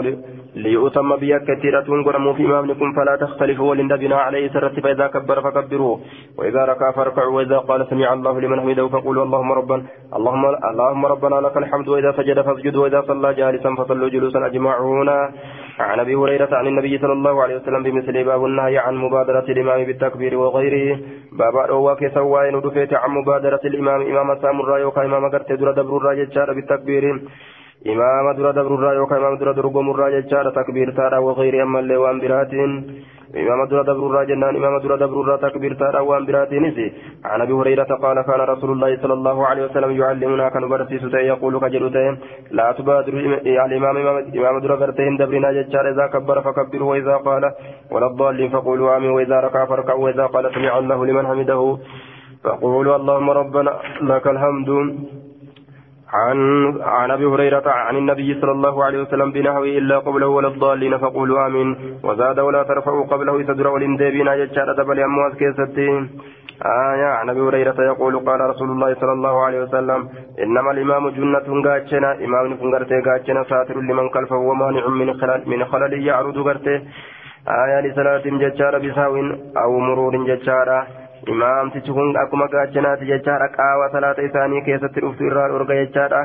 ليؤتم 0.54 1.16
بي 1.16 1.38
كثيرة 1.38 1.88
قرموا 2.06 2.32
في 2.32 2.42
إمامكم 2.46 2.92
فلا 2.96 3.16
تختلفوا 3.16 3.70
ولندبنا 3.70 4.16
عليه 4.16 4.48
سرت 4.48 4.80
فاذا 4.80 5.06
كبر 5.06 5.40
فكبروا 5.40 5.96
وإذا 6.38 6.64
ركع 6.64 6.90
فاركعوا 6.90 7.36
وإذا 7.36 7.58
قال 7.58 7.86
سمع 7.90 8.12
الله 8.12 8.40
لمن 8.40 8.60
حمده 8.60 8.88
فقولوا 8.88 9.24
اللهم 9.24 9.52
ربنا 9.52 9.82
اللهم 10.16 10.44
اللهم 10.70 11.06
ربنا 11.06 11.36
لك 11.46 11.56
الحمد 11.56 11.88
وإذا 11.88 12.12
سجد 12.12 12.40
فاسجدوا 12.40 12.82
وإذا 12.82 13.00
صلى 13.10 13.34
جالسا 13.34 13.74
فصلوا 13.78 14.08
جلوسا 14.08 14.46
أجمعون. 14.46 15.10
عن 15.78 16.00
أبي 16.00 16.14
هريرة 16.14 16.48
عن 16.52 16.66
النبي 16.66 16.98
صلى 16.98 17.12
الله 17.12 17.42
عليه 17.42 17.56
وسلم 17.56 17.82
بمثل 17.82 18.24
باب 18.24 18.44
النهي 18.44 18.78
عن 18.78 18.94
مبادرة 18.96 19.44
الإمام 19.48 19.84
بالتكبير 19.84 20.36
وغيره. 20.36 20.98
باب 21.32 21.56
رواك 21.56 22.14
سواء 22.14 22.56
ندفيت 22.56 22.94
عن 22.94 23.10
مبادرة 23.10 23.60
الإمام 23.64 24.00
إمام 24.00 24.38
سامر 24.42 24.78
يوكا 24.78 25.04
إمام 25.04 25.30
قرت 25.30 25.52
در 25.52 25.70
دبر 25.72 25.96
الراجل 25.96 26.54
بالتكبير. 26.54 27.04
إمام 27.86 28.36
درا 28.36 28.50
دبر 28.52 28.92
يوكا 28.94 29.16
إمام 29.16 29.36
درا 29.36 29.52
درقم 29.52 29.90
الرا 29.90 30.20
جتشار 30.20 30.50
تكبير 30.50 30.90
تارا 30.90 31.18
وغير 31.18 31.62
أما 31.62 31.78
اللي 31.80 31.96
وان 31.96 32.20
براتين. 32.20 32.70
إمام 33.36 33.64
درا 33.70 33.82
دبر 33.82 34.24
جنان 34.24 34.56
إمام 34.56 34.78
درا 34.82 34.96
دبر 34.96 35.36
تكبير 35.36 35.74
تارا 35.74 36.00
وان 36.00 36.26
براتين 36.26 36.64
عن 37.24 37.40
أبي 37.40 37.52
هريرة 37.52 37.90
قال 38.02 38.16
كان 38.28 38.40
رسول 38.40 38.70
الله 38.72 38.96
صلى 39.02 39.12
الله 39.12 39.46
عليه 39.46 39.62
وسلم 39.64 39.90
يعلمنا 39.90 40.48
كان 40.48 40.68
برسيس 40.68 41.02
يقول 41.14 41.60
كجلوتين 41.60 42.18
لا 42.50 42.72
تبادر 42.72 43.12
الإمام 43.66 43.96
إمام 44.38 44.58
درا 44.60 44.76
برتين 44.76 45.16
دبرنا 45.16 45.52
جتشار 45.52 45.90
إذا 45.90 46.06
كبر 46.06 46.40
فكبر 46.40 46.82
وإذا 46.82 47.16
قال 47.16 47.44
ولا 47.92 48.06
الضالين 48.06 48.50
فقولوا 48.50 48.96
آمين 48.96 49.10
وإذا 49.10 49.40
ركع 49.40 49.64
فركعوا 49.66 50.04
وإذا 50.04 50.26
قال 50.26 50.54
سمع 50.54 50.78
الله 50.78 51.06
لمن 51.06 51.26
حمده 51.26 51.78
فقولوا 52.44 52.96
اللهم 52.96 53.30
ربنا 53.30 53.72
لك 54.02 54.26
الحمد. 54.26 54.70
عن 56.14 56.38
عن 56.82 57.10
أبي 57.10 57.24
هريرة 57.24 57.62
عن 57.66 57.96
النبي 57.96 58.40
صلى 58.40 58.52
الله 58.52 58.84
عليه 58.84 59.02
وسلم 59.02 59.32
بنحوه 59.32 59.64
إلا 59.64 59.98
قبله 59.98 60.26
ولا 60.26 60.48
الضالين 60.48 60.98
فقولوا 60.98 61.46
آمين. 61.46 61.76
وزاد 62.04 62.38
ولا 62.38 62.62
ترفعوا 62.62 63.06
قبله 63.06 63.42
سدر 63.42 63.68
ولندبنا 63.68 64.34
يجعل 64.34 64.76
دبل 64.76 65.00
امواس 65.00 65.34
كيستي. 65.34 65.88
آية 66.62 67.10
عن 67.18 67.30
أبي 67.30 67.40
هريرة 67.40 67.82
يقول 67.82 68.18
قال 68.18 68.40
رسول 68.40 68.70
الله 68.70 68.94
صلى 68.94 69.12
الله 69.12 69.44
عليه 69.44 69.60
وسلم 69.62 70.08
إنما 70.42 70.70
الإمام 70.70 71.08
جنة 71.08 71.48
غاتشنا. 71.66 72.24
إمام 72.24 72.56
فنغرتي 72.56 73.00
غاتشنا. 73.06 73.42
ساتر 73.42 73.76
لمن 73.80 74.08
خلفه 74.08 74.36
ومانع 74.36 74.88
من 74.88 75.14
خلل 75.14 75.42
من 75.46 75.64
خلل 75.64 76.06
يعرض 76.06 76.38
غرتي. 76.38 76.76
آية 77.48 77.80
لصلاة 77.80 78.24
ججار 78.42 78.78
بساو 78.78 79.16
أو 79.56 79.78
مرور 79.78 80.16
ججارا 80.16 80.86
imaamtichi 81.28 81.92
kun 81.92 82.16
akkuma 82.16 82.46
gaachanaati 82.48 83.06
jechaadha 83.06 83.48
qaawa 83.56 83.88
salaata 83.92 84.22
isaanii 84.28 84.62
keessatti 84.68 85.00
dhuftu 85.04 85.26
irraa 85.28 85.48
dhorga 85.52 85.74
jechaadha. 85.80 86.20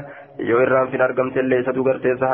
Yoo 0.49 0.61
irraanfiin 0.65 1.01
argamte 1.01 1.39
illee 1.39 1.59
isatu 1.63 1.83
garteessa 1.83 2.29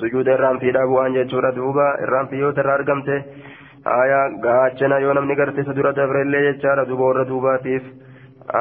sujuuda. 0.00 0.32
Irraanfiidha 0.32 0.86
bu'aan 0.92 1.14
jechuudha 1.18 1.52
duuba. 1.56 1.86
Irraanfii 2.06 2.40
yoo 2.40 2.52
irraa 2.56 2.74
argamte 2.80 3.18
aayaa 3.96 4.24
gaachana 4.46 4.98
yoo 5.04 5.12
namni 5.14 5.36
garteessa 5.42 5.74
dura 5.76 5.92
dabre 5.92 6.22
illee 6.22 6.42
jechaadha 6.52 6.86
duuba 6.88 7.04
warra 7.10 7.24
duubaatiif. 7.28 7.82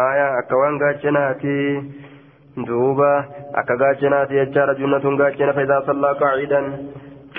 Aayaa 0.03 0.37
akka 0.41 0.57
waan 0.63 0.77
gaachanaati 0.83 1.55
duuba. 2.67 3.11
Akka 3.63 3.75
gaachanaati 3.85 4.33
jechaadha. 4.41 4.75
Junnatun 4.83 5.17
gaachana 5.23 5.53
faayidaa 5.53 5.81
sallaa 5.87 6.15
qaacidan. 6.15 6.71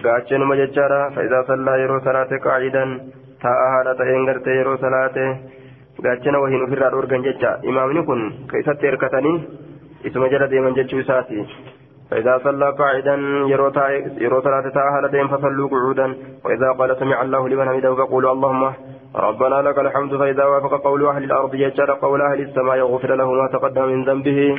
Gaachanuma 0.03 0.57
jechaadha. 0.65 1.11
Faayidaa 1.15 1.45
sallaa 1.53 1.77
yeroo 1.85 2.01
salaate 2.09 2.39
qaacidan. 2.49 3.01
Taa'a 3.43 3.71
haadha 3.77 3.95
ta'een 4.03 4.25
gartee 4.33 4.57
yeroo 4.61 4.77
salaate. 4.81 5.27
Gaachana 6.07 6.41
wahiin 6.41 6.65
ofirraa 6.67 6.91
dhoorgan 6.91 7.23
jecha. 7.23 7.59
Imaamni 7.63 8.05
kun 8.05 8.23
ka 8.47 8.59
isatti 8.59 8.87
hirkatanii 8.87 9.37
isuma 10.05 10.29
jala 10.29 10.49
deeman 10.49 10.75
jechuu 10.75 11.01
isaati. 11.05 11.47
فإذا 12.11 12.41
صلى 12.45 12.71
قاعدا 12.79 13.15
يرو 14.19 14.41
صلاة 14.43 14.69
تاهلتين 14.69 15.29
فصلوا 15.29 15.69
قعودا 15.69 16.15
وإذا 16.45 16.73
قال 16.79 16.97
سمع 16.99 17.23
الله 17.23 17.49
لمن 17.49 17.69
حمده 17.69 17.95
فقولوا 17.95 18.33
اللهم 18.33 18.73
ربنا 19.15 19.63
لك 19.63 19.79
الحمد 19.79 20.17
فإذا 20.17 20.45
وافق 20.45 20.83
قول 20.83 21.07
أهل 21.07 21.25
الأرض 21.25 21.55
يجعل 21.55 21.91
قول 21.91 22.23
أهل 22.23 22.41
السماء 22.41 22.77
يغفر 22.77 23.15
له 23.15 23.33
ما 23.33 23.47
تقدم 23.53 23.85
من 23.89 24.05
ذنبه 24.05 24.59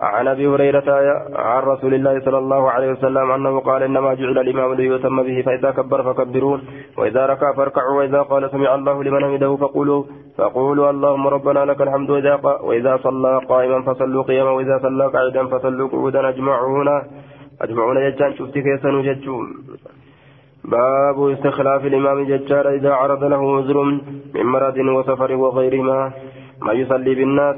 عن 0.00 0.28
أبي 0.28 0.46
هريرة 0.46 0.88
عن 1.36 1.62
رسول 1.62 1.94
الله 1.94 2.20
صلى 2.20 2.38
الله 2.38 2.70
عليه 2.70 2.90
وسلم 2.92 3.30
أنه 3.30 3.60
قال 3.60 3.82
إنما 3.82 4.14
جعل 4.14 4.38
الإمام 4.38 4.74
ليتم 4.74 5.22
به 5.22 5.42
فإذا 5.42 5.70
كبر 5.70 6.02
فكبروا 6.02 6.58
وإذا 6.98 7.26
ركع 7.26 7.52
فاركعوا 7.56 7.98
وإذا 7.98 8.22
قال 8.22 8.50
سمع 8.50 8.74
الله 8.74 9.04
لمن 9.04 9.24
حمده 9.24 9.56
فقولوا 9.56 10.04
فقولوا 10.38 10.90
اللهم 10.90 11.26
ربنا 11.26 11.64
لك 11.64 11.80
الحمد 11.82 12.10
واذا 12.10 12.34
وإذا 12.62 12.96
صلى 12.96 13.40
قائما 13.48 13.82
فصلوا 13.82 14.22
قياما 14.22 14.50
وإذا 14.50 14.78
صلى 14.82 15.06
قاعدا 15.06 15.46
فصلوا 15.46 15.88
قعودا 15.88 16.28
اجمعون 16.28 16.88
اجمعون 17.60 18.10
جتان 18.10 18.34
شفتي 18.34 18.62
كيسن 18.62 19.02
جتون 19.02 19.46
باب 20.64 21.28
استخلاف 21.30 21.84
الإمام 21.86 22.24
ججار 22.24 22.68
إذا 22.74 22.92
عرض 22.92 23.24
له 23.24 23.56
عذر 23.56 23.84
من 24.34 24.46
مرض 24.46 24.78
وسفر 24.78 25.32
وغيرهما. 25.32 26.12
ما 26.62 26.72
يصلي 26.72 27.14
بالناس 27.14 27.56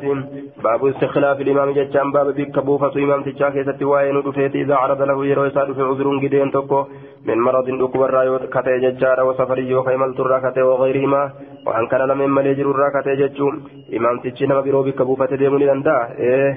باب 0.65 0.87
استخلاف 0.87 1.41
الإمام 1.41 1.71
جتان 1.79 2.13
باب 2.13 2.29
بك 2.39 2.57
بوفة 2.67 2.95
إمام 3.05 3.23
تجاك 3.23 3.55
ستوائن 3.69 4.17
رفيت 4.17 4.55
إذا 4.55 4.75
عرض 4.75 5.01
له 5.03 5.27
يرو 5.27 5.45
يساد 5.45 5.73
في 5.73 5.83
عذر 5.83 6.07
قدين 6.23 6.51
تكو 6.51 6.81
من 7.27 7.39
مرض 7.47 7.69
أكبر 7.87 8.11
رايوت 8.11 8.45
كتي 8.55 8.79
ججار 8.85 9.19
وسفري 9.29 9.75
وخيمل 9.75 10.15
ترى 10.15 10.41
كتي 10.45 10.63
وغيرهما 10.63 11.23
وأن 11.67 11.87
كان 11.91 12.01
لم 12.11 12.21
مليجر 12.35 12.67
را 12.81 12.89
كتي 12.95 13.15
ججوم 13.21 13.55
إمام 13.97 14.17
تجنا 14.25 14.61
برو 14.61 14.83
بك 14.87 15.03
بوفة 15.03 15.33
ديمون 15.41 15.63
لندا 15.63 15.99
إيه 16.19 16.53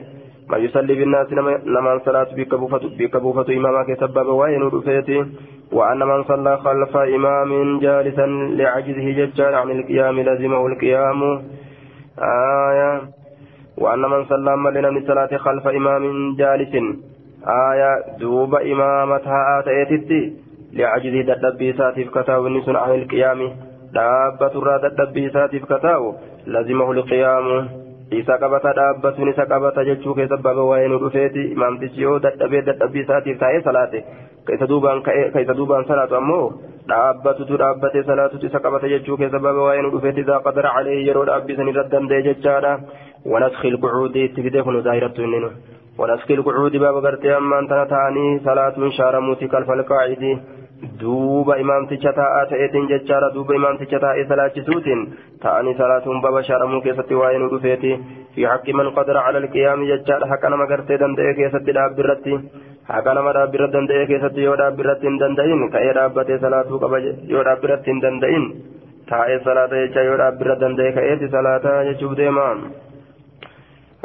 ما 0.50 0.58
يصلي 0.58 0.94
بالناس 1.00 1.28
نمان 1.76 2.00
صلاة 2.06 2.30
بك 2.38 2.56
بوفة 2.56 2.84
بك 3.00 3.16
بوفة 3.24 3.48
إمامك 3.58 3.90
سبب 4.02 4.28
وين 4.40 4.64
رفيت 4.76 5.10
وأن 5.78 6.00
من 6.10 6.24
صلى 6.24 6.54
خلف 6.66 6.94
إمام 6.98 7.80
جالسا 7.80 8.26
لعجزه 8.60 9.08
ججار 9.20 9.54
عن 9.56 9.70
القيام 9.72 10.20
لزمه 10.28 10.68
القيام. 10.68 11.20
آية 12.19 13.03
وأن 13.79 14.01
من 14.01 14.25
صلى 14.25 14.57
ملنا 14.57 14.91
من 14.91 15.07
صلاة 15.07 15.37
خلف 15.37 15.67
إمام 15.67 16.03
جالس 16.37 16.75
آية 17.71 18.19
دوب 18.21 18.55
إمامتها 18.55 19.59
آتيتتي 19.59 20.33
لعجزه 20.73 21.35
دبي 21.35 21.73
ساتف 21.73 22.19
كتاو 22.19 22.47
النسون 22.47 22.77
عن 22.77 22.91
القيام 22.95 23.41
دابة 23.95 24.53
الرا 24.61 24.89
دبي 24.89 25.31
ساتف 25.31 25.65
كتاو 25.65 26.15
لزمه 26.47 26.93
القيام 26.93 27.69
isa 28.09 28.39
qabata 28.41 28.73
dhaabbatuun 28.73 29.29
isa 29.29 29.45
qabata 29.45 29.85
jechuu 29.85 30.15
keessa 30.17 30.37
baba 30.41 30.65
waa'ee 30.65 30.89
nu 30.89 30.99
dhufeeti 31.01 31.43
imaamtichi 31.53 32.01
yoo 32.03 32.15
dadhabee 32.25 32.63
dadhabbii 32.69 33.03
isaatiif 33.05 33.37
taa'ee 33.43 33.61
salaate 33.67 34.01
ka 34.47 34.55
isa 34.57 35.55
duubaan 35.59 35.85
salaatu 35.89 36.17
ammoo 36.17 36.47
dhaabbatutu 36.92 37.58
dhaabbatee 37.62 38.04
salaatutu 38.10 38.46
isa 38.52 38.60
qabata 38.66 38.92
jechuu 38.94 39.18
keessa 39.22 39.40
baba 39.46 39.62
waa'ee 39.68 39.84
nu 39.86 39.92
dhufeeti 39.96 40.22
isaa 40.26 40.40
qadara 40.48 40.72
calee 40.78 40.98
yeroo 41.08 41.26
dhaabbisan 41.32 41.72
irra 41.74 41.90
danda'e 41.96 42.22
jechaadha 42.30 42.74
ونسخ 43.32 43.62
القعود 43.66 44.16
اتفدكن 44.18 44.76
ظاهرة 44.88 45.18
إنه 45.26 45.52
ونسخ 46.00 46.28
القعود 46.38 46.74
باب 46.84 46.96
غرتي 47.06 47.30
أمان 47.38 47.64
تنتاني 47.72 48.26
صلاة 48.48 48.78
شارموتي 48.98 49.48
كالف 49.54 49.70
القاعد 49.78 50.24
duuba 51.02 51.54
imaamticha 51.64 52.12
taa'aa 52.20 52.46
ta'eetiin 52.52 52.88
jechaadha 52.92 53.30
duuba 53.36 53.54
imaamticha 53.60 54.00
taa'ee 54.04 54.26
salaachisuutiin 54.32 55.02
ta'anii 55.44 55.76
salaatuun 55.80 56.20
baba 56.26 56.42
shaaramuu 56.48 56.82
keessatti 56.86 57.16
waa'ee 57.22 57.40
nu 57.44 57.48
dhufeeti 57.54 57.92
fi 58.36 58.46
haqqi 58.52 58.74
man 58.80 58.92
qadara 58.98 59.26
cala 59.26 59.42
alqiyaami 59.44 59.90
jechaadha 59.92 60.30
haqa 60.34 60.54
nama 60.54 60.70
gartee 60.72 61.00
danda'e 61.04 61.34
keessatti 61.40 61.76
dhaabbirratti 61.80 62.38
haqa 62.92 63.16
nama 63.18 63.34
dhaabbirra 63.38 63.68
danda'e 63.76 64.06
keessatti 64.12 64.48
yoo 64.48 64.56
dhaabbirratti 64.62 65.10
hin 65.10 65.20
danda'in 65.24 65.68
ka'ee 65.76 65.94
dhaabbatee 66.00 66.40
salaatuu 66.46 66.80
qaba 66.86 67.04
yoo 67.34 67.44
dhaabbirratti 67.50 67.94
hin 67.94 68.02
danda'in 68.06 68.48
taa'ee 69.12 69.38
salaata 69.50 69.84
jecha 69.84 70.08
yoo 70.10 70.18
dhaabbirra 70.24 70.60
danda'e 70.66 70.96
ka'eeti 70.98 71.32
salaataa 71.38 71.78
jechuuf 71.92 72.18
deema. 72.22 72.48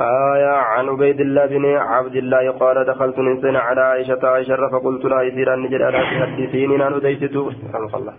آية 0.00 0.54
عن 0.72 0.88
عبيد 0.88 1.20
الله 1.20 1.46
بن 1.46 1.64
عبد 1.76 2.16
الله 2.16 2.50
قال 2.50 2.84
دخلت 2.86 3.18
نسين 3.18 3.56
على 3.56 3.80
عائشة 3.80 4.22
عائشة 4.22 4.68
فقلت 4.72 5.04
لها 5.04 5.22
يسير 5.22 5.54
أن 5.54 5.58
نجد 5.62 5.82
ألا 5.88 6.02
تحدثيني 6.02 6.76
أن 6.86 6.92
أديست 6.98 7.34
الله 7.98 8.14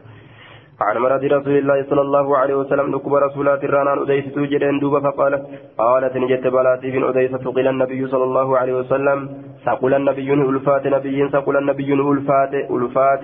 عن 0.82 0.98
مرض 0.98 1.24
رسول 1.24 1.58
الله 1.58 1.86
صلى 1.90 2.02
الله 2.02 2.38
عليه 2.38 2.56
وسلم 2.56 2.96
نكب 2.96 3.14
رسولات 3.14 3.64
الرانا 3.64 4.04
أديست 4.04 4.40
جدين 4.40 4.80
دوبا 4.80 5.00
فقالت 5.00 5.42
قالت 5.78 6.18
نجدت 6.18 6.48
بلاتي 6.48 6.92
بن 6.92 7.04
أديس 7.04 7.32
فقيل 7.36 7.68
النبي 7.68 8.08
صلى 8.08 8.24
الله 8.24 8.58
عليه 8.58 8.74
وسلم 8.74 9.30
سقل 9.66 9.94
النبي 9.94 10.34
ألفات 10.34 10.88
نبي 10.88 11.30
سقل 11.30 11.58
النبي 11.58 11.94
ألفات 11.94 12.54
ألفات 12.54 13.24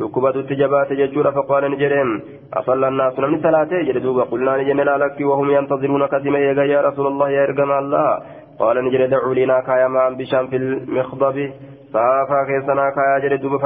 ركبت 0.00 0.36
التجبات 0.36 0.92
ججورا 0.92 1.30
فقال 1.30 1.70
نجرهم 1.70 2.10
أصلى 2.54 2.88
الناس 2.88 3.18
من 3.18 3.40
ثلاثة 3.40 3.82
جلدوا 3.82 4.22
قلنا 4.22 4.56
نجن 4.56 4.80
لا 4.88 4.98
لك 4.98 5.20
وهم 5.20 5.50
ينتظرون 5.50 6.06
كثيما 6.06 6.38
يا 6.74 6.80
رسول 6.88 7.06
الله 7.06 7.30
يا 7.30 7.42
إرقم 7.44 7.70
الله. 7.72 8.18
قال 8.58 8.84
نجل 8.84 9.10
دعوا 9.10 9.34
لنا 9.34 9.60
كايا 9.60 9.88
ما 9.88 10.08
بشام 10.08 10.46
في 10.46 10.56
المخضب 10.56 11.36
فافا 11.92 12.38
كيسنا 12.48 12.90
كايا 12.96 13.18
جلدوا 13.24 13.58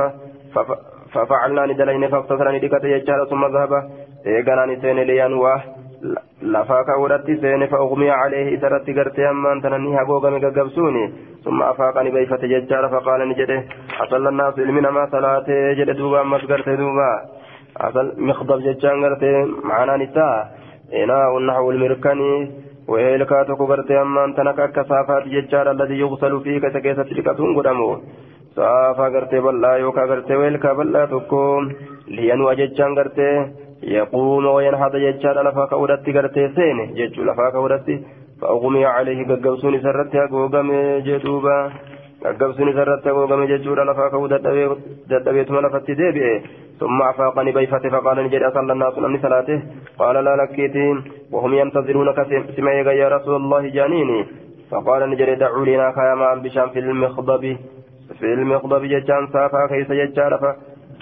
ففعلنا 1.15 1.67
ندلين 1.67 2.09
فاقتصرنا 2.09 2.51
ندكت 2.57 2.85
يجار 2.85 3.25
ثم 3.31 3.43
ذهب 3.55 3.73
إيقنا 4.27 4.67
نسين 4.67 4.99
لينواه 4.99 5.61
lafaa 6.43 6.85
ka'uudhatti 6.89 7.35
seene 7.41 7.67
fa'uqmiya 7.69 8.15
caleehi 8.21 8.55
isarratti 8.57 8.93
gartee 8.99 9.27
ammaan 9.31 9.61
tana 9.61 9.79
ni 9.79 9.91
hagoogame 9.93 10.41
gaggabsuuni 10.45 11.03
summa 11.45 11.67
afaaqani 11.73 12.11
beeyfate 12.15 12.49
jechaadha 12.53 12.89
faqaala 12.95 13.27
ni 13.27 13.35
jedhe 13.41 13.59
asallannaasu 14.05 14.63
ilmi 14.65 14.81
namaa 14.87 15.11
salaatee 15.15 15.75
jedhe 15.81 15.95
duuba 15.99 16.21
ammas 16.21 16.47
gartee 16.53 16.77
duuba 16.81 17.09
asal 17.89 18.13
miqdab 18.31 18.65
jechaan 18.69 19.05
gartee 19.05 19.37
maanaan 19.73 20.07
isaa 20.09 20.37
inaa'u 21.03 21.45
naxwu 21.51 21.77
lmirkanii 21.77 22.41
weelkaa 22.89 23.45
tokko 23.45 23.67
gartee 23.73 24.01
ammaan 24.05 24.35
tana 24.35 24.57
akka 24.67 24.89
saafaati 24.95 25.37
jechaadha 25.37 25.77
alladii 25.77 26.01
yuqsalu 26.05 26.41
fii 26.41 26.61
godhamu 28.57 28.57
saafaa 28.57 29.11
gartee 29.11 29.41
bal'aa 29.41 29.77
yookaan 29.77 30.09
gartee 30.09 30.37
weelkaa 30.37 30.75
bal'aa 30.75 31.07
tokko 31.07 31.41
liyanuu 32.07 32.53
jechaan 32.63 32.95
gartee 32.95 33.35
يقوم 33.83 34.47
وينهض 34.47 34.95
يجار 34.95 35.43
لفاك 35.43 35.73
ودتي 35.73 36.11
غرتي 36.13 36.49
سين 36.49 36.95
جيجو 36.95 37.23
لفاك 37.23 37.55
ودتي 37.55 38.03
فأغمي 38.41 38.85
عليه 38.85 39.29
ققبسوني 39.29 39.81
سرتي 39.81 40.25
أقوغم 40.25 40.69
جدوبا 41.07 41.73
ققبسوني 42.25 42.73
سرتي 42.73 43.11
أقوغم 43.11 43.45
جيجو 43.45 43.75
لفاك 43.75 44.13
ودتي 44.13 45.45
ثم 45.45 45.59
لفتي 45.67 45.95
ديبئ 45.95 46.41
ثم 46.81 47.03
أفاقني 47.03 47.53
بيفتي 47.53 47.91
فقال 47.91 48.17
نجري 48.25 48.47
أصلى 48.49 48.73
الناس 48.73 48.99
من 48.99 49.19
صلاته 49.23 49.63
قال 49.99 50.25
لا 50.25 50.37
لكيتين 50.37 50.97
وهم 51.33 51.55
ينتظرونك 51.55 52.19
سمعي 52.57 52.99
يا 52.99 53.09
رسول 53.09 53.37
الله 53.37 53.69
جانيني 53.69 54.27
فقال 54.71 55.11
نجري 55.11 55.35
دعوا 55.35 55.65
لنا 55.67 55.93
خياما 55.93 56.35
بشام 56.35 56.69
في 56.69 56.79
المخضب 56.79 57.57
في 58.19 58.27
المخضب 58.35 58.83
ججان 58.85 59.29
سافا 59.33 59.67
كيس 59.67 59.91
ججار 60.01 60.33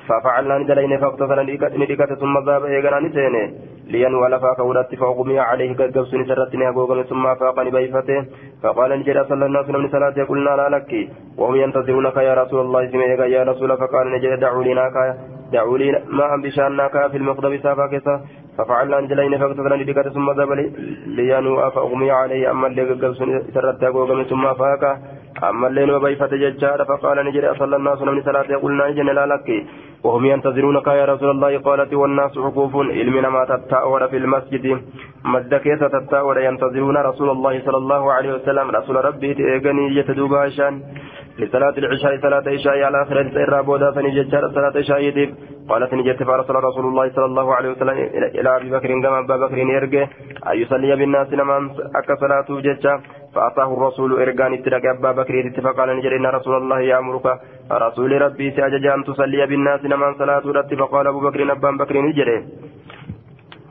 ففعلنا 0.09 0.59
ندلين 0.59 0.99
فاقتصر 1.01 1.39
ندكت 1.83 2.13
ثم 2.23 2.35
ذهب 2.47 2.65
إيقنا 2.65 3.01
نسينه 3.01 3.45
لينوى 3.93 4.29
لفا 4.29 4.53
كورت 4.59 4.95
فأغمي 5.01 5.39
عليه 5.39 5.71
قد 5.77 5.99
نسرتني 6.21 6.69
أقوغم 6.69 7.03
ثم 7.03 7.25
فاقني 7.41 7.71
بيفته. 7.71 8.25
فقال 8.63 8.91
نجد 9.01 9.19
صلى 9.29 9.47
الله 9.47 9.59
عليه 9.59 9.69
وسلم 9.69 9.89
صلاة 9.89 10.17
قلنا 10.31 10.51
لا 10.61 10.69
لك. 10.75 10.91
وهم 11.39 11.55
ينتظرونك 11.57 12.17
يا 12.17 12.35
رسول 12.43 12.61
الله 12.67 12.83
سمعك 12.93 13.21
يا 13.37 13.43
رسول 13.51 13.71
فقال 13.83 14.07
نجد 14.15 14.41
دعوا 14.41 14.65
لنا 14.65 15.17
دعوا 15.53 15.79
لي 15.79 15.89
ما 16.19 16.35
أم 16.35 16.43
بشانك 16.43 16.95
في 17.11 17.17
المقدم 17.17 17.53
سافا 17.65 17.87
كسا 17.93 18.15
ففعلنا 18.59 19.01
ندلين 19.01 19.39
فاقتصر 19.39 19.77
ندكت 19.77 20.09
ثم 20.17 20.27
ذهب 20.39 20.51
لينوى 21.07 21.71
فأغمي 21.75 22.11
عليه. 22.11 22.51
أما 22.51 22.67
اللي 22.67 22.83
قد 22.91 23.05
نسرت 23.49 23.83
أقوغم 23.85 24.23
ثم 24.23 24.45
فاقه 24.63 24.93
أما 25.45 25.66
الليل 25.68 25.91
وبيفة 25.93 26.26
ججار 26.26 26.84
فقال 26.84 27.16
نجد 27.26 27.53
صلى 27.59 27.76
الله 27.76 27.91
عليه 27.91 28.03
وسلم 28.03 28.22
صلاة 28.22 28.57
قلنا 28.62 28.84
لا 29.18 29.26
لك 29.26 29.49
وهم 30.05 30.24
ينتظرونك 30.26 30.86
يا 30.86 31.05
رسول 31.05 31.30
الله 31.30 31.59
قالت 31.59 31.95
والناس 31.95 32.39
حقوف 32.39 32.76
علمنا 32.76 33.28
ما 33.28 33.45
تتأور 33.45 34.09
في 34.09 34.16
المسجد. 34.16 34.66
مد 35.24 35.55
كيس 35.55 35.80
تتأور 35.80 36.41
ينتظرون 36.41 36.97
رسول 36.97 37.30
الله 37.30 37.55
صلى 37.66 37.76
الله 37.76 38.12
عليه 38.12 38.34
وسلم. 38.34 38.70
رسول 38.70 39.05
ربي 39.05 39.34
تيغني 39.34 39.97
يتدوبا 39.97 40.49
شان 40.49 40.82
لصلاة 41.39 41.74
العشاء 41.78 42.20
صلاة 42.22 42.45
العشاء 42.47 42.82
على 42.82 43.03
آخر 43.03 43.20
السير 43.20 43.62
بودا 43.62 43.91
فنججار 43.91 44.43
صلاة 44.55 44.70
العشاء 44.70 45.01
يدب 45.01 45.34
قالت 45.69 45.95
نجت 45.95 46.23
فأرسل 46.23 46.55
رسول 46.55 46.85
الله 46.91 47.07
صلى 47.16 47.25
الله 47.25 47.55
عليه 47.55 47.71
وسلم 47.71 47.97
إلى 48.39 48.57
أبي 48.57 48.71
بكر 48.71 48.89
كما 49.03 49.19
أبا 49.19 49.37
بكر 49.37 49.59
يرجع 49.59 50.07
أن 50.51 50.57
يصلي 50.62 50.97
بالناس 50.97 51.29
نمان 51.33 51.62
أكا 52.01 52.14
صلاة 52.23 52.49
ججا 52.66 52.95
فأتاه 53.35 53.69
الرسول 53.77 54.11
إرجان 54.23 54.53
اترك 54.55 54.85
أبا 54.87 55.12
بكر 55.12 55.35
على 55.81 55.93
نجر 55.99 56.16
إن 56.16 56.27
رسول 56.27 56.57
الله 56.62 56.81
يأمرك 56.81 57.27
رسول 57.73 58.23
ربي 58.23 58.51
سأجج 58.57 58.87
أن 58.87 59.05
تصلي 59.05 59.47
بالناس 59.47 59.81
نمان 59.85 60.14
صلاة 60.19 60.45
رتي 60.59 60.77
فقال 60.77 61.07
أبو 61.07 61.21
بكر 61.21 61.53
أبا 61.53 61.71
بكر 61.71 61.97
نجري 62.01 62.39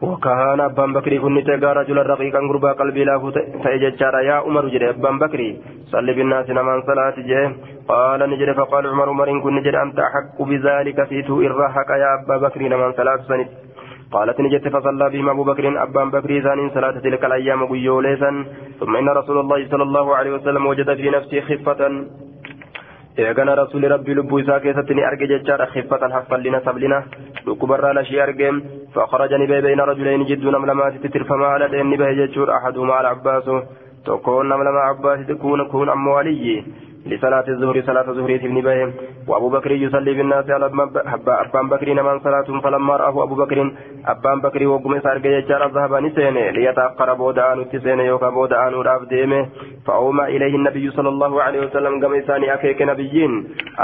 وكان 0.01 0.59
أبان 0.59 0.93
بكري 0.93 1.19
كن 1.19 1.43
تيغا 1.43 1.73
رجلا 1.73 2.01
رقيقا 2.01 2.39
غربا 2.39 2.71
قلبي 2.71 3.03
لا 3.03 3.17
فأججارا 3.63 4.19
يا 4.29 4.33
عمر 4.45 4.65
جري. 4.73 4.89
أبان 4.89 5.19
بكري 5.19 5.49
صلي 5.91 6.13
بالناس 6.13 6.49
نمان 6.49 6.81
صلاة 6.89 7.17
جي 7.29 7.43
قال 7.87 8.19
نجري 8.29 8.53
فقال 8.53 8.87
عمر 8.87 9.09
عمر 9.09 9.39
كن 9.43 9.55
نجري 9.55 9.81
أنت 9.81 9.99
أحق 9.99 10.37
بذلك 10.49 11.03
في 11.09 11.21
تو 11.21 11.41
إرهك 11.41 11.89
يا 11.89 12.09
أبا 12.15 12.37
بكري. 12.37 12.69
نمان 12.69 12.91
صلاة 12.93 13.19
سنت 13.29 13.49
قالت 14.13 14.37
نجت 14.39 14.67
فصلى 14.67 15.09
بهم 15.09 15.29
أبو 15.29 15.43
بكر. 15.43 15.65
أبان 15.83 16.09
بكر 16.09 16.31
ثاني 16.45 16.69
صلاة 16.77 16.95
تلك 17.05 17.25
الأيام 17.25 17.65
قيوليسا 17.65 18.31
ثم 18.79 18.95
إن 18.95 19.09
رسول 19.09 19.37
الله 19.39 19.59
صلى 19.71 19.83
الله 19.83 20.15
عليه 20.15 20.31
وسلم 20.37 20.65
وجد 20.65 20.89
في 20.93 21.09
نفسه 21.09 21.41
خفة. 21.41 21.81
Eegana 23.17 23.55
rasuuli 23.55 23.87
rabbii 23.93 24.15
lubbuu 24.17 24.39
isaa 24.39 24.59
keessatti 24.65 24.93
ni 24.97 25.03
arge 25.09 25.27
jechaadha 25.31 25.65
khiffatan 25.73 26.11
haffallina 26.17 26.61
sablina 26.67 27.03
dhukkubarraa 27.45 27.93
lashii 27.99 28.19
argeem 28.27 28.61
فخرج 28.95 29.33
نبي 29.33 29.61
بين 29.61 29.79
رجلين 29.79 30.25
جد 30.25 30.45
نملمات 30.55 30.93
تترفما 31.03 31.47
على 31.53 31.67
دين 31.73 31.85
نبي 31.93 32.15
جتشور 32.19 32.49
أحدهما 32.57 32.93
على 32.93 33.07
عباس 33.07 33.45
تكون 34.05 34.45
نملما 34.49 34.79
عباس 34.89 35.19
تكون 35.27 35.59
كون 35.67 35.89
أم 35.89 36.07
ولي 36.07 36.63
لصلاة 37.11 37.47
الظهر 37.47 37.81
صلاة 37.81 38.07
الظهر 38.09 38.35
ابن 38.35 38.61
بهم 38.61 38.93
وأبو 39.27 39.49
بكر 39.49 39.71
يصلي 39.71 40.13
بالناس 40.13 40.49
على 40.49 40.65
أبان 40.65 41.69
بكر 41.69 41.93
نمان 41.93 42.19
صلاة 42.19 42.47
فلما 42.63 42.95
رأه 42.95 43.23
أبو 43.23 43.35
بكر 43.35 43.71
أبان 44.07 44.41
بكر 44.41 44.67
وقم 44.67 44.99
سارق 44.99 45.25
يجار 45.25 45.71
ذهب 45.75 45.93
نسينه 45.93 46.49
ليتأخر 46.49 47.13
بودان 47.13 47.69
تسينه 47.71 48.03
يوكا 48.03 48.29
بودان 48.29 48.73
وداف 48.73 49.03
ديمه. 49.09 49.47
فأوما 49.85 50.27
إليه 50.27 50.55
النبي 50.55 50.91
صلى 50.91 51.09
الله 51.09 51.43
عليه 51.43 51.59
وسلم 51.65 52.05
قم 52.05 52.13
إساني 52.13 52.53
أكيك 52.53 52.81
نبيين. 52.81 53.31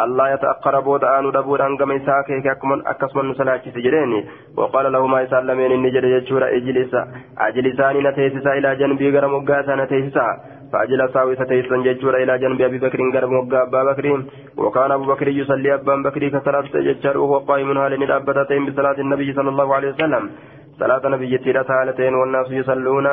الله 0.04 0.34
يتأخر 0.34 0.80
بودان 0.80 1.26
ودبودان 1.26 1.78
قم 1.78 1.92
إسا 1.92 2.20
أكيك 2.20 2.48
أكسمن 2.92 3.30
نسلاك 3.30 3.64
سجريني. 3.76 4.26
وقال 4.58 4.92
له 4.94 5.08
ما 5.08 5.22
يسلمين 5.22 5.72
النجر 5.72 6.06
يجور 6.06 6.44
إجلسا. 6.58 7.02
أجلساني 7.38 8.00
نتيسسا 8.08 8.54
إلى 8.54 8.76
جنبي 8.76 9.18
غرم 9.18 9.34
وقاسا 9.34 9.76
نتيسسا. 9.76 10.28
فأجلس 10.74 11.16
وستيسا 11.16 11.78
ججور 11.88 12.14
إلى 12.24 12.34
جنب 12.42 12.62
أبي 12.62 12.78
بكر 12.78 13.00
قرب 13.14 13.32
وقا 13.32 13.64
أبا 13.64 13.82
بكر. 13.84 14.06
وكان 14.58 14.92
أبو 14.92 15.06
بكر 15.06 15.28
يصلي 15.28 15.74
أبا 15.74 15.96
بكر 15.96 16.22
كصلاة 16.34 16.66
ججار 16.88 17.18
وهو 17.18 17.38
قائم 17.50 17.78
هال 17.78 17.94
ندابتين 18.00 18.66
بصلاة 18.66 18.98
النبي 19.06 19.34
صلى 19.34 19.50
الله 19.50 19.76
عليه 19.76 19.90
وسلم. 19.94 20.24
صلاة 20.80 21.04
نبي 21.14 21.38
تيرة 21.38 21.70
هالتين 21.70 22.14
والناس 22.14 22.52
يصلون. 22.52 23.08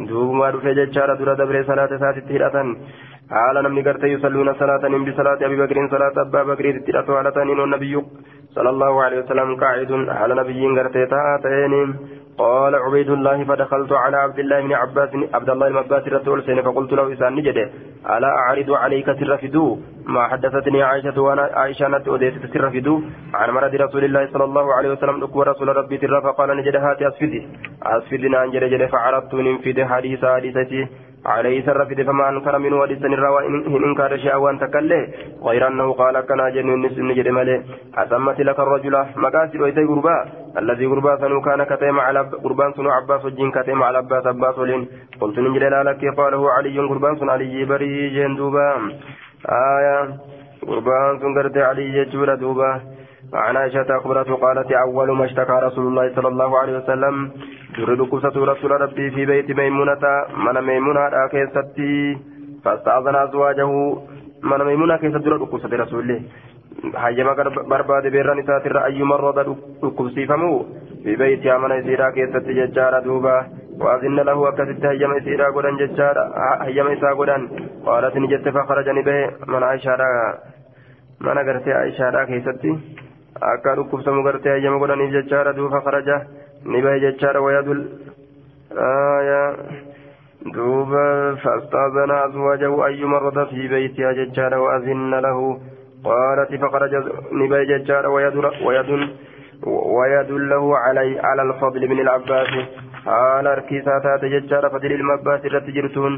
دوب 0.00 0.30
ما 0.34 0.50
رفع 0.50 0.72
ججار 0.72 1.14
درا 1.20 1.34
دبر 1.34 1.56
صلاة 1.70 1.92
سات 2.02 2.16
تيرة 2.28 2.56
حال 3.32 3.56
نمني 3.64 3.82
قرت 3.86 4.04
يصلون 4.04 4.48
صلاة 4.54 4.84
بصلاة 5.06 5.40
أبي 5.46 5.56
بكر 5.62 5.76
صلاة 5.94 6.16
أبا 6.26 6.42
بكر 6.42 6.64
تيرة 6.86 7.08
هالتين 7.18 7.60
والنبي 7.60 7.94
صلى 8.56 8.70
الله 8.70 9.02
عليه 9.04 9.18
وسلم 9.22 9.48
قاعد 9.62 9.92
على 10.20 10.34
نبي 10.40 10.62
قرت 10.78 10.96
تاتين. 11.12 11.96
قال 12.38 12.74
عبيد 12.74 13.10
الله 13.10 13.44
فدخلت 13.44 13.92
على 13.92 14.16
عبد 14.16 14.38
الله 14.38 14.60
بن 14.60 14.72
عباس 14.72 15.10
عبد 15.34 15.50
الله 15.50 15.68
بن 15.68 15.76
عباس 15.76 16.06
الرسول 16.06 16.42
سين 16.42 16.62
فقلت 16.62 16.92
له 16.92 17.12
إسان 17.12 17.34
نجد 17.34 17.58
ألا 18.14 18.30
أعرض 18.42 18.70
عليك 18.70 19.06
سر 19.06 19.32
ما 20.06 20.22
حدثتني 20.28 20.82
عائشة 20.82 21.20
وأنا 21.20 21.42
عائشة 21.54 21.88
نت 21.88 22.08
أديت 22.08 22.34
سر 22.52 22.64
عن 23.34 23.50
مرض 23.50 23.74
رسول 23.74 24.04
الله 24.04 24.28
صلى 24.32 24.44
الله 24.44 24.74
عليه 24.74 24.90
وسلم 24.92 25.22
أكبر 25.22 25.48
رسول 25.48 25.76
ربي 25.76 25.96
ترى 25.98 26.20
فقال 26.22 26.56
نجد 26.56 26.76
هاتي 26.76 27.08
أسفدي. 27.08 27.48
أسفدنا 27.82 28.44
أن 28.44 28.50
جد 28.50 28.86
فعرضت 28.92 29.34
ننفد 29.34 29.78
حديث 29.90 30.24
حديثتي. 30.24 30.82
عليه 31.26 31.66
سر 31.66 31.84
في 31.84 32.04
فما 32.04 32.28
أنكر 32.28 32.58
من 32.58 32.72
وديس 32.72 33.04
الروا 33.04 33.40
إن 33.40 33.84
إنكار 33.84 34.16
شيئا 34.16 34.36
وأن 34.36 34.58
تكله. 34.58 35.08
غير 35.42 35.66
أنه 35.68 35.92
قال 35.92 36.20
كنا 36.20 36.50
جن 36.50 36.66
نجد 37.08 37.28
ملي 37.28 37.62
أتمت 37.94 38.40
لك 38.40 38.58
الرجل 38.60 38.94
مقاسد 39.16 39.60
ويتي 39.60 39.84
قربا. 39.84 40.16
الذي 40.58 40.86
قربا 40.86 41.16
سنو 41.16 41.40
كان 41.40 41.62
كتيم 41.62 42.00
على 42.00 42.20
قربان 42.44 42.72
سنو 42.72 42.90
عباس 42.90 43.24
الجن 43.24 43.50
كتيم 43.50 43.82
على 43.82 43.98
عباس 43.98 44.26
عباس 44.26 44.58
ولين. 44.58 44.88
قلت 45.20 45.38
نجد 45.38 45.62
لك 45.62 46.02
قاله 46.18 46.50
علي 46.50 46.78
قربان 46.78 47.16
سنو 47.16 47.30
علي 47.30 47.64
بري 47.64 48.10
جندوبا 48.14 48.68
آية. 49.48 49.98
قربان 50.68 51.18
سنو 51.20 51.34
قرد 51.36 51.58
علي 51.58 52.04
جول 52.12 52.36
دوبا. 52.36 52.80
عن 53.34 53.56
عائشة 53.56 53.86
أخبرته 53.98 54.34
قالت 54.34 54.72
أول 54.72 55.10
ما 55.16 55.24
اشتكى 55.24 55.52
رسول 55.52 55.86
الله 55.86 56.14
صلى 56.16 56.28
الله 56.28 56.58
عليه 56.58 56.78
وسلم 56.78 57.30
duri 57.76 57.96
dhukkubsatu 57.96 58.44
rasuula 58.44 58.78
rabbii 58.84 59.10
fi 59.16 59.26
beeyti 59.26 59.54
meymunata 59.54 60.12
mana 60.44 60.60
meymunaadhaa 60.60 61.28
keessatti. 61.34 61.88
Fastaazana 62.64 63.20
azwaajahu 63.26 63.78
mana 64.50 64.64
meymunaa 64.64 64.98
keessa 64.98 65.22
dura 65.24 65.38
dhukkubsate 65.38 65.76
rasuulli. 65.82 66.16
Hayyama 67.04 67.34
barbaade 67.72 68.10
beerran 68.10 68.38
isaatirra 68.42 68.84
ayyuma 68.90 69.16
rooda 69.16 69.44
dhukkubsiifamu. 69.48 70.52
Fi 71.04 71.16
beeytiyaa 71.16 71.58
mana 71.58 71.80
isiidhaa 71.82 72.12
keessatti 72.18 72.54
jechaadha 72.60 73.00
duuba. 73.04 73.34
Waazinna 73.84 74.24
lahu 74.30 74.46
akkasitti 74.50 74.86
hayyama 74.86 75.16
isiidhaa 75.22 75.52
godhan 75.52 75.78
jechaadha. 75.82 76.24
Hayyama 76.64 76.92
isaa 76.98 77.14
godhan. 77.14 77.48
Qaalatini 77.86 78.28
jette 78.34 78.52
fakkarajani 78.58 79.02
bahe 79.08 79.24
mana 79.46 79.72
aishaadhaa 79.72 80.28
mana 81.20 81.44
gartee 81.44 81.74
aishaadhaa 81.80 82.26
keessatti. 82.26 82.76
Akka 83.52 83.76
dhukkubsamu 83.76 84.22
gartee 84.22 84.54
hayyama 84.54 84.78
godhaniif 84.78 85.12
jechaadha 85.18 85.52
duuba 85.58 85.76
fakaraja 85.76 86.16
ni 86.64 86.82
bahe 86.82 87.00
jechaadha 87.06 87.44
wayadul 87.46 87.82
duuba 90.54 91.34
فاستأذن 91.42 92.10
أزواجه 92.10 92.86
أي 92.86 93.04
مرة 93.04 93.44
في 93.44 93.68
بيتها 93.68 94.12
ججال 94.12 94.54
وأذن 94.54 95.14
له 95.14 95.58
قالت 96.04 96.54
فخرج 96.54 96.94
نبي 97.32 97.64
ججار 97.64 98.06
ويدل 98.06 98.46
ويدل 98.66 99.08
ويدله 99.66 100.78
علي 100.78 101.20
على 101.20 101.42
الفضل 101.42 101.88
من 101.88 102.00
العباس 102.00 102.48
حال 103.06 103.46
أركيساتات 103.46 104.24
ججار 104.24 104.68
فضل 104.70 104.92
المباس 104.92 105.44
الرتجرتون 105.44 106.12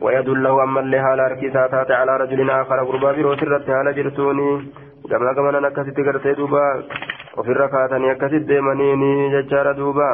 ويدله 0.00 0.62
أما 0.62 0.80
اللي 0.80 1.00
حال 1.00 1.20
أركيساتات 1.20 1.90
على 1.90 2.16
رجل 2.16 2.50
آخر 2.50 2.84
قربا 2.84 3.12
بروس 3.12 3.42
الرت 3.42 3.70
حال 3.70 3.94
جرتوني 3.94 4.50
قبل 5.12 5.32
كمان 5.36 5.54
أنا 5.54 5.68
كسيت 5.68 5.96
قرتي 6.06 6.32
دوبا 6.32 6.66
وفي 7.36 7.50
الركعتين 7.50 8.12
كسيت 8.12 8.42
ديمانيني 8.42 9.12
ججار 9.34 9.72
دوبا 9.72 10.10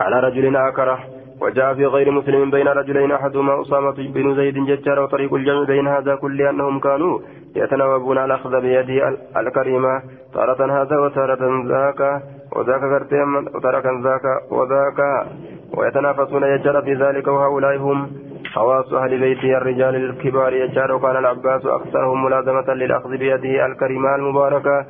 على 0.00 0.20
رجل 0.20 0.56
آخر 0.56 0.98
وجاء 1.40 1.74
في 1.74 1.86
غير 1.86 2.10
مسلم 2.10 2.50
بين 2.50 2.68
رجلين 2.68 3.12
أحدهما 3.12 3.60
أسامة 3.62 3.96
بن 4.14 4.34
زيد 4.36 4.54
ججار 4.54 5.00
وطريق 5.00 5.34
الجمع 5.34 5.64
بين 5.64 5.88
هذا 5.88 6.14
كل 6.14 6.42
أنهم 6.42 6.80
كانوا 6.80 7.18
يتناوبون 7.56 8.18
الأخذ 8.18 8.60
بيده 8.60 9.16
الكريمة 9.36 10.02
تارة 10.34 10.82
هذا 10.82 10.96
وتارة 10.98 11.42
ذاك 11.68 12.22
وذاك 12.56 12.80
كرتيم 12.80 13.36
وتارة 13.54 13.86
ذاك 14.04 14.24
وذاك 14.50 15.00
ويتنافسون 15.76 16.42
يجار 16.42 16.82
في 16.82 16.94
ذلك 16.94 17.26
وهؤلاء 17.28 17.76
هم 17.76 18.10
خواص 18.54 18.92
أهل 18.92 19.20
بيته 19.20 19.56
الرجال 19.58 19.94
الكبار 19.94 20.52
يجار 20.52 20.92
وكان 20.92 21.16
العباس 21.16 21.66
أكثرهم 21.66 22.24
ملازمة 22.24 22.74
للأخذ 22.74 23.10
بيده 23.10 23.66
الكريمة 23.66 24.14
المباركة 24.14 24.86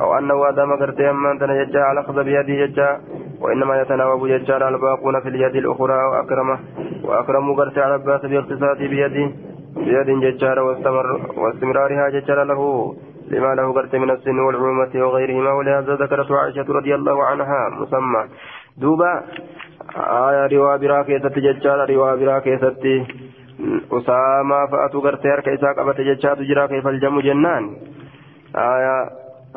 أو 0.00 0.18
أنه 0.18 0.48
آدم 0.48 0.76
كرتيم 0.76 1.16
من 1.22 1.38
تنججا 1.38 1.92
الأخذ 1.92 2.24
بيده 2.24 2.52
يجا 2.52 3.00
وإنما 3.40 3.80
يتناوب 3.80 4.26
يجار 4.26 4.68
الباقون 4.68 5.20
في 5.20 5.28
اليد 5.28 5.56
الأخرى 5.56 6.04
وأكرمه 6.10 6.58
وأكرموا 7.04 7.56
كرتي 7.56 7.86
العباس 7.86 8.20
باقتصاد 8.26 8.78
بيده 8.78 9.30
بيد 9.76 10.08
ججار 10.24 10.58
واستمر 10.58 11.06
واستمرارها 11.36 12.08
ججار 12.08 12.44
له 12.44 12.94
لما 13.30 13.54
له 13.54 13.72
قرت 13.72 13.96
من 13.96 14.10
السن 14.10 14.38
والعلومة 14.38 14.90
وغيرهما 14.94 15.52
ولهذا 15.52 15.94
ذكرت 15.94 16.30
عائشة 16.32 16.66
رضي 16.68 16.94
الله 16.94 17.24
عنها 17.24 17.68
مسمى. 17.80 18.24
دوبا 18.76 19.22
آية 19.96 20.46
روا 20.52 20.76
برا 20.76 21.02
كيست 21.02 21.38
ججار 21.38 21.90
روا 21.90 22.14
برا 22.20 22.38
كيست 22.38 22.84
أسامة 23.92 24.66
فأتو 24.70 25.00
قرت 25.00 25.26
هرك 25.26 25.48
إساق 25.48 25.78
أبت 25.78 26.00
ججار 26.00 26.36
تجرا 26.36 26.66
كيف 26.66 26.86
الجم 26.86 27.20
جنان. 27.20 27.64
آية 28.56 28.96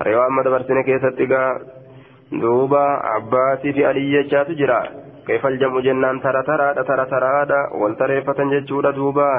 روا 0.08 0.28
أما 0.28 0.44
دبرسين 0.44 0.84
كيست 0.84 1.18
دوبا 2.32 2.86
عباسي 3.12 3.74
في 3.74 3.86
علي 3.86 4.24
ججار 4.24 4.46
تجرا 4.46 4.82
كيف 5.28 5.46
الجم 5.46 5.80
جنان 5.80 6.22
ترى 6.22 6.44
ترى 6.44 6.84
ترى 6.90 7.06
ترى 7.06 7.62
والتريفة 7.82 8.40
ججور 8.54 8.92
دوبا. 8.92 9.32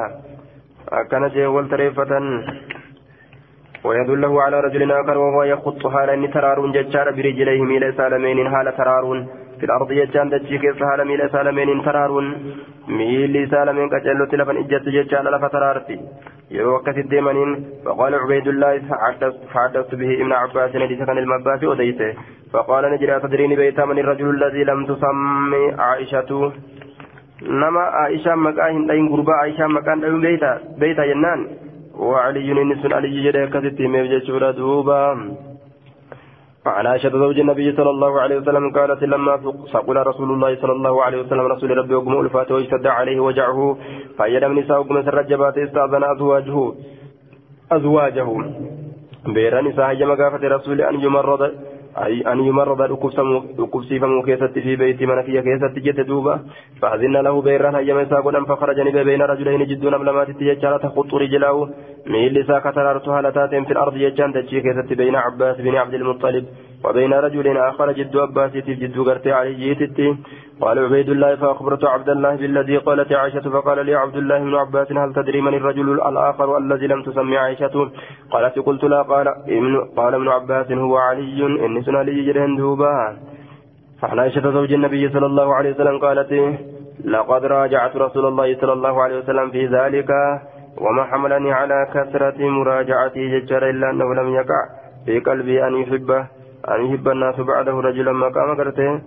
أكن 0.92 1.28
جي 1.28 1.46
والتريفة 1.46 2.12
ويدله 3.84 4.42
على 4.42 4.60
رجل 4.60 4.92
آخر 4.92 5.18
وهو 5.18 5.42
يخط 5.42 5.86
حال 5.86 6.10
أن 6.10 6.30
ترار 6.30 6.58
ججار 6.66 7.10
برجليه 7.10 7.62
ميل 7.62 7.94
سالمين 7.94 8.50
حال 8.50 8.76
ترار 8.76 9.04
في 9.58 9.64
الأرض 9.66 9.92
ججان 9.92 10.28
دجي 10.28 10.58
كيس 10.58 10.82
حال 10.88 11.00
ميل 11.08 11.30
سالمين 11.30 11.82
ترار 11.86 12.12
ميل 12.88 13.34
سالمين 13.50 13.88
كجلو 13.92 14.24
تلفن 14.30 14.56
إجت 14.56 14.88
ججان 14.96 15.24
لف 15.24 15.44
ترارتي. 15.44 15.96
يوكس 16.50 16.98
الديمانين 17.04 17.50
فقال 17.84 18.14
عبيد 18.14 18.46
الله 18.48 18.72
فحدثت 19.52 19.94
به 20.00 20.10
ابن 20.22 20.32
عباس 20.32 20.76
نديس 20.76 21.00
كان 21.08 21.18
المباس 21.18 21.64
وديته 21.64 22.10
فقال 22.52 22.84
نجري 22.92 23.20
تدريني 23.20 23.56
بيت 23.56 23.80
من 23.80 23.98
الرجل 23.98 24.26
الذي 24.36 24.62
لم 24.64 24.80
تسمي 24.90 25.62
عائشة. 25.78 26.52
aishaan 27.36 28.40
maqaa 28.40 28.68
hin 28.72 28.88
dhayin 28.88 29.08
gurbaa 29.12 29.40
aishaan 29.44 29.72
maqaan 29.72 30.00
dhayuun 30.00 30.22
beeyta 30.26 30.50
beeyta 30.80 31.04
jennaan 31.12 31.40
وعلي 31.96 32.52
نس 32.52 32.82
علي 32.92 33.16
جل 33.24 33.48
كثت 33.52 33.80
ميجور 33.80 34.50
دوبا. 34.50 35.02
عن 36.68 36.86
عائشة 36.86 37.08
زوج 37.10 37.38
النبي 37.40 37.72
صلى 37.76 37.90
الله 37.90 38.20
عليه 38.20 38.36
وسلم 38.36 38.72
قالت 38.72 39.02
لما 39.02 39.52
سقل 39.72 39.96
رسول 39.96 40.30
الله 40.30 40.56
صلى 40.56 40.72
الله 40.72 41.02
عليه 41.02 41.18
وسلم 41.20 41.40
رسول 41.40 41.78
ربي 41.78 41.94
وقم 41.94 42.20
ألفاته 42.20 42.54
واشتد 42.54 42.86
عليه 42.86 43.20
وجعه 43.20 43.76
فأيد 44.18 44.44
من 44.44 44.56
نساء 44.58 44.80
وقم 44.80 45.02
سرجبات 45.02 45.58
استأذن 45.58 46.04
أزواجه. 46.04 46.72
أزواجه. 47.72 48.28
بير 49.26 49.60
نساء 49.60 49.94
جمع 49.94 50.14
رسول 50.56 50.80
أن 50.80 51.00
يمرض 51.00 51.42
أي 52.04 52.20
أن 52.32 52.40
يمرض 52.40 52.80
الكفسيفم 53.58 54.22
كيست 54.22 54.58
في 54.58 54.76
بيت 54.76 55.02
منكية 55.02 55.40
كيست 55.40 55.78
جت 55.78 56.00
دوبا 56.00 56.40
فأذن 56.82 57.16
له 57.16 57.42
بيران 57.42 57.74
هيا 57.74 57.94
مسا 57.94 58.16
قدام 58.16 58.44
فخرج 58.44 58.80
بين 58.80 59.22
رجلين 59.22 59.66
جدون 59.66 59.94
أبلمات 59.94 60.30
تجارة 60.30 60.76
تخط 60.76 61.14
رجله 61.14 61.68
ميل 62.06 62.46
ساكة 62.46 62.76
رارتها 62.82 63.22
لتاتين 63.22 63.64
في 63.64 63.72
الأرض 63.72 63.96
يجان 63.96 64.32
تجي 64.32 64.60
كيست 64.60 64.92
بين 64.92 65.16
عباس 65.16 65.56
بن 65.56 65.76
عبد 65.76 65.94
المطلب 65.94 66.44
وبين 66.84 67.12
رجل 67.12 67.56
آخر 67.58 67.92
جد 67.92 68.16
عباس 68.16 68.52
جد 68.52 68.98
قرتي 68.98 69.32
علي 69.32 69.54
جيتتي. 69.54 70.16
قال 70.60 70.78
عبيد 70.78 71.08
الله 71.08 71.36
فأخبرت 71.36 71.84
عبد 71.84 72.08
الله 72.08 72.36
بالذي 72.36 72.76
قالت 72.76 73.12
عائشة 73.12 73.50
فقال 73.50 73.86
لي 73.86 73.94
عبد 73.94 74.16
الله 74.16 74.38
بن 74.38 74.54
عباس 74.54 74.92
هل 74.92 75.12
تدري 75.14 75.40
من 75.40 75.54
الرجل 75.54 75.88
الآخر 76.08 76.58
الذي 76.58 76.86
لم 76.86 77.02
تسمي 77.02 77.36
عائشة؟ 77.38 77.90
قالت 78.30 78.58
قلت 78.58 78.84
لا. 78.84 79.02
قال 79.02 79.26
قال 79.96 80.14
ابن 80.14 80.28
عباس 80.28 80.72
هو 80.72 80.96
علي 80.96 81.46
إني 81.66 81.82
سنة 81.82 82.02
لي 82.02 82.24
جرهن 82.26 82.56
دوبا 82.56 83.16
فعن 84.00 84.18
عائشة 84.18 84.50
زوج 84.50 84.72
النبي 84.72 85.08
صلى 85.08 85.26
الله 85.26 85.54
عليه 85.54 85.70
وسلم 85.74 85.98
قالت 85.98 86.32
لقد 87.04 87.44
راجعت 87.44 87.96
رسول 87.96 88.26
الله 88.26 88.56
صلى 88.60 88.72
الله 88.72 89.02
عليه 89.02 89.16
وسلم 89.18 89.50
في 89.50 89.66
ذلك. 89.66 90.10
وما 90.80 91.04
حملني 91.04 91.52
على 91.52 91.86
كثرة 91.94 92.38
مراجعته 92.38 93.22
ججر 93.38 93.70
إلا 93.70 93.90
أنه 93.90 94.14
لم 94.14 94.28
يقع 94.34 94.62
في 95.06 95.20
قلبي 95.20 95.66
أن 95.66 95.74
يحبه 95.74 96.26
أن 96.68 96.78
يحب 96.84 97.08
الناس 97.08 97.40
بعده 97.40 97.80
رجلا 97.80 98.12
مقام 98.12 98.56
قرته 98.56 99.00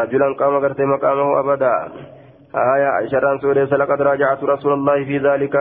رجلا 0.00 0.32
قام 0.40 0.54
قرته 0.64 0.84
مقامه 0.84 1.40
أبدا. 1.40 1.74
آية 2.54 2.86
عائشة 2.86 3.36
سورة 3.42 3.64
لقد 3.64 4.02
راجعت 4.02 4.44
رسول 4.44 4.72
الله 4.72 5.04
في 5.04 5.18
ذلك. 5.18 5.54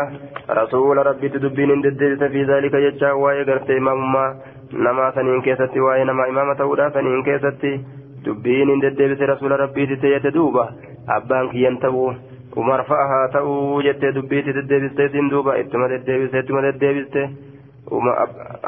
رسول 0.50 0.98
ربي 0.98 1.30
تدبين 1.30 1.82
ددت 1.82 2.24
في 2.24 2.44
ذلك 2.44 2.74
يجا 2.74 3.12
واي 3.12 3.44
قرته 3.44 3.78
إمام 3.78 4.14
ما 4.14 4.26
نما 4.74 5.12
سنين 5.16 5.42
كيستي 5.42 5.80
واي 5.80 6.04
نما 6.04 6.30
إمامة 6.30 6.60
سنين 6.94 7.24
كيستي. 7.24 7.74
دبين 8.26 8.80
ددت 8.80 9.22
رسول 9.22 9.52
ربي 9.52 9.86
تتيت 9.86 10.28
دوبا 10.28 10.66
أبانك 11.10 11.56
ينتبو. 11.56 12.14
Umar 12.62 12.84
fa'ahaa 12.90 13.28
ta'uu 13.36 13.82
jettee 13.88 14.12
dubbiitti 14.18 14.54
deddeebisteetiin 14.58 15.30
duuba 15.34 15.58
ittuma 15.64 15.88
deddeebiste 15.94 16.40
ittuma 16.44 16.62
deddeebiste 16.68 17.24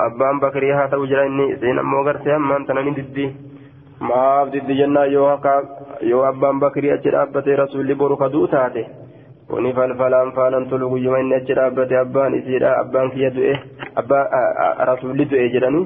abbaan 0.07 0.39
bakrii 0.45 0.71
haa 0.77 0.87
ta'u 0.93 1.07
jira 1.11 1.25
inni 1.29 1.45
isiin 1.53 1.79
ammoo 1.83 2.03
gartee 2.07 2.33
ammaan 2.35 2.65
tanani 2.65 2.93
diddi 2.99 3.25
maaf 4.09 4.51
diddi 4.53 4.77
jennaan 4.81 5.11
yoo 5.13 5.27
akka 5.35 5.53
yoo 6.11 6.23
abbaan 6.31 6.59
bakrii 6.65 6.91
achi 6.97 7.11
dhaabbatee 7.15 7.55
rasuulli 7.61 7.95
boru 8.01 8.17
kaduu 8.23 8.47
taate 8.53 8.83
kuni 9.49 9.73
falfalaan 9.79 10.31
faanan 10.37 10.67
tolu 10.69 10.89
guyyuma 10.93 11.19
inni 11.23 11.35
achi 11.39 11.53
dhaabbate 11.59 11.97
abbaan 12.03 12.37
isiidha 12.39 12.75
abbaan 12.83 13.11
kiyya 13.15 13.31
du'e 13.37 13.55
abbaa 14.03 14.23
rasuulli 14.91 15.25
du'e 15.33 15.49
jedhanii 15.55 15.85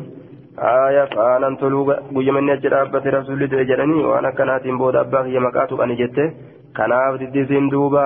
aya 0.71 1.07
faanan 1.15 1.57
toluu 1.57 1.85
guyyuma 2.13 2.41
inni 2.43 2.53
achi 2.53 2.69
dhaabbate 2.75 3.11
rasuulli 3.17 3.51
du'e 3.51 3.65
jedhanii 3.71 4.05
waan 4.11 4.31
akkanaatiin 4.31 4.79
booda 4.79 5.01
abbaa 5.01 5.25
kiyya 5.27 5.41
maqaa 5.41 5.67
tuqani 5.73 5.97
jette 6.01 6.25
kanaaf 6.79 7.19
diddisiin 7.21 7.71
duuba 7.75 8.05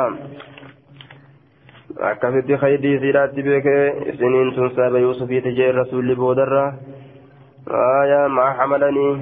akkasitti 2.11 2.59
kaydii 2.65 2.97
isiidhaatti 2.97 3.47
beekee 3.49 3.85
isiniin 4.15 4.53
tun 4.55 4.75
saaba 4.77 4.99
yuusufiiti 5.07 5.57
jee 5.61 5.73
rasuulli 5.73 6.19
boodarra 6.25 6.67
aya 7.85 8.29
maa 8.29 8.53
hamalanii 8.61 9.15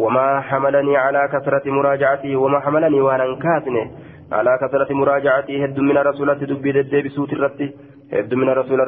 وما 0.00 0.40
حملني 0.40 0.96
على 0.96 1.28
كثرة 1.32 1.70
مراجعته 1.70 2.36
وما 2.36 2.60
حملني 2.60 3.00
وانا 3.00 3.36
كاتنه 3.36 3.90
على 4.32 4.58
كثرة 4.62 4.94
مراجعته 4.94 5.64
هد 5.64 5.80
من 5.80 5.98
رسولة 5.98 6.34
دبي 6.34 6.70
دبي 6.82 7.02
بسوت 7.02 7.32
الرتي 7.32 7.66
هد 8.12 8.34
من 8.34 8.48
رسول 8.48 8.80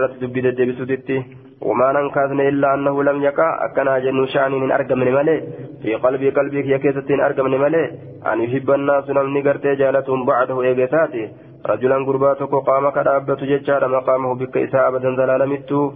وما 1.62 1.92
ننكاثن 1.92 2.40
إلا 2.40 2.74
أنه 2.74 3.04
لم 3.04 3.24
يقع 3.24 3.66
أكنا 3.66 4.00
جنو 4.00 4.26
شان 4.26 4.52
من 4.52 4.72
أرقم 4.72 5.00
ملي 5.00 5.38
في 5.82 5.96
قلبي 5.96 6.70
يا 6.72 6.78
كيسة 6.78 7.26
أرقم 7.26 7.52
ملي 7.52 7.84
أن 8.32 8.42
يحب 8.42 8.72
الناس 8.72 9.10
نمني 9.10 9.42
قرتي 9.42 9.76
جالتهم 9.76 10.26
بعده 10.26 10.62
إيجاتاتي 10.62 11.24
رجلا 11.66 11.96
قرباتك 12.08 12.54
قام 12.68 12.90
كرابة 12.90 13.42
ججار 13.52 13.88
مقامه 13.88 14.36
بك 14.36 14.58
إساء 14.58 14.88
أبدا 14.88 15.16
زلال 15.16 15.50
متو 15.50 15.92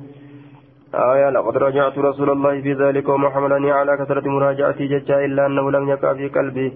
آية 0.96 1.30
لقد 1.30 1.58
راجعت 1.58 1.98
رسول 1.98 2.30
الله 2.30 2.62
في 2.62 2.74
ذلك 2.74 3.10
وما 3.10 3.30
حملني 3.30 3.72
على 3.72 3.98
كثرة 3.98 4.30
مراجعتي 4.30 4.88
ججا 4.88 5.26
إلا 5.26 5.46
أنه 5.46 5.72
لم 5.72 5.90
يقع 5.90 6.14
في 6.14 6.28
قلبي. 6.28 6.74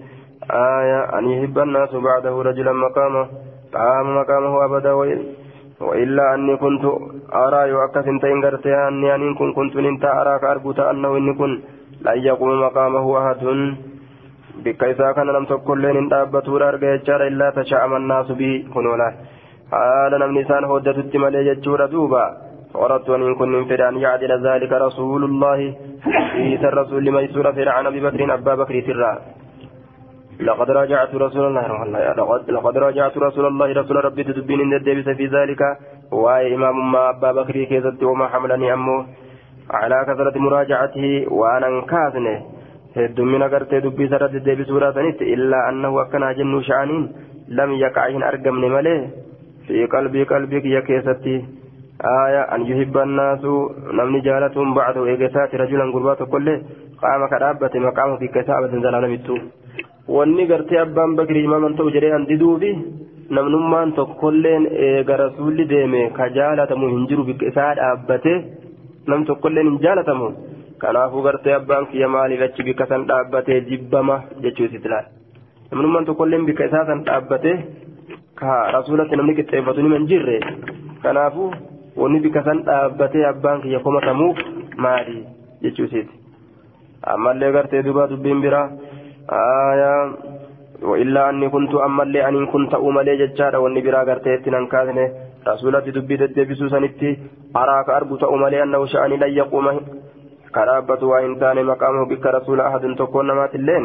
آية 0.50 1.18
أن 1.18 1.24
يحب 1.30 1.58
الناس 1.58 1.94
بعده 1.94 2.42
رجلا 2.42 2.72
مقامه 2.72 3.28
قام 3.74 4.16
مقامه 4.16 4.64
أبدا 4.64 4.92
وإلا 5.80 6.34
أني 6.34 6.56
كنت 6.56 6.84
أرى 7.34 7.68
يؤكس 7.68 8.06
انتين 8.08 8.44
قرتها 8.44 8.88
أني 8.88 9.14
أن 9.14 9.34
كن 9.34 9.52
كنت 9.52 9.76
انت 9.76 10.04
أراك 10.04 10.44
أرجوت 10.44 10.80
أنه 10.80 11.16
إني 11.16 11.32
كن 11.34 11.60
لن 12.04 12.18
يقوم 12.28 12.60
مقامه 12.60 13.06
أحد. 13.18 13.44
بك 14.64 14.84
إذا 14.84 15.12
كان 15.12 15.26
لم 15.26 15.44
تكن 15.44 15.78
لين 15.78 16.08
دابته 16.08 16.68
أرجع 16.68 16.94
يجار 16.94 17.26
إلا 17.26 17.50
تشاءم 17.50 17.96
الناس 17.96 18.28
به. 18.32 18.64
كنولا 18.74 19.08
حال 19.72 20.12
نمني 20.20 20.44
سان 20.44 20.64
هودة 20.64 20.96
التمالي 21.04 21.46
يجور 21.46 21.86
دوبا. 21.86 22.24
وردت 22.74 23.10
أن 23.10 23.34
كن 23.34 23.48
من 23.48 23.64
فرعان 23.64 23.96
يعدل 23.96 24.32
ذلك 24.48 24.72
رسول 24.72 25.24
الله. 25.24 25.58
في 26.58 26.68
الرسول 26.72 27.04
لميسور 27.04 27.52
فرعان 27.52 27.86
أبي 27.86 28.00
بكر 28.00 28.34
أبا 28.34 28.54
بكر 28.54 28.80
ترى. 28.86 29.12
لقد 30.40 30.70
راجعت 30.70 31.14
رسول 31.14 31.46
الله 31.46 31.84
لقد, 32.48 32.78
راجعت 32.78 33.18
رسول 33.18 33.46
الله 33.46 33.72
رسول 33.72 34.04
ربي 34.04 34.24
تدبين 34.24 34.60
إن 34.60 34.72
الدبس 34.72 35.08
في 35.16 35.26
ذلك. 35.26 35.60
واي 36.12 36.54
إمام 36.54 36.92
ما 36.92 37.10
أبا 37.10 37.32
بكر 37.32 37.64
كيزت 37.64 38.02
وما 38.02 38.26
حملني 38.28 38.72
أمه. 38.72 39.06
على 39.70 40.04
كثرة 40.08 40.38
مراجعته 40.38 41.26
وأنا 41.30 41.66
انكاسنه 41.66 42.42
هدومين 42.96 43.42
أغرت 43.42 43.74
دبي 43.74 44.08
سرد 44.08 44.34
الدبس 44.34 44.70
وراسنت 44.70 45.22
إلا 45.22 45.68
أنه 45.68 46.02
أكنا 46.02 46.32
جن 46.32 46.62
شعنين 46.62 47.12
لم 47.48 47.70
يقعهن 47.72 48.22
أرقم 48.22 48.54
مليه. 48.54 49.06
في 49.66 49.86
قلبي 49.86 50.22
قلبك 50.24 50.64
يا 50.64 50.80
كيستي. 50.80 51.44
آية 52.26 52.42
أن 52.54 52.60
يحب 52.66 52.96
الناس. 52.98 53.44
نمني 53.92 54.20
جالتهم 54.20 54.74
بعد 54.74 54.96
إيجاسات 54.98 55.54
رجلا 55.54 55.84
قربات 55.92 56.22
كله. 56.22 56.62
قام 57.02 57.28
كرابة 57.28 57.70
مقامه 57.74 58.16
في 58.16 58.28
كتابة 58.28 58.72
زلال 58.84 59.10
متو 59.10 59.36
wanni 60.08 60.46
gartee 60.46 60.78
abbaan 60.84 61.16
bakri 61.18 61.42
imaman 61.44 61.74
ta'u 61.78 61.90
jedhee 61.96 62.12
an 62.18 62.26
diduufi 62.30 62.70
namnummaan 63.36 63.92
tokkolleen 63.98 64.66
eega 64.88 65.16
rasuulli 65.22 65.64
deeme 65.72 66.02
ka 66.18 66.28
jaalatamu 66.36 66.88
hin 66.94 67.06
jiru 67.12 67.24
isaa 67.50 67.72
dhaabbate 67.78 68.32
nam 69.12 69.24
tokkolleen 69.30 69.66
hin 69.70 69.78
jaalatamu 69.86 70.28
kanaafuu 70.84 71.22
gartee 71.26 71.54
abbaan 71.58 71.86
kiyya 71.92 72.08
maaliif 72.14 72.42
achi 72.48 72.62
bikka 72.68 72.86
san 72.92 73.06
dhaabbatee 73.10 73.60
jibbama 73.70 74.16
jechuu 74.46 74.66
isitti 74.68 74.88
laal 74.94 75.06
namnummaan 75.72 76.04
tokkolleen 76.10 76.46
bikka 76.50 76.64
isaa 76.70 76.84
san 76.92 77.02
dhaabbate 77.10 77.52
ka 78.42 78.56
rasuulatti 78.78 79.16
namni 79.22 79.34
qixxeeffatu 79.40 79.82
nima 79.86 79.98
hin 80.00 80.08
jirre 80.14 80.38
kanaafuu 81.06 81.50
wanni 82.02 82.20
bikka 82.26 82.42
san 82.50 82.62
dhaabbatee 82.70 83.24
abbaan 83.32 83.62
kiyya 83.66 83.80
komatamuuf 83.86 84.38
maali 84.86 85.18
jechuu 85.66 85.84
isitti 85.90 86.14
ammallee 87.14 87.52
gartee 87.56 87.82
duuba 87.86 88.06
dubbiin 88.10 88.40
biraa. 88.44 88.68
آية 89.31 90.11
وإلا 90.89 91.29
أني 91.29 91.49
كنت 91.49 91.73
أما 91.75 92.03
اللي 92.03 92.27
أن 92.27 92.45
كنت 92.45 92.73
أملي 92.73 93.13
ججارة 93.21 93.57
واني 93.57 93.81
برا 93.81 93.99
قرتيت 94.09 94.47
ننكاثني 94.47 95.05
رسولتي 95.47 95.91
دبي 95.91 96.15
دبي 96.17 96.55
سنتي 96.55 97.09
أراك 97.55 97.89
أرجو 97.89 98.15
أملي 98.35 98.63
أنه 98.63 98.85
شأني 98.85 99.17
لن 99.17 99.31
يقوم 99.41 99.67
كرابة 100.55 101.01
وإن 101.11 101.35
كان 101.41 101.57
مقامه 101.65 102.05
بك 102.11 102.25
رسول 102.25 102.61
أحد 102.61 102.83
تكون 102.99 103.31
مات 103.31 103.55
اللين 103.55 103.83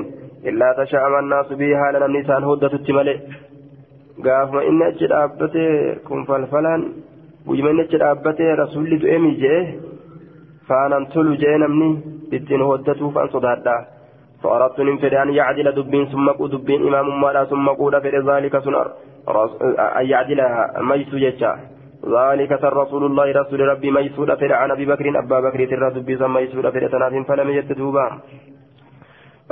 إلا 0.49 0.68
تشاءم 0.78 1.14
الناس 1.18 1.49
به 1.61 1.70
هالا 1.80 2.07
النسان 2.07 2.44
هدة 2.44 2.72
التملي 2.78 3.16
قاف 4.24 4.49
ما 4.53 4.62
إن 4.68 4.82
أجل 4.82 5.12
أبتي 5.12 5.66
كن 6.09 6.24
فلفلان 6.24 6.80
ويما 7.47 7.70
إن 7.70 7.80
أجل 7.80 8.03
أبتي 8.03 8.42
رسول 8.62 8.99
دؤمي 8.99 9.30
جيه 9.42 9.64
فأنا 10.68 10.97
انتلو 10.97 11.34
جيه 11.34 11.57
نمني 11.57 11.90
بتين 12.32 12.62
هدته 12.62 13.11
فأن 13.11 13.28
صدادها 13.28 13.78
فأردت 14.43 14.79
من 14.79 14.97
فد 14.97 15.13
أن 15.13 15.29
يعدل 15.33 15.71
دبين 15.71 16.05
ثم 16.05 16.27
دبين 16.53 16.87
إمام 16.87 17.21
مالا 17.21 17.45
ثم 17.45 17.67
قول 17.69 18.01
فد 18.01 18.15
ذلك 18.29 18.59
سنر 18.65 18.87
أن 19.99 20.05
يعدل 20.05 20.39
ميسو 20.89 21.17
يجا 21.17 21.51
ذلك 22.17 22.51
رسول 22.63 23.03
الله 23.05 23.31
رسول 23.41 23.59
ربي 23.59 23.91
ميسو 23.91 24.25
فد 24.25 24.51
عن 24.51 24.71
أبي 24.71 24.85
بكر 24.85 25.05
أبا 25.19 25.39
بكر 25.39 25.59
ترى 25.71 25.89
دبي 25.95 26.15
ميسو 26.35 26.61
فد 26.61 26.89
تناف 26.93 27.13
فلم 27.27 27.49
يتدوبا 27.49 28.07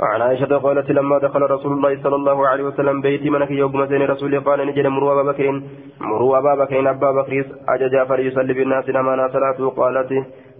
عن 0.00 0.20
عائشة 0.22 0.58
قالت 0.58 0.90
لما 0.90 1.18
دخل 1.18 1.42
رسول 1.42 1.72
الله 1.72 2.02
صلى 2.02 2.16
الله 2.16 2.48
عليه 2.48 2.64
وسلم 2.64 3.00
بيتي 3.00 3.30
منك 3.30 3.50
يوم 3.50 3.76
مسين 3.76 4.02
رسول 4.02 4.40
قال 4.40 4.66
نجد 4.66 4.86
مروا 4.86 5.12
أبا 5.12 5.32
بكر. 5.32 5.62
مروا 6.00 6.38
أبا 6.38 6.54
بكر 6.64 6.90
أبا 6.90 7.10
بكر 7.12 7.44
أجا 7.68 8.04
فليصلي 8.04 8.52
بالناس 8.54 8.88
نما 8.88 9.28
صلاته 9.32 9.70
قالت 9.70 10.10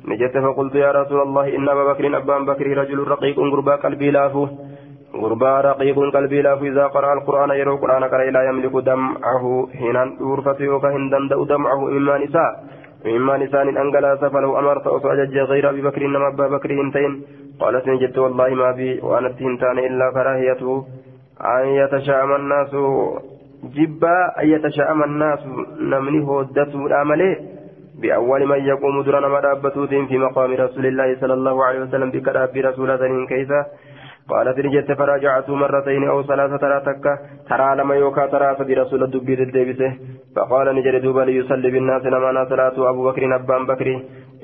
نجت 0.09 0.39
فقلت 0.39 0.75
يا 0.75 0.91
رسول 0.91 1.21
الله 1.23 1.57
إن 1.57 1.69
أبا 1.69 1.85
بكر 1.93 2.17
أبان 2.17 2.45
بكر 2.47 2.67
رجل 2.79 2.99
رقيق 3.09 3.39
غربا 3.39 3.77
قلبي 3.77 4.11
لافو 4.11 4.47
غربا 5.23 5.61
رقيق 5.61 5.99
قلبي 6.15 6.43
لافو 6.43 6.65
إذا 6.65 6.87
قرأ 6.87 7.13
القرآن 7.13 7.51
يرو 7.51 7.75
القرآن 7.75 8.07
كري 8.07 8.31
لا 8.31 8.43
يملك 8.49 8.75
دمعه. 8.89 9.45
حين 9.79 9.97
أورفته 10.21 10.69
وكهن 10.69 11.11
دمدأ 11.11 11.45
دمعه. 11.45 11.81
مما 11.97 12.19
نساء 12.19 12.51
مما 13.07 13.37
نساء 13.37 13.63
أنقلا 13.63 14.17
فلو 14.17 14.59
أمرت 14.59 14.87
أصعجج 14.87 15.39
غير 15.39 15.71
أبي 15.71 15.83
بكر 15.83 16.01
إنما 16.07 16.29
أبا 16.29 16.47
بكر 16.49 16.71
انتين 16.71 17.13
قالت 17.61 17.89
نجت 17.89 18.19
والله 18.19 18.49
ما 18.55 18.71
بي 18.73 19.01
وأنا 19.01 19.27
التهنتان 19.27 19.79
إلا 19.79 20.11
كراهيته 20.17 20.85
أن 21.41 21.67
يتشاءم 21.81 22.33
الناس 22.35 22.73
جبا 23.77 24.43
أن 24.43 24.47
يتشاءم 24.49 25.03
الناس 25.03 25.41
نمني 25.81 26.21
هودته 26.27 26.87
الأمل 26.87 27.21
بأول 28.01 28.47
من 28.47 28.61
يقوم 28.73 29.03
درنا 29.03 29.29
مدابتوت 29.29 29.93
في 30.09 30.19
مقام 30.19 30.51
رسول 30.53 30.87
الله 30.87 31.09
صلى 31.21 31.35
الله 31.35 31.65
عليه 31.65 31.81
وسلم 31.81 32.11
بكراب 32.11 32.57
رسول 32.57 32.91
الله 32.91 33.27
كيف 33.27 33.51
قالت 34.31 34.59
نجت 34.59 34.93
فراجعت 34.99 35.51
مرتين 35.51 36.03
أو 36.09 36.23
ثلاثة 36.23 36.57
ترى 36.57 36.81
تكة 36.81 37.19
ترى 37.51 37.77
لما 37.77 37.95
يوكا 37.95 38.27
ترى 38.27 38.57
فدي 38.59 38.75
رسول 38.75 39.03
الدبير 39.03 39.39
الدبسه 39.43 39.91
فقال 40.37 40.67
نجر 40.77 40.99
دوبا 40.99 41.21
ليصلي 41.21 41.71
بالناس 41.71 42.05
نما 42.07 42.45
صلاة. 42.51 42.91
أبو 42.91 43.11
بكر 43.11 43.23
أبان 43.37 43.67
بكر. 43.67 43.89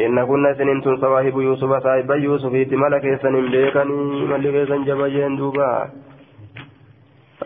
إن 0.00 0.24
كنا 0.24 0.54
سنين 0.58 0.80
صواهب 0.82 1.36
يوسف 1.46 1.70
صاحب 1.84 2.10
يوسف. 2.10 2.52
ملك 2.82 3.04
سنين 3.22 3.46
بيكني 3.50 4.26
ملك 4.32 4.68
سنجب 4.68 5.00
دوبا. 5.38 5.70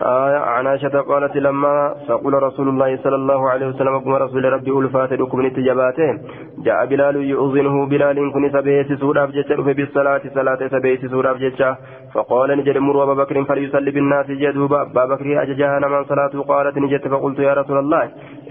آية 0.01 0.37
عن 0.37 0.67
عائشة 0.67 1.01
قالت 1.01 1.35
لما 1.35 1.95
فقل 2.07 2.33
رسول 2.33 2.69
الله 2.69 2.97
صلى 3.03 3.15
الله 3.15 3.49
عليه 3.49 3.67
وسلم 3.67 3.99
كما 3.99 4.17
رسول 4.17 4.53
ربي 4.53 4.71
ألفات 4.71 5.13
لكم 5.13 5.45
نتجباته 5.45 6.19
جاء 6.65 6.85
بلال 6.85 7.15
يؤذنه 7.15 7.85
بلال 7.85 8.33
كن 8.33 8.49
سبيت 8.53 8.93
سورة 8.93 9.25
بجتر 9.25 9.63
في 9.63 9.73
بالصلاة 9.73 10.21
صلاة 10.35 10.67
سبيت 10.67 11.05
سورة 11.05 11.31
بجتر 11.33 11.75
فقال 12.13 12.57
نجد 12.57 12.77
مر 12.77 13.03
أبا 13.03 13.13
بكر 13.13 13.43
فليصلي 13.43 13.91
بالناس 13.91 14.27
جدوبا. 14.27 14.81
أبا 14.81 15.05
بكر 15.05 15.41
أججاها 15.43 15.79
من 15.79 16.03
صلاة 16.03 16.33
قالت 16.47 16.77
نجد. 16.77 17.07
فقلت 17.07 17.39
يا 17.39 17.53
رسول 17.53 17.77
الله 17.77 18.03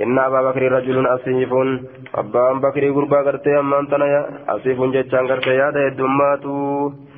إن 0.02 0.18
أبا 0.18 0.40
بكر 0.50 0.62
رجل 0.72 1.06
أسيف 1.06 1.52
أبا 2.14 2.52
بكر 2.52 2.90
قربا 2.90 3.18
قرتي 3.26 3.58
أما 3.58 3.78
أنتنا 3.80 4.26
أسيف 4.48 4.78
جتشان 4.82 5.28
قرتي 5.30 5.50
يا 5.50 5.88
دماتو 5.98 7.09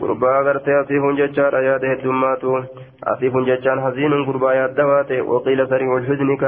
gurbaa 0.00 0.42
gartee 0.48 0.78
asiifun 0.82 1.18
jechaadha 1.20 1.64
yaada 1.68 1.90
heddummaatu 1.92 2.54
asiifun 3.14 3.48
jechaan 3.50 3.82
haziinun 3.86 4.24
gurbaa 4.28 4.54
yaadda 4.60 4.86
ta'e 5.10 5.20
waqiila 5.32 5.68
sarii 5.72 5.92
ulhuzni 5.96 6.38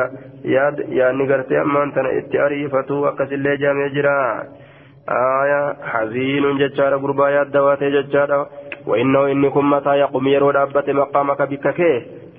yaadni 0.55 1.27
gartee 1.33 1.61
ammaan 1.65 1.93
tana 1.93 2.15
itti 2.21 2.45
ariifatu 2.47 3.05
akkasillee 3.11 3.57
jaamee 3.65 3.91
jira 3.99 4.15
aya 5.19 5.61
haziinun 5.93 6.59
jechaadha 6.65 7.05
gurbaa 7.05 7.31
yaadda 7.39 7.77
ta'e 7.83 7.95
jechaadha 7.99 8.47
وإنه 8.89 9.33
إني 9.33 9.51
كن 9.51 9.65
متى 9.65 9.91
يقوم 10.05 10.27
يرو 10.29 10.51
دابة 10.51 10.93
مقامك 10.93 11.43
بك 11.43 11.81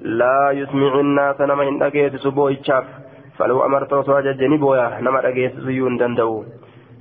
لا 0.01 0.51
يسمع 0.51 0.99
الناس 0.99 1.41
نما 1.41 1.63
إن 1.69 1.83
أجيس 1.83 2.15
سبوي 2.15 2.57
شاف 2.63 2.85
فلو 3.37 3.65
أمرت 3.65 3.93
وسواججني 3.93 4.57
بويا 4.57 4.99
نما 5.01 5.27
أجيس 5.27 5.51
سيون 5.65 5.97
دندو 5.97 6.43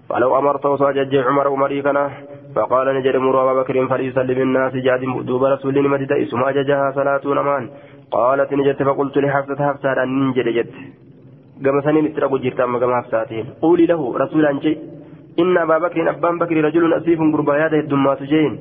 فلو 0.08 0.38
أمرت 0.38 0.66
وسواجج 0.66 1.16
عمر 1.16 1.48
عمري 1.48 1.82
كنا 1.82 2.10
فقال 2.54 2.86
نجد 2.96 3.16
مر 3.16 3.36
أبا 3.42 3.62
بكر 3.62 3.86
فليسلم 3.86 4.38
الناس 4.42 4.72
جاد 4.86 5.02
دوب 5.26 5.44
رسول 5.44 5.88
مدد 5.88 6.12
اسمها 6.12 6.50
ججها 6.50 6.92
صلاة 6.98 7.24
نمان. 7.38 7.64
قالت 8.10 8.52
نجد 8.52 8.82
فقلت 8.82 9.16
لحفصة 9.18 9.60
حفصة 9.68 10.02
أن 10.02 10.08
ننجد 10.20 10.48
جد. 10.48 10.70
قام 11.64 11.80
سنين 11.80 12.06
اترقوا 12.06 12.38
جرت 12.38 12.60
أما 12.60 12.78
قام 12.78 12.92
قولي 13.62 13.86
له 13.86 14.00
رسولا 14.18 14.60
شيء 14.60 14.78
إن 15.38 15.56
أبا 15.58 15.78
بكر 15.78 16.10
أبان 16.10 16.38
بكر 16.38 16.56
رجل 16.64 16.92
أسيف 16.94 17.20
قربايات 17.34 17.72
الدمات 17.72 18.22
جين 18.22 18.52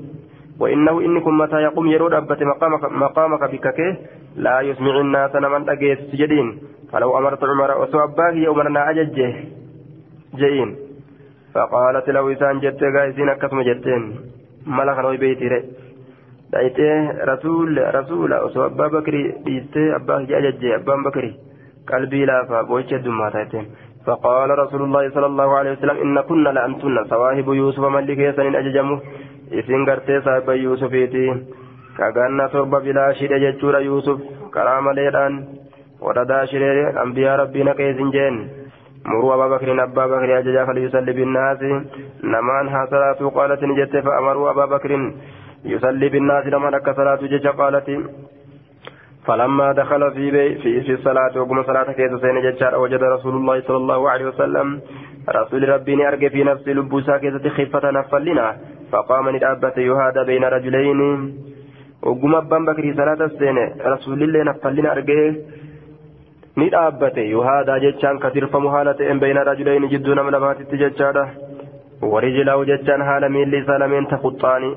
وإنه 0.59 1.01
إنكم 1.01 1.37
متى 1.37 1.57
يقوم 1.67 1.87
يرود 1.87 2.13
أبت 2.13 2.43
مقامك, 2.43 2.83
مقامك 2.91 3.43
بككه 3.51 3.97
لا 4.35 4.61
يسمع 4.61 4.99
الناس 4.99 5.35
من 5.35 5.69
أجيس 5.69 5.99
جدين 6.21 6.47
فلو 6.91 7.17
أمرت 7.17 7.43
عمر 7.43 7.71
وسوى 7.81 8.03
يومنا 8.45 8.89
أججه. 8.89 9.33
جين 10.35 10.86
فقالت 11.57 12.07
له 12.15 12.23
إسان 12.33 12.59
جت 12.63 12.83
قايسين 12.95 13.29
أكسم 13.29 13.61
جتين. 13.69 14.03
ملك 14.77 14.97
روي 15.05 15.17
بيتي 15.17 15.47
ري 15.47 15.61
دايتي 16.51 16.89
رسول 17.31 17.95
رسول 17.99 18.33
أصو 18.33 18.65
أبا 18.65 18.87
بكري 18.93 19.21
ديستي 19.45 19.95
أبا 19.95 20.15
جاجج 20.29 20.63
أبا 20.65 20.95
بكري 21.05 21.31
قلبي 21.89 22.25
لا 22.25 22.37
فبوجه 22.49 22.97
دمات 23.05 23.53
فقال 24.05 24.49
رسول 24.63 24.81
الله 24.87 25.03
صلى 25.15 25.25
الله 25.31 25.49
عليه 25.57 25.71
وسلم 25.71 25.97
إن 26.05 26.17
كنا 26.29 26.49
لأنتن 26.49 26.97
صواهب 27.11 27.47
يوسف 27.61 27.83
ملك 27.95 28.19
يسن 28.27 28.55
أججمه 28.55 28.99
إسين 29.59 29.81
قرتي 29.89 30.15
صاحب 30.25 30.49
يوسفيتي 30.49 31.25
كأغانا 31.97 32.47
صرب 32.53 32.73
بلا 32.85 33.13
شيء 33.19 33.33
جتشور 33.43 33.75
يوسف. 33.89 34.17
كرام 34.53 34.85
ليلان. 34.97 35.33
وددا 36.01 36.45
شرير 36.45 36.77
أنبياء 37.03 37.39
ربنا 37.41 37.73
كيسن 37.73 38.09
جين 38.15 38.35
مروا 39.05 39.35
أبا 39.35 39.47
بكر 39.57 39.83
أبا 39.83 40.05
بكر 40.05 40.39
أججا 40.39 40.65
فليصلي 40.65 41.13
بالناس 41.13 41.61
نمان 42.23 42.67
ها 42.67 42.85
صلاة 42.91 43.29
قالت 43.29 43.63
نجت 43.63 43.97
فأمروا 43.97 44.49
أبا 44.51 44.65
بكر 44.65 44.91
يصلي 45.65 46.09
بالناس 46.09 46.45
نمان 46.45 46.73
أكا 46.73 46.93
صلاة 46.93 47.15
ججا 47.21 47.51
قالت 47.51 47.87
فلما 49.25 49.71
دخل 49.71 50.11
في 50.11 50.31
بي 50.31 50.55
في, 50.55 50.81
في 50.81 50.93
الصلاة 50.93 51.33
وقم 51.41 51.63
صلاة 51.63 51.91
كيس 51.91 52.11
سين 52.21 52.41
ججار 52.41 52.75
وجد 52.79 53.03
رسول 53.03 53.35
الله 53.35 53.61
صلى 53.61 53.77
الله 53.77 54.09
عليه 54.09 54.25
وسلم 54.25 54.81
رسول 55.29 55.69
ربي 55.69 56.07
أرجى 56.07 56.29
في 56.29 56.43
نفس 56.43 56.67
لبوسا 56.67 57.17
كيس 57.17 57.33
خفة 57.57 57.91
نفلنا 57.91 58.57
فقام 58.91 59.29
ندابة 59.35 59.77
يهادى 59.77 60.23
بين 60.23 60.43
رجلين 60.43 60.99
وقم 62.03 62.35
أبا 62.35 62.57
بكر 62.67 62.93
صلاة 62.97 63.25
السين 63.25 63.57
رسول 63.93 64.23
الله 64.23 64.43
نفلنا 64.43 64.91
أرجى 64.91 65.21
ni 66.59 66.69
dhaabbate 66.73 67.23
yuhaadaa 67.29 67.79
jechaan 67.85 68.19
katirfamu 68.25 68.69
haala 68.75 68.93
ta'een 68.99 69.19
bayna 69.23 69.47
rajulayni 69.49 69.89
jidduu 69.93 70.15
nama 70.19 70.31
lamaatitti 70.35 70.79
jechaadha 70.83 71.25
warijilaahu 72.13 72.67
jechaan 72.69 73.07
haala 73.09 73.29
miilli 73.35 73.63
isaa 73.63 73.79
lameen 73.83 74.07
taquxxaani 74.13 74.71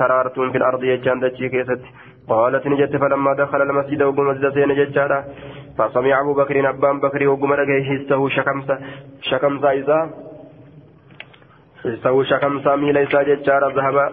taraartuun 0.00 0.52
fil 0.56 0.66
ardi 0.70 0.90
jechaan 0.94 1.22
dachii 1.26 1.52
keessatti 1.54 2.00
قالت 2.28 2.66
نجت 2.66 2.96
فلما 2.96 3.32
دخل 3.34 3.62
المسجد 3.62 4.02
وقم 4.02 4.26
مسجد 4.26 4.54
سين 4.54 4.74
ججارا 4.74 5.24
فسمع 5.78 6.20
أبو 6.20 6.34
بكر 6.34 6.68
أبان 6.70 7.00
بكر 7.00 7.28
وقم 7.28 7.52
رجع 7.52 7.76
حسه 7.82 8.28
شكمسة 8.28 8.78
شكمسة 9.30 9.72
إذا 9.72 9.98
حسه 11.84 12.22
شكمسة 12.22 12.76
ميل 12.76 12.96
إذا 12.98 13.22
ججارا 13.22 13.68
ذهب 13.78 14.12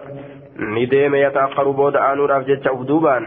نديم 0.58 1.14
يتأخر 1.14 1.70
بود 1.70 1.96
آنور 1.96 2.36
أفجج 2.36 2.68
أفدوبان 2.68 3.22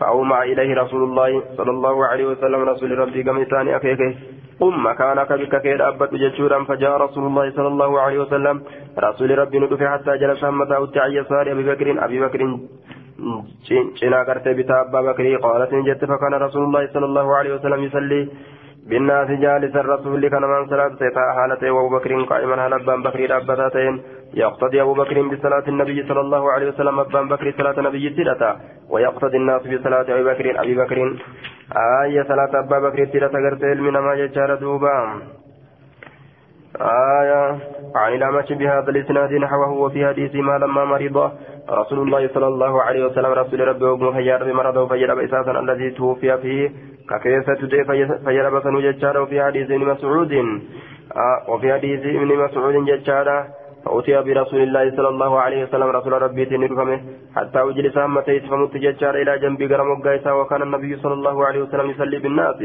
فأومع 0.00 0.42
إليه 0.42 0.74
رسول 0.82 1.02
الله 1.02 1.42
صلى 1.56 1.70
الله 1.70 2.06
عليه 2.06 2.26
وسلم 2.26 2.60
رسول 2.72 2.98
ربي 2.98 3.22
كم 3.22 3.38
إساني 3.38 3.76
أكيكي 3.76 4.10
قم 4.60 4.86
مكانك 4.86 5.32
بك 5.32 5.54
كيد 5.62 5.80
أبت 5.80 6.14
جتشورا 6.14 6.64
فجاء 6.64 6.96
رسول 7.04 7.24
الله 7.26 7.50
صلى 7.50 7.68
الله 7.68 8.00
عليه 8.00 8.18
وسلم. 8.18 8.56
رسول 8.98 9.38
ربي 9.38 9.58
ندفع 9.58 9.88
حتى 9.94 10.12
جلس 10.22 10.44
همته 10.44 10.84
التعي 10.84 11.14
يسار 11.14 11.52
أبي 11.52 11.64
بكر. 11.70 12.04
أبي 12.04 12.20
بكر 12.20 12.42
cina 13.98 14.24
gartee 14.28 14.54
bitaa 14.54 14.80
abbaa 14.84 15.02
bakrii 15.02 15.38
qaalat 15.44 15.70
ni 15.72 15.86
jette 15.88 16.06
fakkaana 16.06 16.38
rasuulullahi 16.38 16.92
sallallahu 16.92 17.30
alaihi 17.38 17.54
wasallam 17.56 17.84
yusalli 17.88 18.20
بالناس 18.86 19.30
جالس 19.30 19.76
الرسول 19.76 20.28
كان 20.28 20.42
من 20.42 20.66
صلاة 20.70 20.98
حالته 21.36 21.70
وأبو 21.70 21.96
بكر 21.96 22.22
قائما 22.22 22.66
ابان 22.76 23.02
بكر 23.02 23.26
دابتين 23.26 23.94
يقتدي 24.34 24.82
أبو 24.82 24.94
بكر 24.94 25.22
بصلاة 25.22 25.64
النبي 25.68 26.08
صلى 26.08 26.20
الله 26.20 26.52
عليه 26.52 26.68
وسلم 26.68 27.00
ابان 27.00 27.28
بكر 27.28 27.54
صلاة 27.58 27.78
النبي 27.78 28.10
تلتا 28.10 28.56
ويقتدي 28.90 29.36
الناس 29.36 29.62
بصلاة 29.62 30.02
أبي 30.02 30.24
بكر 30.24 30.60
أبي 30.62 30.74
بكر. 30.74 30.98
آية 32.02 32.22
صلاة 32.22 32.52
أبا 32.58 32.78
بكر 32.78 33.04
تلتا 33.04 33.38
غرتي 33.38 33.74
من 33.74 33.92
ما 33.92 34.14
يجار 34.14 34.54
دوبا. 34.54 34.96
آية 36.80 37.58
عن 37.96 38.12
الأمش 38.12 38.52
بهذا 38.52 38.90
الإسناد 38.90 39.32
نحوه 39.32 39.70
وفي 39.70 40.06
حديث 40.06 40.34
ما 40.34 40.58
لما 40.58 40.84
مرض 40.84 41.32
رسول 41.70 41.98
الله 41.98 42.28
صلى 42.34 42.46
الله 42.46 42.82
عليه 42.82 43.06
وسلم 43.06 43.32
رسول 43.32 43.60
ربي 43.68 43.84
وابن 43.84 44.12
فجر 44.12 44.44
بمرضه 44.44 44.86
فجر 44.86 45.24
إساسا 45.24 45.50
الذي 45.50 45.90
توفي 45.90 46.38
فيه 46.38 46.72
ككيسة 47.10 47.54
تدي 47.54 47.84
فجر 48.24 48.58
بسنو 48.58 48.80
ججارة 48.80 49.22
وفي 49.22 49.42
حديث 49.42 49.70
ابن 49.70 49.84
مسعود. 49.84 50.32
آه 50.32 51.50
وفي 51.50 51.72
حديث 51.72 52.00
ابن 52.00 52.36
مسعود 52.36 52.74
ججارة 52.84 53.46
فأتي 53.86 54.22
برسول 54.26 54.60
الله 54.62 54.96
صلى 54.96 55.08
الله 55.08 55.32
عليه 55.40 55.60
وسلم 55.64 55.88
رسول 55.98 56.12
ربي 56.22 56.44
تنرفمه 56.44 56.98
حتى 57.36 57.60
أجلس 57.68 57.98
همتيت 57.98 58.44
فمت 58.50 58.74
ججارة 58.76 59.22
إلى 59.22 59.38
جنب 59.38 59.60
قرم 59.72 59.90
وكان 60.40 60.62
النبي 60.62 60.96
صلى 60.96 61.14
الله 61.14 61.46
عليه 61.46 61.60
وسلم 61.62 61.90
يصلي 61.90 62.18
بالناس. 62.18 62.60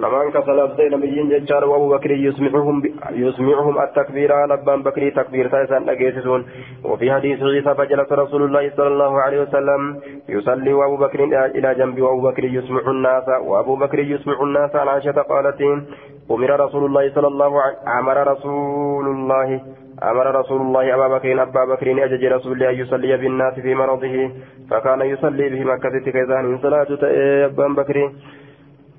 لمن 0.00 0.30
كسلت 0.30 0.72
بين 0.78 0.92
نبيين 0.94 1.28
ججار 1.28 1.64
وأبو 1.64 1.88
بكر 1.94 2.10
يسمعهم 2.10 2.76
يسمعهم 3.10 3.74
التكبير 3.82 4.32
على 4.32 4.54
أبان 4.54 4.82
بكر 4.82 5.08
تكبير 5.08 5.48
تايسان 5.48 5.82
نجيسون 5.90 6.40
وفي 6.84 7.12
حديث 7.12 7.42
عيسى 7.42 7.74
فجلس 7.74 8.12
رسول 8.12 8.42
الله 8.42 8.70
صلى 8.76 8.88
الله 8.88 9.12
عليه 9.20 9.40
وسلم 9.42 9.80
يصلي 10.28 10.72
وأبو 10.72 10.96
بكر 10.96 11.20
إلى 11.56 11.74
جنب 11.74 12.00
وأبو 12.00 12.20
بكر 12.28 12.44
يسمع 12.44 12.80
الناس. 12.90 13.26
وأبو 13.48 13.74
بكر 13.76 13.98
يسمع 13.98 14.42
الناس 14.42 14.76
عن 14.76 14.88
عائشة 14.88 15.18
قالت 15.32 15.60
أمر 16.30 16.50
رسول 16.60 16.84
الله 16.84 17.04
صلى 17.14 17.26
الله 17.26 17.52
عليه 17.62 17.76
أمر 18.00 18.16
رسول 18.32 19.06
الله 19.06 19.60
أمر 20.02 20.40
رسول 20.40 20.60
الله 20.60 20.94
أبا 20.94 21.08
بكر 21.08 21.42
أبا 21.42 21.64
بكر 21.64 22.04
أجج 22.04 22.24
رسول 22.24 22.52
الله 22.52 22.70
يصلي 22.70 23.16
بالناس 23.16 23.54
في 23.54 23.74
مرضه 23.74 24.30
فكان 24.70 25.00
يصلي 25.00 25.48
بهم 25.48 25.78
كثير 25.78 26.12
كيزان 26.12 26.58
صلاة 26.58 26.86
أبا 27.46 27.68
بكر. 27.68 28.12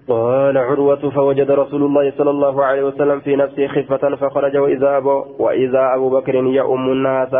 قال 0.09 0.57
عروة 0.57 1.09
فوجد 1.09 1.51
رسول 1.51 1.83
الله 1.83 2.11
صلى 2.17 2.29
الله 2.29 2.65
عليه 2.65 2.83
وسلم 2.83 3.19
في 3.19 3.35
نفسه 3.35 3.67
خفة 3.67 4.15
فخرج 4.15 4.57
وإذا 4.57 4.97
أبو, 4.97 5.25
وإذا 5.39 5.93
أبو 5.95 6.09
بكر 6.09 6.35
يؤم 6.35 6.91
الناس 6.91 7.33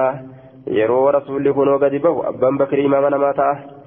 kunoo 1.54 1.80
gadi 1.80 2.00
bahu 2.00 2.22
abbaan 2.30 2.58
bakrii 2.58 2.86
imaama 2.86 3.10
namaa 3.10 3.34
ta'a 3.34 3.79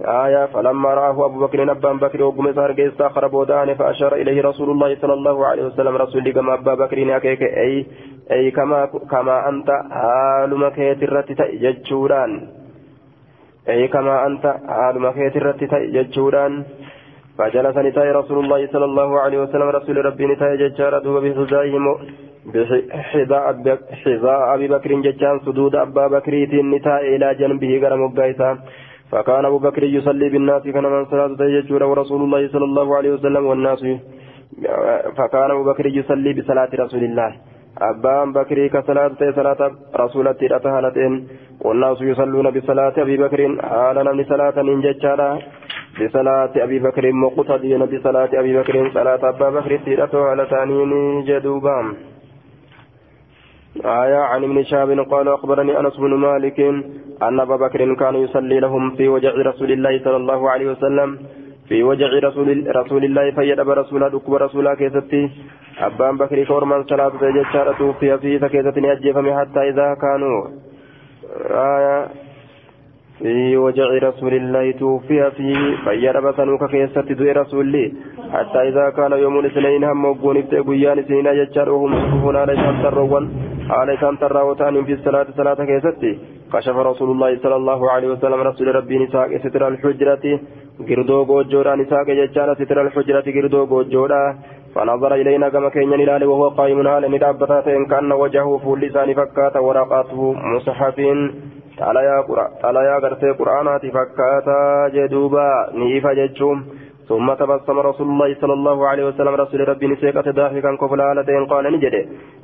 آية 0.00 0.46
فلما 0.46 0.94
رآه 0.94 1.26
أبو 1.26 1.46
بكر 1.46 1.70
أبان 1.70 1.96
بكر 1.98 2.22
وقم 2.22 2.52
سهر 2.52 2.74
استخر 2.78 3.26
بودان 3.26 3.74
فأشار 3.74 4.14
إليه 4.14 4.42
رسول 4.42 4.70
الله 4.70 4.96
صلى 5.02 5.14
الله 5.14 5.46
عليه 5.46 5.64
وسلم. 5.64 5.96
رسول 5.96 6.32
كما 6.32 6.54
أبا 6.54 6.74
بكر 6.74 7.16
أكيك 7.16 7.42
أي 7.42 7.86
أي 8.30 8.50
كما 8.50 8.86
كما 9.10 9.48
أنت 9.48 9.70
حال 9.90 10.58
مكيت 10.58 11.02
الرت 11.02 11.32
ججوران. 11.62 12.32
أي 13.68 13.88
كما 13.88 14.26
أنت 14.26 14.44
حال 14.68 15.00
مكيت 15.00 15.36
الرت 15.36 15.64
ججوران. 15.74 16.64
فجلس 17.38 17.76
نتاي 17.76 18.10
رسول 18.12 18.38
الله 18.44 18.66
صلى 18.66 18.84
الله 18.84 19.20
عليه 19.20 19.38
وسلم. 19.42 19.68
رسول 19.68 20.04
ربي 20.04 20.26
نتأي 20.26 20.56
ججار 20.56 20.98
دوب 20.98 21.24
بحزائهم 21.24 21.84
بحذاء 22.46 23.44
حذاء 24.02 24.54
أبي 24.54 24.68
بكر 24.68 24.90
ججان 25.06 25.40
سدود 25.46 25.74
أبا 25.76 26.06
بكر 26.06 26.34
نتأي 26.74 27.16
إلى 27.16 27.34
جنبه 27.34 27.72
غرم 27.82 28.02
قيسا 28.18 28.58
فكان 29.10 29.44
أبو 29.44 29.58
بكر 29.58 29.82
يصلي 29.84 30.28
بالناس 30.28 30.62
كان 30.62 30.84
من 30.84 31.04
صلاة 31.06 31.32
تججور 31.40 31.82
ورسول 31.82 32.20
الله 32.22 32.48
صلى 32.48 32.64
الله 32.64 32.96
عليه 32.96 33.10
وسلم 33.12 33.46
والناس. 33.46 33.80
فكان 35.16 35.50
أبو 35.50 35.64
بكر 35.64 35.86
يصلي 35.86 36.32
بصلاة 36.32 36.70
رسول 36.74 37.04
الله. 37.04 37.30
أبان 37.78 38.32
بكر 38.32 38.66
كصلاة 38.66 39.16
صلاة 39.38 39.60
رسولة 39.96 40.40
أتهالتين. 40.42 41.12
والناس 41.64 41.98
يصلون 42.00 42.50
بصلاة 42.50 42.94
أبي 42.98 43.16
بكر. 43.16 43.40
حالا 43.62 44.12
من 44.12 44.24
صلاة 44.24 44.56
من 44.62 44.80
ججارة 44.80 45.38
بصلاة 46.00 46.52
أبي 46.56 46.78
بكر 46.78 47.12
مقتدين 47.12 47.82
بصلاة 47.86 48.30
أبي 48.40 48.52
بكر. 48.58 48.90
صلاة 48.94 49.22
أبا 49.28 49.48
بكر 49.50 49.72
سيرته 49.84 50.20
على 50.30 50.46
تانين 50.46 51.24
جدوبام 51.28 51.86
آية 53.76 54.16
عن 54.16 54.44
ابن 54.44 54.64
شهاب 54.64 54.90
قال 55.00 55.28
أخبرني 55.28 55.80
أنس 55.80 55.96
بن 55.96 56.14
مالك 56.14 56.60
أن 57.22 57.40
أبا 57.40 57.56
بكر 57.56 57.94
كان 57.94 58.14
يصلي 58.14 58.60
لهم 58.60 58.96
في 58.96 59.08
وجع 59.08 59.30
رسول 59.30 59.72
الله 59.72 60.04
صلى 60.04 60.16
الله 60.16 60.50
عليه 60.50 60.70
وسلم. 60.70 61.18
في 61.68 61.82
وجع 61.82 62.06
رسول 62.06 62.76
رسول 62.76 63.04
الله 63.04 63.30
فيدب 63.30 63.70
رسول 63.70 64.10
دكب 64.10 64.34
رسول 64.34 64.66
أبان 65.78 66.16
بكر 66.16 66.44
كورمان 66.44 66.84
صلاة 66.84 67.12
توفي 67.78 68.18
في 68.18 68.38
فكيستني 68.38 68.92
أجفم 68.92 69.38
حتى 69.40 69.60
إذا 69.68 69.94
كانوا. 69.94 70.38
آية 71.50 72.06
في 73.22 73.56
وجع 73.56 73.88
رسول 74.08 74.34
الله 74.34 74.70
توفي 74.70 75.30
في 75.30 75.76
فيدب 75.84 76.26
سنوك 76.36 76.64
كيستي 76.70 77.14
دوي 77.14 77.32
رسول 77.32 77.92
حتى 78.32 78.58
إذا 78.68 78.90
كان 78.96 79.12
يوم 79.12 79.38
الاثنين 79.38 79.84
هم 79.84 80.04
وقون 80.04 80.36
ابتغيان 80.36 80.98
سنين 81.08 81.28
ججار 81.38 81.68
وهم 81.70 81.92
صفوفون 82.02 82.36
على 82.36 82.56
شمس 82.56 82.82
حال 83.70 83.90
إسان 83.90 84.18
تراوتان 84.18 84.84
في 84.84 84.92
الصلاة 84.92 85.26
صلاة 85.36 85.60
كيستي 85.70 86.12
كشف 86.52 86.76
رسول 86.90 87.10
الله 87.10 87.30
صلى 87.42 87.56
الله 87.56 87.90
عليه 87.90 88.08
وسلم 88.08 88.40
رسول 88.50 88.74
ربي 88.74 88.98
نساء 88.98 89.28
ستر 89.44 89.62
الحجرة 89.68 90.24
قردو 90.88 91.18
قوجورا 91.30 91.72
نساء 91.76 92.04
ججال 92.20 92.48
ستر 92.60 92.78
الحجرة 92.86 93.26
قردو 93.36 93.60
قوجورا 93.72 94.22
فنظر 94.74 95.14
إلينا 95.14 95.48
كما 95.48 95.68
كان 95.68 95.82
ينال 96.00 96.24
وهو 96.24 96.48
قائم 96.58 96.88
حال 96.88 97.04
ندابتا 97.14 97.76
إن 97.78 97.84
كان 97.92 98.12
وجهه 98.12 98.50
فول 98.64 98.80
لسان 98.80 99.08
فكاتا 99.18 99.60
ورقاته 99.66 100.20
مصحف 100.54 100.98
تعالى 101.78 102.80
يا 102.88 102.96
قرتي 103.04 103.30
قرآنات 103.30 103.86
فكاتا 103.86 104.88
جدوبا 104.94 105.48
نيفا 105.74 106.12
ججوم 106.12 106.58
ثم 107.08 107.34
تبسم 107.34 107.78
رسول 107.78 108.06
الله 108.12 108.34
صلى 108.40 108.52
الله 108.52 108.88
عليه 108.88 109.04
وسلم 109.08 109.34
رسول 109.34 109.68
ربي 109.68 109.86
نسيقة 109.86 110.30
ضاحكا 110.30 110.76
كفلالتين 110.80 111.44
قال 111.52 111.64
نجد 111.74 111.94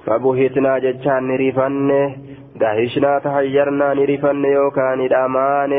فبهتنا 0.06 0.78
ججان 0.78 1.22
نريفن 1.28 1.90
دهشنا 2.60 3.18
تحيرنا 3.18 3.94
نريفن 3.94 4.44
يوكان 4.44 5.00
الأمان 5.00 5.72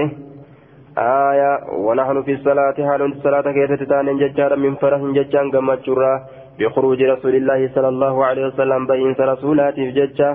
آية 0.97 1.51
ونحن 1.85 2.23
في 2.23 2.33
الصلاة 2.33 2.77
حال 2.87 3.01
الصلاة 3.01 3.45
كيف 3.57 3.71
تتان 3.81 4.17
ججارا 4.21 4.55
من 4.55 4.75
فرح 4.81 5.01
ججان 5.17 5.45
قمت 5.51 5.87
بخروج 6.59 6.99
رسول 7.03 7.35
الله 7.35 7.69
صلى 7.75 7.87
الله 7.87 8.25
عليه 8.25 8.43
وسلم 8.47 8.87
بين 8.87 9.15
رسولات 9.19 9.75
في 9.75 9.91
ججة 9.91 10.29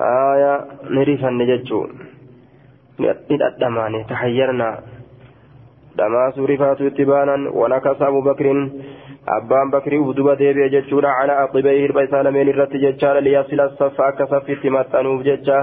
آية 0.00 0.54
نريفن 0.96 1.38
ججو 1.50 1.80
ندأدمان 3.00 4.06
تحيرنا. 4.10 4.78
دماس 5.98 6.38
رفات 6.38 6.80
اتبانا 6.80 7.36
ونكس 7.58 8.02
أبو 8.02 8.20
بكر. 8.20 8.46
أبان 9.28 9.70
بكر 9.70 9.94
ودوب 9.94 10.30
ديبي 10.30 10.68
جتشورا 10.68 11.08
على 11.08 11.32
عقبيه 11.32 11.86
البيت 11.86 12.14
لمن 12.14 12.48
الرت 12.48 12.72
جتشارا 12.76 13.20
ليصل 13.20 13.60
الصف 13.60 14.00
أكسف 14.00 14.46
تمتنوف 14.62 15.22
جتشا. 15.22 15.58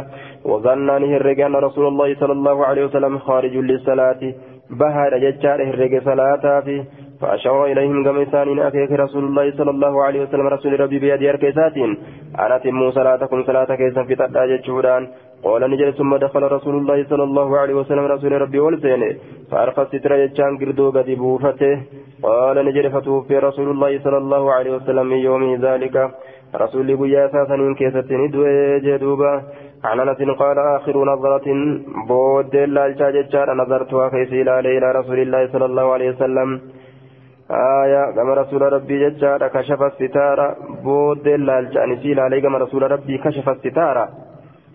وظنان 0.45 1.03
هرقان 1.13 1.55
رسول 1.55 1.87
الله 1.87 2.15
صلى 2.21 2.31
الله 2.31 2.65
عليه 2.65 2.83
وسلم 2.85 3.19
خارج 3.19 3.53
للصلاة. 3.57 4.21
بهر 4.69 5.11
جتشارا 5.23 5.63
هرق 5.71 5.93
صلاة 6.03 6.59
في. 6.65 6.83
فأشار 7.21 7.65
إليهم 7.65 8.03
كما 8.03 8.21
إنسان 8.21 8.59
أكيك 8.59 8.91
رسول 8.91 9.23
الله 9.23 9.51
صلى 9.57 9.71
الله 9.71 10.03
عليه 10.03 10.21
وسلم 10.21 10.47
رسول 10.47 10.79
ربي 10.79 10.99
بيد 10.99 11.23
أركيسات 11.23 11.77
أنا 12.39 12.57
تموا 12.57 12.91
صلاتكم 12.91 13.43
صلاة 13.43 13.75
كيسا 13.75 14.03
في 14.03 14.15
تدى 14.15 14.57
جتشوران 14.57 15.07
قال 15.43 15.61
نجل 15.71 15.93
ثم 15.93 16.15
دخل 16.15 16.43
رسول 16.43 16.75
الله 16.77 17.03
صلى 17.09 17.23
الله 17.23 17.57
عليه 17.57 17.73
وسلم 17.73 18.05
رسول 18.05 18.31
ربي 18.41 18.59
ولسين 18.59 19.17
فأرقى 19.51 19.81
الستر 19.81 20.11
يجان 20.13 20.57
قردو 20.57 20.91
قد 20.91 21.09
بوفته. 21.09 21.75
قال 22.23 22.65
نجل 22.65 22.91
فتوفي 22.91 23.37
رسول 23.37 23.69
الله 23.69 23.99
صلى 23.99 24.17
الله 24.17 24.43
عليه 24.53 24.71
وسلم 24.75 25.05
من 25.05 25.17
يوم 25.17 25.55
ذلك. 25.65 25.95
رسول 26.55 26.87
قيا 26.97 27.25
إن 27.55 27.75
كيست 27.75 28.11
ندوي 28.11 28.79
جدوبا 28.79 29.33
عن 29.83 29.99
أنس 29.99 30.21
قال 30.41 30.57
آخر 30.77 30.95
نظرة 31.11 31.47
بود 32.07 32.55
لا 32.55 32.85
الجاجة 32.85 33.53
نظرتها 33.53 34.09
كيس 34.09 34.31
إلى 34.33 34.91
رسول 34.99 35.19
الله 35.19 35.47
صلى 35.53 35.65
الله 35.65 35.93
عليه 35.93 36.09
وسلم. 36.09 36.49
آية 37.51 38.03
كما 38.15 38.33
رسول 38.33 38.61
ربي 38.61 39.09
ججارة 39.09 39.47
كشف 39.47 39.81
الستارة. 39.81 40.47
بود 40.83 41.27
لا 41.27 41.59
الجانسي 41.59 42.21
عليه 42.21 42.41
كما 42.41 42.57
رسول 42.57 42.91
ربي 42.91 43.17
كشف 43.17 43.49
الستارة. 43.49 44.09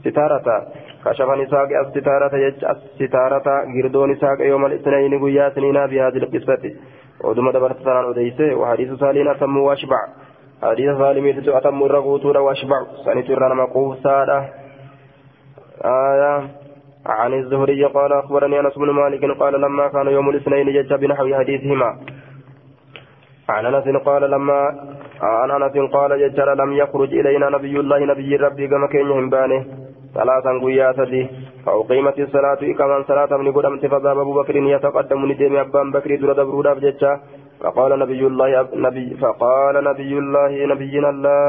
ستارة 0.05 0.67
كشف 1.05 1.29
نساق 1.31 1.69
الستارة 1.87 2.37
يج 2.37 2.65
الستارة 2.65 3.49
قردو 3.75 4.07
نساق 4.07 4.41
يوم 4.41 4.67
الاثنين 4.67 5.25
قيا 5.25 5.51
سنين 5.51 5.87
بهذه 5.87 6.17
القصة 6.17 6.63
ودم 7.25 7.51
دبرت 7.51 7.79
سنان 7.85 8.05
أديسه 8.11 8.55
وحديث 8.55 8.93
سالين 8.93 9.29
أتم 9.29 9.57
واشبع 9.57 10.01
حديث 10.63 10.97
سالمي 10.99 11.31
أتم 11.59 11.83
الرغوتور 11.83 12.39
واشبع 12.39 12.79
سنة 13.05 13.29
رنم 13.37 13.61
قوسادة 13.67 14.39
آية 15.85 16.49
عن 17.07 17.35
الزهري 17.35 17.85
قال 17.85 18.13
أخبرني 18.13 18.61
أنس 18.61 18.79
بن 18.79 18.91
مالك 18.91 19.39
قال 19.41 19.61
لما 19.61 19.89
كان 19.89 20.07
يوم 20.07 20.31
الاثنين 20.31 20.67
جج 20.67 20.95
بنحو 20.95 21.35
حديثهما 21.35 21.99
عن 23.49 23.67
أنس 23.67 23.97
قال 23.97 24.31
لما 24.31 24.61
عن 25.21 25.51
أنس 25.51 25.91
قال 25.93 26.11
ججر 26.21 26.55
لم 26.55 26.73
يخرج 26.73 27.15
إلينا 27.15 27.51
نبي 27.51 27.81
الله 27.81 27.99
نبي 27.99 28.37
ربي 28.37 28.69
كما 28.69 28.87
كان 28.87 29.07
يهمبانه 29.11 29.86
ثلاثا 30.17 30.53
قيا 30.64 30.93
سدي 30.99 31.23
فأقيمت 31.64 32.19
الصلاة 32.27 32.61
كمان 32.79 33.01
صلاة 33.11 33.33
من 33.37 33.53
قدمت 33.57 33.87
فذهب 33.93 34.19
أبو 34.25 34.33
بكر 34.39 34.57
يتقدم 34.57 35.21
ندم 35.31 35.57
أبان 35.57 35.89
بكر 35.95 36.11
در 36.21 36.33
دبرودا 36.39 36.73
بججا 36.77 37.12
فقال 37.61 37.91
نبي 38.03 38.21
الله 38.31 38.51
نبي 38.87 39.07
فقال 39.23 39.75
نبي 39.89 40.12
الله 40.23 40.53
نبينا 40.73 41.11
الله 41.14 41.41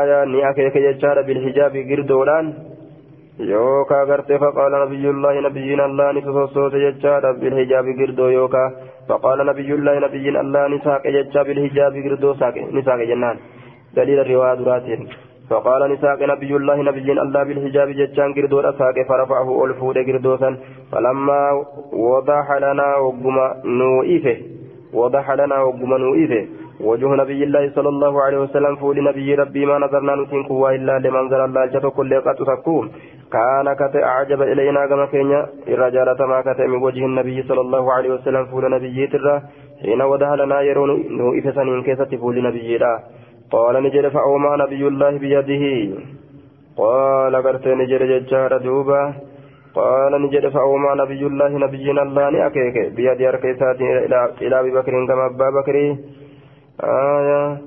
آية 0.00 0.18
نياكيك 0.32 0.76
ججار 0.86 1.16
بالحجاب 1.26 1.74
قردولان 1.90 2.46
يوكا 3.52 3.98
غرت 4.08 4.30
فقال 4.42 4.72
نبي 4.84 5.04
الله 5.14 5.34
نبينا 5.46 5.84
الله 5.88 6.06
نفسوس 6.16 6.74
ججار 6.84 7.24
بالحجاب 7.40 7.86
قردو 7.98 8.26
يوكا 8.38 8.64
فقال 9.08 9.38
نبي 9.50 9.70
الله 9.78 9.94
نبي 10.06 10.26
الله 10.42 10.62
نساك 10.74 11.04
ججا 11.16 11.40
بالحجاب 11.46 11.94
قردو 12.04 12.30
ساك 12.40 12.56
نساك 12.76 13.00
جنان 13.10 13.36
دليل 13.96 14.18
الرواية 14.24 14.54
دراتين 14.60 15.02
فقال 15.50 15.92
نساق 15.92 16.22
نبي 16.22 16.56
الله 16.56 16.76
نبي 16.82 17.12
الله 17.12 17.42
بالحجاب 17.42 17.88
جتان 17.88 18.34
قردو 18.34 18.60
أساق 18.60 18.96
فرفعه 19.08 19.64
ألفود 19.64 19.98
قردوسا. 19.98 20.56
فلما 20.92 21.64
وضح 21.92 22.46
لنا 22.52 22.96
وقما 22.96 23.54
نوئفه 23.64 24.36
وضح 24.94 25.30
لنا 25.30 25.56
وقما 25.62 25.96
نوئفه 25.98 26.46
وجه 26.80 27.08
نبي 27.22 27.44
الله 27.44 27.70
صلى 27.76 27.88
الله 27.88 28.22
عليه 28.22 28.38
وسلم 28.38 28.76
فول 28.76 29.04
نبي 29.04 29.34
ربي 29.34 29.66
ما 29.66 29.78
نظرنا 29.78 30.14
قوة 30.48 30.74
إلا 30.74 30.98
لمنظر 30.98 31.44
الله 31.44 31.66
جت 31.66 31.86
كل 31.86 32.20
قد 32.20 32.34
تكون. 32.34 32.86
كان 33.32 33.66
كت 33.80 33.94
أعجب 33.96 34.42
إلينا 34.42 34.86
كما 34.86 35.06
كينيا 35.06 35.46
الرجال 35.68 36.08
ما 36.28 36.40
كت 36.40 36.60
من 36.60 36.82
وجه 36.82 37.04
النبي 37.04 37.42
صلى 37.42 37.60
الله 37.60 37.92
عليه 37.92 38.10
وسلم 38.14 38.44
فول 38.44 38.70
نبي 38.70 39.06
ترى. 39.06 39.42
حين 39.82 40.02
وضح 40.02 40.30
لنا 40.32 40.60
يرون 40.60 40.90
نوئفه 41.18 41.50
سنين 41.50 41.82
كيسة 41.82 42.16
فول 42.22 42.36
نبي 42.42 42.76
الله 42.76 42.98
قال 43.50 43.82
نجد 43.82 44.08
فأومى 44.08 44.52
نبي 44.64 44.82
الله 44.88 45.10
بيده. 45.18 45.64
قال 46.76 47.36
قرت 47.36 47.66
نجد 47.66 48.02
ججار 48.02 48.56
دوبا. 48.58 49.02
قال 49.74 50.12
نجد 50.22 50.48
فأومى 50.48 50.90
نبي 51.02 51.22
الله 51.26 51.48
نبينا 51.64 52.02
الله 52.02 52.30
نأكيك. 52.30 52.76
بيد 52.96 53.20
أركيسات 53.22 53.80
إلى 54.42 54.60
أبي 54.60 54.70
بكر 54.70 54.92
كما 55.08 55.26
أبا 55.26 55.48
بكر. 55.50 55.76
آية. 56.84 57.58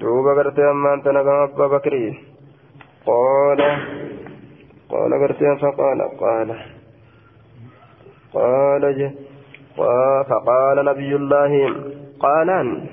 دوبا 0.00 0.32
قرت 0.38 0.58
أما 0.58 0.94
أنت 0.94 1.06
كما 1.08 1.44
أبا 1.44 1.66
بكر. 1.66 1.94
قال 3.06 3.60
قال 4.90 5.10
قرتين 5.22 5.56
فقال 5.56 6.00
قال 6.20 6.48
قال 8.34 10.24
فقال 10.28 10.84
نبي 10.84 11.16
الله 11.16 11.52
قالان 12.20 12.86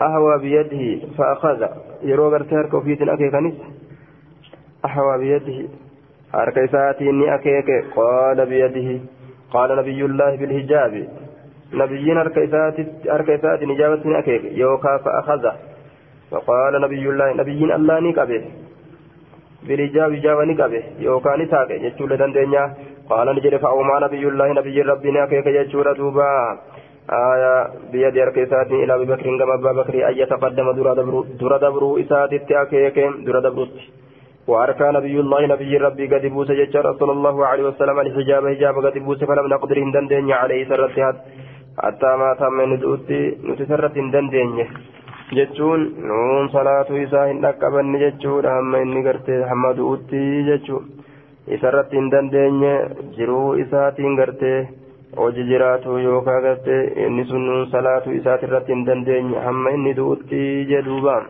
أهوى 0.00 0.38
بيده 0.38 0.82
فأخذ. 1.18 1.60
يرو 2.02 2.30
قرتين 2.30 2.58
هركو 2.58 2.80
فيتن 2.80 3.08
أكيكنس 3.08 3.54
أهوى 4.84 5.18
بيده. 5.18 5.68
harka 6.32 6.62
isaatiin 6.62 7.18
ni 7.18 7.26
akeeke 7.30 7.76
qaala 7.94 8.46
biyadihi 8.46 8.92
qaala 9.52 9.76
nabiyullaahi 9.78 10.38
bilhijaabi 10.42 11.02
nabiyyiin 11.80 12.16
harka 12.16 12.44
isaatiin 13.38 13.70
ijaabatti 13.74 14.08
ni 14.08 14.16
akeeke 14.20 14.52
yookaa 14.62 14.98
fa'akaza 15.06 15.52
فقال 16.30 16.80
نبي 16.80 17.04
الله 17.10 17.32
نبي 17.32 17.74
الله 17.74 18.00
نقبه 18.00 18.44
بالإجابة 19.66 20.14
إجابة 20.18 20.44
نقبه 20.44 20.82
يوكا 20.98 21.36
نتاكي 21.36 21.74
يجول 21.86 22.16
دندنيا. 22.16 22.64
قال 23.10 23.28
نجري 23.36 23.58
فأوما 23.58 23.96
نبي 24.06 24.28
الله 24.28 24.48
نبي 24.58 24.82
ربي 24.82 25.10
ناكيك 25.10 25.46
يجول 25.46 25.94
دوبا. 25.98 26.58
آية 27.09 27.67
بيد 27.91 28.17
أركيسات 28.17 28.71
إلى 28.71 28.95
أبي 28.95 29.05
بكر 29.05 29.37
كما 29.39 29.53
أبا 29.53 29.71
بكر 29.71 30.09
أن 30.09 30.17
يتقدم 30.17 30.71
در 31.39 31.57
دبرو 31.57 31.97
إسات 31.99 32.33
التأكيك 32.33 32.97
در 33.25 33.39
دبروت 33.39 33.75
وأركى 34.47 34.87
نبي 34.97 35.19
الله 35.19 35.45
نبي 35.53 35.77
ربي 35.77 36.05
قد 36.07 36.25
بوس 36.25 36.51
ججر 36.51 36.85
صلى 36.99 37.11
الله 37.11 37.45
عليه 37.45 37.63
وسلم 37.63 37.99
الحجاب 37.99 38.47
حجاب 38.47 38.75
قد 38.85 38.97
بوس 38.97 39.23
فلم 39.23 39.47
نقدر 39.53 39.77
هندن 39.83 40.31
عليه 40.31 40.69
سرت 40.69 40.97
حتى 41.83 42.11
ما 42.21 42.29
تم 42.39 42.61
ندؤتي 42.73 43.21
نتسرت 43.47 43.97
هندن 43.97 44.67
jechuun 45.33 45.81
nuun 46.07 46.49
salaatu 46.53 46.97
isaa 47.01 47.25
hin 47.25 47.41
dhaqqabanne 47.43 47.99
jechuudha 47.99 48.51
hamma 48.55 48.81
inni 48.85 49.01
gartee 49.07 49.39
hamma 49.51 49.71
du'utti 49.77 50.19
jechuun 50.49 50.85
isarratti 51.57 51.97
hin 51.97 52.11
dandeenye 52.13 52.73
jiruu 53.17 53.57
hojii 55.16 55.48
jiraatu 55.50 55.98
yookaan 55.98 56.42
gartee 56.42 56.80
inni 57.06 57.24
sun 57.24 57.66
salaatu 57.72 58.16
isaatirratti 58.20 58.72
hin 58.72 58.86
dandeenye 58.86 59.44
hamma 59.48 59.76
inni 59.76 59.94
du'utti 60.00 60.40
jedhuuba. 60.72 61.20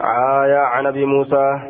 آية 0.00 0.58
عن 0.58 0.86
أبي 0.86 1.04
موسى 1.04 1.60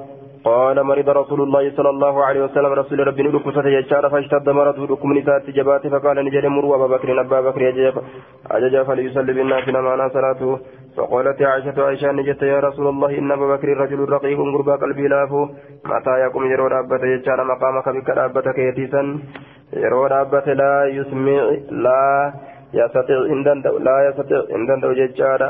قال 0.45 0.83
مرض 0.83 1.09
رسول 1.09 1.41
الله 1.43 1.73
صلى 1.77 1.91
الله 1.91 2.25
عليه 2.25 2.45
وسلم 2.45 2.73
رسول 2.73 3.07
ربي 3.07 3.23
نلقفة 3.23 3.69
يجار 3.69 4.11
فاشتد 4.11 4.49
مرضه 4.49 4.87
لكم 4.87 5.13
نسات 5.19 5.51
جبات 5.51 5.87
فقال 5.87 6.25
نجد 6.25 6.47
مروا 6.47 6.77
أبا 6.77 6.87
بكر 6.87 7.21
أبا 7.21 7.41
بكر 7.41 7.63
أجج 8.51 8.83
فليصلي 8.87 9.33
بالناس 9.33 9.69
نمانا 9.69 10.09
صلاته 10.09 10.59
فقالت 10.97 11.43
عائشة 11.43 11.85
عائشة 11.87 12.13
نجت 12.13 12.43
يا 12.43 12.61
رسول 12.61 12.87
الله 12.89 13.19
إن 13.19 13.33
أبا 13.33 13.47
بكر 13.57 13.69
رجل 13.69 14.01
رقيق 14.17 14.39
قربا 14.55 14.77
قلبي 14.77 15.09
لافو 15.09 15.41
متى 15.91 16.15
يقوم 16.25 16.45
يرو 16.53 16.67
رابة 16.67 17.03
يجار 17.15 17.45
مقامك 17.45 17.89
بك 17.89 18.09
رابة 18.09 18.53
كيتيسا 18.57 19.03
يرو 19.73 20.07
رابة 20.07 20.47
لا 20.61 20.73
يسمع 20.99 21.43
لا 21.71 22.33
يستطيع 22.75 23.19
إن 23.33 23.43
لا 23.87 23.97
يستطيع 24.09 24.41
إن 24.57 24.67
دندو 24.67 24.91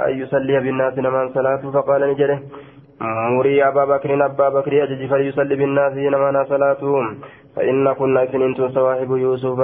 أن 0.09 0.15
يصلي 0.23 0.57
بالناس 0.65 0.95
نمان 0.99 1.29
صلاته 1.37 1.71
فقال 1.71 2.01
نجده 2.11 2.39
مري 3.37 3.69
أبا 3.69 3.85
بكر 3.85 4.11
أبا 4.25 4.49
بكر 4.49 4.73
أجج 4.85 5.01
فليصلي 5.11 5.55
بالناس 5.61 5.93
نمانا 6.15 6.45
صلاتهم 6.45 7.07
فإن 7.57 7.93
كنا 7.99 8.27
سنين 8.33 8.55
صواحب 8.77 9.11
يوسف. 9.25 9.61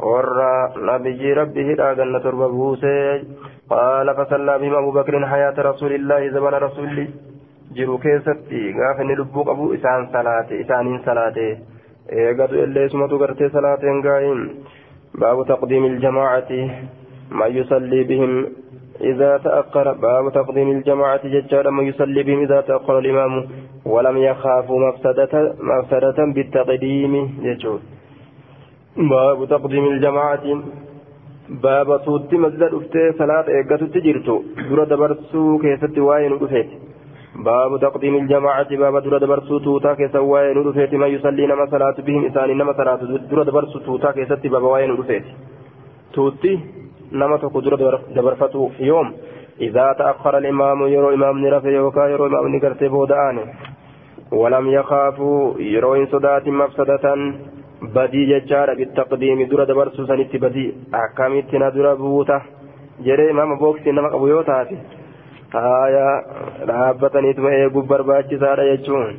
ورى 0.00 0.72
نبي 0.88 1.32
ربه 1.32 1.68
راغن 1.74 2.22
تربة 2.22 2.48
بوسي 2.48 3.24
قال 3.72 4.06
فصلى 4.16 4.58
بهم 4.58 4.74
أبو 4.74 4.90
بكر 4.90 5.26
حياة 5.26 5.56
رسول 5.58 5.92
الله 5.92 6.28
زمن 6.28 6.54
رسول 6.66 7.08
keessatti 8.04 8.72
gaafa 8.76 9.02
inni 9.02 9.14
lubbuu 9.16 9.44
qabu 9.48 9.72
isaan 9.76 10.02
salaate 10.12 10.58
isaaniin 10.62 11.00
salaate 11.04 11.46
eegatu 12.22 12.58
illee 12.64 12.88
sumatu 12.92 13.18
gartee 13.22 13.48
salaateen 13.54 14.02
gaa'iin 14.06 14.40
baabu 15.20 15.46
taqdiimi 15.50 15.88
iljamaacati 15.92 16.60
man 17.40 17.56
yusallii 17.56 18.04
bihim 18.10 18.34
إذا 19.00 19.38
تأخر 19.38 19.92
باب 19.92 20.32
تقديم 20.32 20.70
الجماعة 20.70 21.26
ججال 21.26 21.70
من 21.70 21.84
يصلي 21.86 22.22
بهم 22.22 22.40
إذا 22.42 22.60
تأخر 22.60 22.98
الإمام 22.98 23.48
ولم 23.84 24.16
يخافوا 24.16 24.78
مفسدة, 24.88 25.54
مفسدة 25.60 26.18
بالتقديم 26.34 27.12
ججول 27.42 27.80
باب 28.96 29.48
تقديم 29.48 29.84
الجماعة 29.86 30.44
باب 31.48 32.04
توتي 32.04 32.36
مسجد 32.36 32.70
أفتي 32.74 33.12
صلاة 33.18 33.46
إيقات 33.48 33.82
تجرتو 33.94 34.42
درة 34.70 34.84
دبرسو 34.84 35.58
كيست 35.58 35.98
واين 35.98 36.32
أفيت 36.32 36.70
باب 37.46 37.80
تقديم 37.80 38.14
الجماعة 38.16 38.70
باب 38.76 39.02
درة 39.02 39.18
دبرسو 39.18 39.58
توتا 39.58 39.94
كيست 39.94 40.16
واين 40.16 40.68
أفيت 40.68 40.94
ما 40.94 41.06
يصلي 41.06 41.46
نما 41.46 41.66
صلاة 41.66 41.96
بهم 42.06 42.24
إسان 42.26 42.48
نما 42.58 42.72
صلاة 42.72 43.00
درة 43.30 43.42
دبرسو 43.48 43.78
توتا 43.78 44.10
كيست 44.12 44.46
باب 44.46 44.62
واين 44.62 44.90
أفيت 45.00 45.24
توتي 46.14 46.54
nama 47.12 47.36
tokko 47.38 47.60
dura 47.60 47.76
dabarfatu 48.16 48.72
yoom? 48.80 49.12
إذا 49.60 49.92
تأخر 49.98 50.38
الإمام 50.38 50.86
يرو 50.86 51.14
إمام 51.14 51.38
نرفع 51.38 51.68
يوكا 51.68 52.06
يرو 52.06 52.26
إمام 52.26 52.56
نقرت 52.56 52.84
بودآن 52.84 53.38
ولم 54.32 54.68
يخافوا 54.68 55.60
يرو 55.60 55.94
إن 55.94 56.06
صدات 56.06 56.48
مفسدة 56.48 57.04
بدي 57.82 58.22
ججار 58.30 58.74
بالتقديم 58.74 59.42
دور 59.50 59.64
دبرس 59.64 59.96
سنت 60.08 60.36
بدي 60.36 60.74
أحكامت 60.94 61.54
ندر 61.54 61.94
بوته 61.94 62.40
جري 63.06 63.30
إمام 63.30 63.58
بوكس 63.58 63.86
نما 63.86 64.14
أبو 64.14 64.26
يوتاتي 64.26 64.78
آية 65.54 66.08
رابطني 66.68 67.32
تمهي 67.32 67.66
قبر 67.66 68.02
باجي 68.02 68.38
سارة 68.38 68.62
يجون 68.62 69.18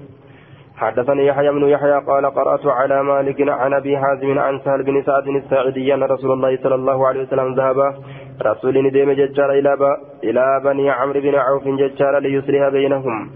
حدثني 0.78 1.26
يحيى 1.28 1.52
بن 1.52 1.64
يحيى 1.70 1.98
قال 2.10 2.26
قرأت 2.26 2.66
على 2.66 3.04
مالك 3.04 3.50
عن 3.50 3.74
أبي 3.74 3.98
حازم 3.98 4.40
عن 4.40 4.60
سهل 4.66 4.84
بن 4.84 5.04
سعد 5.04 5.28
الساعدي 5.28 5.94
أن 5.94 6.04
رسول 6.04 6.32
الله 6.32 6.58
صلى 6.64 6.76
الله 6.76 7.08
عليه 7.08 7.22
وسلم 7.22 7.54
ذهب 7.56 7.78
رسول 8.42 8.86
نديم 8.88 9.12
ججار 9.12 9.52
إلى 10.24 10.62
بني 10.64 10.90
عمرو 10.90 11.22
بن 11.22 11.36
عوف 11.36 11.68
ججار 11.68 12.20
ليصلح 12.20 12.70
بينهم 12.70 13.30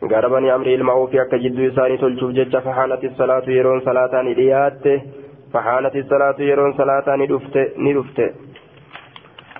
قال 0.00 0.30
بني 0.30 0.50
عمرو 0.50 0.74
المعوف 0.74 1.14
أكا 1.14 1.36
جد 1.36 1.58
يساني 1.58 1.96
تلشوف 1.96 2.30
جج 2.30 2.56
فحانت 2.56 3.04
الصلاة 3.04 3.46
يرون 3.48 3.80
صلاة 3.80 4.20
إليات 4.20 4.84
فحانت 5.52 5.96
الصلاة 5.96 6.38
يرون 6.40 6.72
صلاة 6.72 7.06
ندفت 7.16 8.20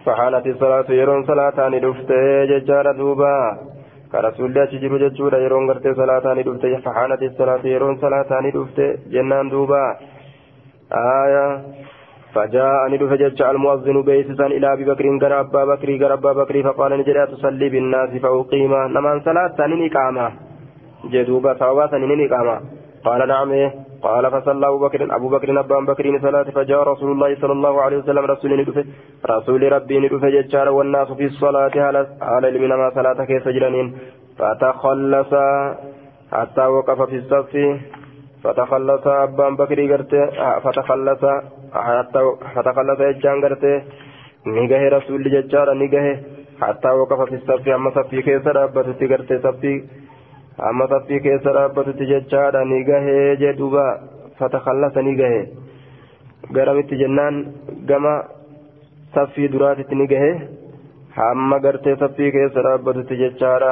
فحانت 0.07 0.47
الصلاة 0.47 0.89
يرون 1.01 1.27
صلاة 1.27 1.69
ندفت 1.69 2.11
ججار 2.51 2.93
دوبا 2.93 3.37
كرسول 4.13 4.59
achi 4.59 4.79
jiru 4.83 4.99
jechuudha 4.99 5.39
yeroon 5.39 5.67
gartee 5.67 5.95
salaataa 5.95 6.35
ni 6.35 6.43
dhufte 6.43 6.79
fahaanati 6.87 7.29
salaatu 7.39 7.69
yeroon 7.69 7.99
salaataa 8.01 8.41
ni 8.41 8.51
dhufte 8.51 8.87
jennaan 9.13 9.51
duuba. 9.51 9.83
Aya 10.91 11.45
فجاء 12.35 12.89
ندف 12.91 13.13
جج 13.13 13.43
المؤذن 13.43 14.03
بيسسا 14.03 14.47
إلى 14.47 14.73
أبي 14.73 14.85
بكر 14.85 15.05
قرى 15.23 15.41
أبا 15.41 15.65
بكر 15.65 15.89
قرى 16.03 16.13
أبا 16.13 16.33
بكر 16.33 16.63
فقال 16.63 16.91
نجد 16.99 17.27
تصلي 17.27 17.69
بالناس 17.69 18.11
فأقيم 18.23 18.73
نمان 18.97 19.21
صلاة 19.21 19.51
سنين 19.59 19.81
إقامة 19.91 20.27
جدوبة 21.13 21.55
ثوابا 21.55 21.87
سنين 21.93 22.21
إقامة 22.27 22.61
قال 23.05 23.29
نعم 23.29 23.51
قال 24.03 24.25
فصلى 24.31 24.67
أبو 24.69 24.79
بكر 24.85 25.01
أبو 25.17 25.29
بكر 25.29 25.61
أبا 25.61 25.81
بكر 25.91 26.05
صلاة 26.23 26.49
فجاء 26.57 26.81
رسول 26.93 27.11
الله 27.13 27.31
صلى 27.41 27.53
الله 27.53 27.83
عليه 27.83 27.97
وسلم 27.97 28.25
رسول 28.25 28.61
ندفه 28.61 28.85
رسول 29.31 29.73
ربي 29.73 29.99
ندفه 29.99 30.29
ججار 30.37 30.69
والناس 30.69 31.09
في 31.13 31.25
الصلاة 31.25 31.75
على 32.23 32.49
المنى 32.49 32.77
ما 32.77 32.91
صلاة 32.95 33.25
كيف 33.25 33.49
جرانين 33.49 33.87
فتخلص 34.39 35.33
حتى 36.33 36.65
وقف 36.67 37.03
في 37.03 37.17
الصف. 37.17 37.53
فتخلص 38.45 39.07
أبا 39.07 39.49
بكر 39.51 39.79
فتخلص 40.65 41.25
حتى 41.75 42.21
فتخلص 42.55 42.99
ججان 43.01 43.37
قرته 43.45 43.83
نجاه 44.47 44.83
رسول 44.97 45.23
ججار 45.35 45.69
نجاه 45.83 46.07
حتى 46.63 46.89
وقف 47.01 47.21
في 47.29 47.35
الصف 47.35 47.69
أما 47.69 47.91
صفي 47.91 48.23
كيف 48.23 48.47
ربته 48.47 49.01
قرته 49.13 49.37
صفي 49.47 49.75
amma 50.69 50.85
saffii 50.93 51.21
keessa 51.25 51.53
dhaabbatutti 51.57 52.07
jechaadha 52.09 52.61
ni 52.71 52.79
gahee 52.85 53.37
jedhuuba 53.43 53.85
fatakallasa 54.39 55.03
ni 55.07 55.15
gahee 55.21 55.45
garamitti 56.57 56.99
jennaan 57.03 57.37
gama 57.91 58.13
saffii 59.15 59.49
duraatitti 59.55 59.95
ni 60.01 60.07
gahee 60.13 60.35
hamma 61.17 61.59
gartee 61.67 61.97
saffii 62.03 62.31
keessa 62.37 62.65
dhaabbatutti 62.67 63.17
jechaadha 63.23 63.71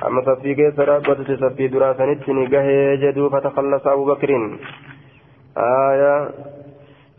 hamma 0.00 0.24
saffii 0.30 0.54
keessa 0.60 0.86
dhaabbatutti 0.90 1.36
saffii 1.44 1.68
duraa 1.74 1.92
sanitti 2.00 2.38
ni 2.38 2.46
gahee 2.54 2.96
jedhuu 3.04 3.28
fatakallasa 3.36 3.92
abubakriin 3.92 4.46
aayaa 5.68 6.18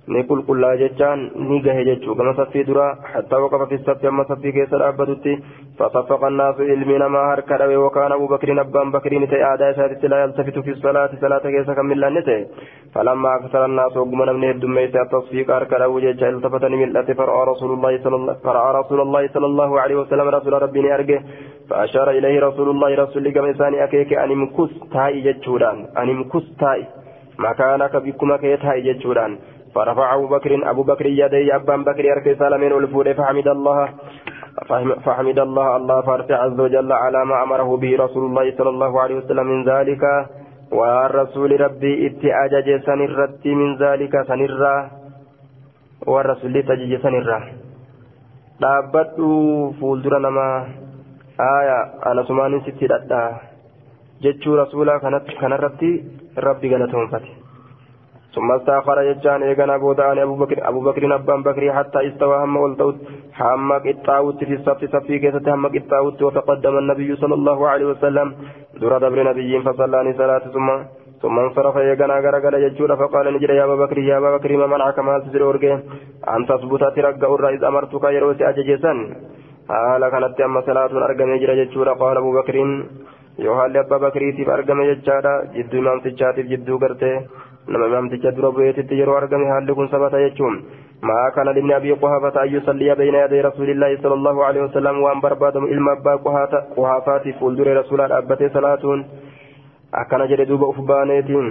ni 0.07 0.21
qulqullaa 0.29 0.75
jechaan 0.81 1.21
ni 1.49 1.59
gahe 1.65 1.83
jechuu 1.89 2.15
gama 2.19 2.33
saffii 2.39 2.63
dura 2.69 2.87
hattaa 3.13 3.39
waqafa 3.43 3.67
fi 3.71 3.77
saffi 3.85 4.07
amma 4.09 4.25
saffii 4.31 4.51
keessa 4.57 4.79
dhaabbatutti 4.81 5.35
fasaffaqa 5.81 6.27
annaasu 6.31 6.67
ilmi 6.75 6.97
namaa 7.03 7.21
harka 7.29 7.57
dhawe 7.61 7.77
wakaan 7.85 8.15
abu 8.17 8.27
bakriin 8.33 8.59
abbaan 8.65 8.91
bakriin 8.95 9.27
ta'e 9.33 9.43
aadaa 9.51 9.69
isaatitti 9.75 10.11
laa 10.13 10.19
yaltafitu 10.23 10.63
fi 10.67 10.75
salaati 10.81 11.21
salaata 11.23 11.53
keessa 11.55 11.75
kan 11.79 11.87
millanne 11.91 12.21
ta'e 12.29 12.41
falamma 12.97 13.31
aksara 13.37 13.69
annaasu 13.69 14.01
ogguma 14.03 14.25
namni 14.31 14.51
heddummeeyse 14.51 14.99
attasfiiqa 15.05 15.55
harka 15.59 15.79
dhawu 15.85 16.03
jecha 16.07 16.33
iltafatani 16.35 16.81
mil'ate 16.83 17.15
fara'aa 17.21 17.47
rasuulullaahi 17.53 19.31
sallallahu 19.37 19.79
alaihi 19.85 20.01
wasallam 20.03 20.33
rasuula 20.37 20.63
rabbii 20.67 20.85
ni 20.87 20.91
arge 20.99 21.19
فأشار 21.69 22.09
إليه 22.11 22.39
رسول 22.47 22.69
الله 22.69 22.95
رسول 23.03 23.27
الله 23.27 23.49
إنسان 23.49 23.73
أكيك 23.85 24.13
أن 24.23 24.31
امكس 24.31 24.71
تاي 24.93 25.21
جتشوران 25.27 25.77
أن 25.97 26.09
امكس 26.09 26.45
تاي 26.59 26.81
مكانك 27.45 27.93
بكما 28.05 28.37
كيتاي 28.37 28.81
جتشوران 28.87 29.31
فرفع 29.75 30.15
أبو 30.15 30.27
بكر 30.27 30.69
أبو 30.69 30.83
بكر 30.83 31.05
يدي 31.05 31.55
أبان 31.55 31.83
بكر 31.83 32.13
أركي 32.13 32.35
سالمين 32.35 32.73
والفور 32.73 33.13
فحمد 33.13 33.47
الله 33.47 33.89
فحمد 35.05 35.39
الله. 35.39 35.75
الله 35.77 36.01
فارس 36.01 36.31
عز 36.31 36.59
وجل 36.59 36.91
على 36.91 37.25
ما 37.25 37.43
أمره 37.43 37.77
به 37.77 37.91
رسول 38.05 38.23
الله 38.25 38.57
صلى 38.57 38.69
الله 38.69 39.01
عليه 39.01 39.15
وسلم 39.15 39.45
من 39.45 39.63
ذلك. 39.65 40.03
والرسول 40.73 41.61
ربي 41.61 42.07
اتأجج 42.07 42.67
سنرت 42.85 43.45
من 43.45 43.77
ذلك 43.77 44.13
والرسول 46.07 46.53
تجج 46.63 46.93
ثم 58.35 58.51
استأخر 58.51 59.01
يجان 59.01 59.43
إيغانا 59.43 59.77
بودان 59.77 60.17
أبو 60.19 60.35
بكر 60.35 60.57
أبو 60.69 60.79
بكر 60.87 61.15
أبان 61.15 61.43
بكر 61.43 61.73
حتى 61.73 61.99
استوى 62.07 62.37
هم 62.43 62.57
والتوت. 62.57 62.95
هم 63.39 63.71
قطاوت 63.85 64.43
في 64.43 64.53
الصف 64.53 64.81
صفي 64.93 65.19
كيسة 65.19 65.53
هم 65.53 65.67
قطاوت 65.75 66.21
وتقدم 66.21 66.77
النبي 66.77 67.15
صلى 67.15 67.33
الله 67.33 67.59
عليه 67.69 67.85
وسلم. 67.85 68.27
دور 68.81 68.97
دبر 68.97 69.19
نبي 69.29 69.61
فصلاني 69.65 70.13
صلاة 70.13 70.45
ثم 70.55 70.69
ثم 71.21 71.39
انصرف 71.39 71.75
يغنى 71.75 72.15
غرغل 72.25 72.53
يجود 72.65 72.91
فقال 73.01 73.25
نجد 73.33 73.49
يا 73.49 73.65
بكر 73.65 73.97
يا 73.97 74.19
بكر 74.19 74.51
ما 74.57 74.67
منعك 74.73 74.99
ما 74.99 75.19
تسر 75.19 75.43
ورغه 75.43 75.73
أن 76.33 76.41
تثبت 76.49 76.83
ترجع 76.95 77.29
الرئيس 77.35 77.63
أمرتك 77.63 78.03
يروس 78.17 78.41
اججسن 78.49 78.97
حال 79.69 80.03
كانت 80.11 80.41
اما 80.41 80.61
صلاة 80.67 80.91
ارغم 81.07 81.29
يجد 81.35 81.49
يجود؟ 81.61 81.87
قال 82.01 82.17
أبو 82.17 82.31
بكر. 82.37 82.55
يوحال 83.39 83.77
أبا 83.77 83.97
بكر 83.97 84.21
تيف 84.37 84.49
ارغم 84.49 84.81
يجادا 84.81 85.33
جدو 85.55 85.79
إمام 85.79 85.99
تجاتيف 86.05 86.45
جدو 86.51 86.75
غرته 86.81 87.13
تجات 88.11 88.33
درو 88.33 88.51
بيت 88.51 88.91
يرو 88.91 89.17
ارغم 89.17 89.43
حال 89.51 89.73
كن 89.75 89.87
ثبت 89.87 90.13
يجوم 90.13 90.53
ما 91.03 91.29
كان 91.35 91.45
لابن 91.45 91.71
ابي 91.71 91.91
قحافه 91.91 92.43
ان 92.43 92.49
يصلي 92.55 92.95
بين 92.95 93.15
يدي 93.15 93.41
رسول 93.41 93.69
الله 93.69 93.97
صلى 94.03 94.13
الله 94.13 94.45
عليه 94.45 94.61
وسلم 94.63 94.95
وان 95.03 95.19
بربادم 95.19 95.63
علم 95.71 95.89
ابا 95.89 96.15
قحافه 96.77 97.31
فولدر 97.39 97.67
رسول 97.81 98.01
الله 98.01 98.17
ابته 98.17 98.47
صلاتون 98.53 98.99
أكن 99.93 100.21
جري 100.29 100.45
دوب 100.45 100.63
أفبانيتين 100.63 101.47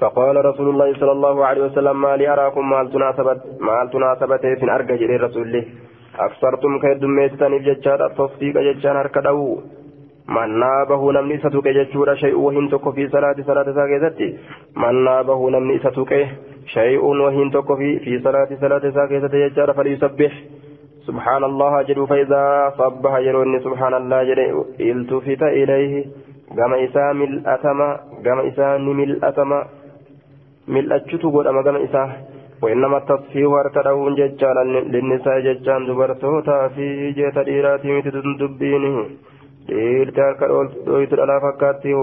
فقال 0.00 0.44
رسول 0.44 0.68
الله 0.68 0.88
صلى 1.00 1.12
الله 1.12 1.46
عليه 1.46 1.62
وسلم 1.64 2.00
ما 2.00 2.16
لي 2.16 2.28
أراكم 2.32 2.88
تناسبت 2.94 3.40
مال 3.60 3.90
تناسبت 3.94 4.42
في 4.60 4.66
جري 5.00 5.16
رسول 5.16 5.42
الله 5.42 5.64
أكثرتم 6.18 6.78
كيد 6.82 7.04
ميتتني 7.04 7.58
بججار 7.58 8.06
التصديق 8.06 8.54
ججار 8.66 9.00
هركدو 9.00 9.60
من 10.28 10.58
نابه 10.58 11.12
نمني 11.12 11.38
ستوك 11.38 11.68
ججور 11.68 12.14
شيء 12.14 12.36
وهن 12.38 12.68
تكو 12.70 12.92
في 12.92 13.08
صلاة 13.08 13.36
صلاة 13.46 13.72
ساكيزتي 13.72 14.38
من 14.76 15.04
نابه 15.04 15.50
نمني 15.50 15.78
ستوك 15.78 16.14
شيء 16.66 17.04
وهن 17.04 17.50
تكو 17.50 17.76
في 17.76 17.98
في 17.98 18.18
صلاة 18.18 18.48
صلاة 18.60 18.90
ساكيزتي 18.90 19.48
ججار 19.48 19.72
فليسبح 19.72 20.32
سبحان 21.06 21.44
الله 21.44 21.82
جل 21.82 22.06
فإذا 22.06 22.72
صبح 22.78 23.12
يروني 23.18 23.60
سبحان 23.60 23.94
الله 23.94 24.24
جل 24.24 24.40
التفت 24.80 25.42
إليه 25.42 26.04
gama 26.52 26.76
isaa 26.78 27.14
mil'atama 27.14 27.88
gama 28.22 28.42
isaa 28.50 28.78
ni 28.78 28.92
mil'atama. 28.94 29.58
Mil'achutu 30.68 31.30
godhama 31.30 31.62
gama 31.62 31.80
isaa. 31.80 32.10
وإنما 32.62 32.98
التصفيح 32.98 33.46
وركده 33.46 33.92
ججان 34.18 34.56
للنساء 34.92 35.40
ججان 35.40 35.86
دبرتوتا 35.86 36.68
في 36.68 37.12
جيت 37.12 37.38
ديراتي 37.38 37.88
متدن 37.92 38.36
دبينه 38.40 38.94
ديرتا 39.68 40.32
كدويت 40.32 41.12
الألا 41.12 41.40
فكاته 41.40 42.00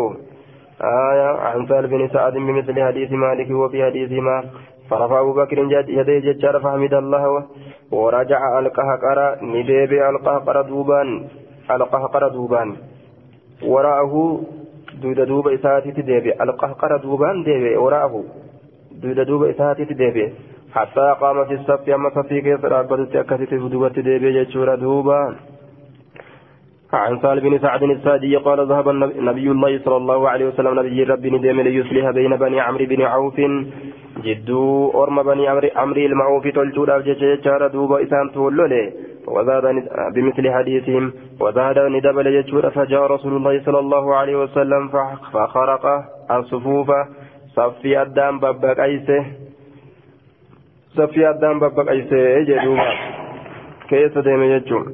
آية 0.81 1.29
عن 1.45 1.67
سهل 1.67 1.87
بن 1.87 2.09
سعد 2.13 2.33
بمثل 2.33 2.83
حديث 2.83 3.11
مالك 3.11 3.49
وفي 3.51 3.85
حديث 3.85 4.11
ما 4.11 4.43
فرفع 4.89 5.19
أبو 5.21 5.33
بكر 5.33 5.57
يديه 5.59 6.19
ججار 6.19 6.59
فحمد 6.59 6.93
الله 6.93 7.45
ورجع 7.91 8.59
القهقر 8.59 9.19
نديبي 9.41 10.09
القهقر 10.09 10.61
دوبان 10.61 11.27
القهقر 11.71 12.27
دوبان 12.27 12.75
وراءه 13.63 14.41
دودا 15.01 15.23
دوبا 15.23 15.53
إساتي 15.55 15.91
ديبي 15.91 16.31
القهقر 16.43 16.97
دوبان 16.97 17.43
ديبي 17.43 17.75
وراءه 17.77 18.23
دودا 19.01 19.23
دوبا 19.23 19.49
إساتي 19.49 19.83
ديبي 19.83 20.33
حتى 20.73 21.15
قام 21.21 21.45
في 21.45 21.53
الصف 21.53 21.89
أما 21.89 22.09
صفي 22.09 22.41
كيف 22.41 22.65
رابطت 22.65 23.15
أكثت 23.15 23.53
دوبا 23.53 23.87
ديبي 23.87 24.43
جتشورا 24.43 24.75
دوبا 24.75 25.35
عن 26.93 27.19
سال 27.21 27.39
بن 27.39 27.59
سعد 27.59 27.83
السادي 27.83 28.35
قال 28.35 28.67
ذهب 28.67 28.89
النبي 28.89 29.51
الله 29.51 29.79
صلى 29.79 29.97
الله 29.97 30.29
عليه 30.29 30.45
وسلم 30.45 30.79
نبي 30.79 31.03
ربي 31.03 31.29
ندم 31.29 31.61
ليصلح 31.61 32.09
بين 32.11 32.35
بني 32.35 32.59
عمرو 32.59 32.85
بن 32.85 33.01
عوف. 33.01 33.41
جدو 34.23 34.91
أرم 35.03 35.23
بني 35.23 35.47
عمرو 35.75 36.05
المعوف 36.05 36.47
تلجودا 36.47 36.97
جتشارا 36.99 37.67
دوبا 37.67 38.03
إسان 38.03 38.31
تولولي. 38.31 38.93
وزاد 39.27 39.65
بمثل 40.15 40.51
حديثهم. 40.51 41.13
وزاد 41.39 41.79
ندبل 41.79 42.27
يجور 42.27 42.69
فجاء 42.69 43.03
رسول 43.15 43.33
الله 43.37 43.61
صلى 43.65 43.79
الله 43.79 44.15
عليه 44.15 44.35
وسلم 44.43 44.87
فخرق 45.33 45.85
الصفوف 46.31 46.89
صفي 47.55 48.01
الدم 48.01 48.39
بابك 48.39 48.79
أيسه. 48.79 49.25
صفي 50.97 51.29
الدم 51.29 51.59
بابك 51.59 51.89
أيسه. 51.89 52.39
جدوبا 52.39 52.91
كيف 53.89 54.17
ديم 54.17 54.43
يجور 54.43 54.85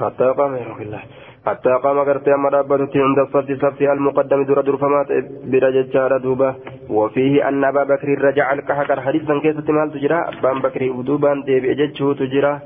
حتى 0.00 0.24
قام 0.38 0.56
يروح 0.56 0.80
الله. 0.80 1.02
حتى 1.46 1.70
قام 1.82 1.98
قرتي 1.98 2.34
أما 2.34 2.48
ربته 2.48 3.00
عند 3.06 3.18
الصف 3.18 3.48
صفي 3.62 3.92
المقدم 3.92 4.44
در 4.44 4.60
در 4.60 4.76
فمات 4.76 5.08
برجال 5.44 6.22
دوبا 6.22 6.54
وفيه 6.90 7.48
أن 7.48 7.64
أبا 7.64 7.84
بكر 7.84 8.08
رجع 8.08 8.52
الكحكر 8.52 9.00
حديثا 9.00 9.38
كيف 9.38 9.60
تمال 9.60 9.92
تجرى؟ 9.92 10.14
أبان 10.14 10.58
بكر 10.58 11.00
أدوبان 11.00 11.42
ديب 11.42 11.64
أججه 11.64 12.12
تجرى؟ 12.12 12.60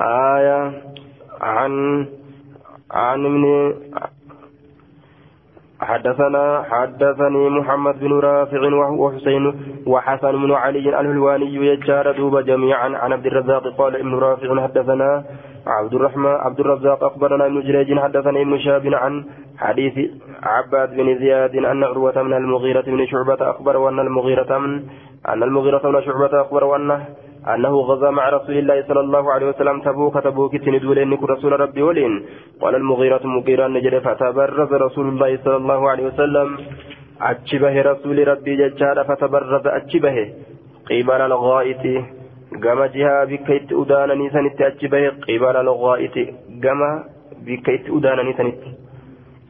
آية 0.00 0.72
عن 1.40 2.06
عن 2.90 3.26
ابن 3.26 3.74
حدثنا 5.80 6.62
حدثني 6.70 7.50
محمد 7.50 8.00
بن 8.00 8.12
رافع 8.12 8.60
وحسين 8.90 9.44
وحسن 9.86 10.32
بن 10.32 10.52
علي 10.52 11.00
الهلواني 11.00 11.54
يجار 11.54 12.12
دوب 12.12 12.38
جميعا. 12.38 12.88
عن 12.96 13.12
عبد 13.12 13.26
الرزاق 13.26 13.76
قال 13.78 13.96
ابن 13.96 14.14
رافع 14.14 14.62
حدثنا 14.62 15.24
عبد 15.68 15.94
الرحمن 15.94 16.26
عبد 16.26 16.60
الرزاق 16.60 17.04
أخبرنا 17.04 17.46
ابن 17.46 17.60
جريج 17.60 17.98
حدثني 17.98 18.42
ابن 18.42 18.58
شاب 18.58 18.86
عن 18.86 19.24
حديث 19.58 20.10
عباد 20.42 20.96
بن 20.96 21.18
زياد 21.18 21.56
أن 21.56 21.84
عروة 21.84 22.22
من 22.22 22.32
المغيرة 22.32 22.80
بن 22.80 23.06
شعبة 23.06 23.50
أخبر 23.50 23.76
وأن 23.76 23.98
المغيرة 23.98 24.58
من 24.58 24.82
أن 25.28 25.42
المغيرة 25.42 25.78
بن 25.78 26.00
شعبة 26.02 26.40
أخبر 26.40 26.64
وانه 26.64 27.04
أنه 27.54 27.74
غزا 27.80 28.10
مع 28.10 28.28
رسول 28.28 28.58
الله 28.58 28.84
صلى 28.88 29.00
الله 29.00 29.32
عليه 29.32 29.46
وسلم 29.48 29.80
تبوك 29.80 30.14
تبوك 30.14 30.56
تندول 30.56 30.98
إنك 30.98 31.22
رسول 31.22 31.60
ربي 31.60 31.82
ولين. 31.82 32.24
قال 32.60 32.74
المغيرة 32.74 33.20
مغيرا 33.24 33.68
نجد 33.68 33.98
فتبرز 33.98 34.72
رسول 34.72 35.08
الله 35.08 35.38
صلى 35.44 35.56
الله 35.56 35.90
عليه 35.90 36.06
وسلم. 36.06 36.48
أتشبه 37.22 37.82
رسول 37.82 38.28
ربي 38.28 38.56
ججال 38.56 39.04
فتبرز 39.04 39.66
أتشبه. 39.66 40.16
قبل 40.90 41.20
الغائط. 41.20 41.84
قام 42.64 42.84
جها 42.84 43.24
بكيت 43.24 43.72
أدانني 43.72 44.30
سنت 44.30 44.60
أتشبه 44.62 45.08
قبل 45.28 45.56
الغائط 45.64 46.16
قام 46.64 46.80
بكيت 47.46 47.84
أدانني 47.96 48.32
سنت 48.38 48.60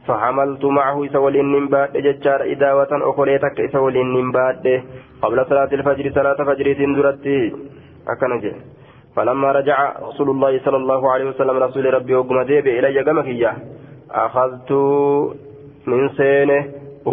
فحملت 0.07 0.65
معه 0.65 1.07
سولين 1.07 1.45
من 1.45 1.67
بعد 1.67 1.91
ججار 1.97 2.41
إداوة 2.51 2.91
أخريتك 3.09 3.57
سولين 3.71 4.07
من 4.13 4.31
بعد 4.31 4.65
قبل 5.21 5.45
صلاة 5.49 5.71
الفجر 5.73 6.11
صلاة 6.15 6.39
فجر 6.47 6.73
تندرتي 6.73 7.53
أكنجي 8.07 8.53
فلما 9.15 9.51
رجع 9.51 9.77
رسول 10.09 10.29
الله 10.29 10.59
صلى 10.65 10.77
الله 10.77 11.11
عليه 11.11 11.25
وسلم 11.25 11.57
رسول 11.57 11.93
ربي 11.93 12.15
وقم 12.15 12.41
ديبي 12.41 12.79
إلي 12.79 13.01
قمكية 13.01 13.51
أخذت 14.11 14.71
من 15.87 16.09
سينه 16.09 16.65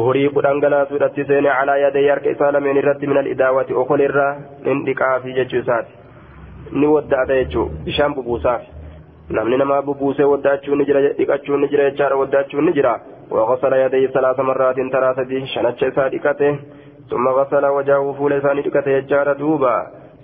horii 0.05 0.29
kudhan 0.37 0.61
galaasuudhatti 0.61 1.25
seene 1.29 1.51
alaa 1.51 1.77
yadee 1.83 2.09
harka 2.11 2.31
isaa 2.31 2.53
lameen 2.53 2.77
irratti 2.83 3.07
minal 3.07 3.27
idaawati 3.35 3.75
okol 3.83 4.01
irraa 4.07 4.33
in 4.73 4.85
dhiqaafi 4.87 5.35
jechuu 5.39 5.61
isaati. 5.63 5.93
Ni 6.73 6.87
wadda'ata 6.95 7.35
jechuu 7.41 7.67
bishaan 7.85 8.15
bubuusaaf. 8.15 8.63
Namni 9.39 9.57
namaa 9.63 9.83
bubuusee 9.83 10.25
waddaachuun 10.33 10.79
ni 10.79 10.85
jira 10.89 11.01
dhiqachuun 11.19 11.61
ni 11.61 11.69
jira 11.69 11.91
jechaadha 11.91 12.17
waddaachuun 12.23 12.65
ni 12.67 12.73
jira. 12.73 12.95
Waqasala 13.31 13.77
yadee 13.83 14.09
salaasa 14.17 14.43
marraatiin 14.43 14.91
taraa 14.91 15.15
sadii 15.15 15.47
shanacha 15.55 15.87
isaa 15.93 16.09
dhiqate 16.17 16.51
summa 17.11 17.33
qasala 17.39 17.73
wajaa'uu 17.79 18.15
fuula 18.19 18.37
isaa 18.43 18.55
ni 18.55 18.63
dhiqate 18.69 18.91
jechaadha 19.01 19.35
duuba. 19.39 19.73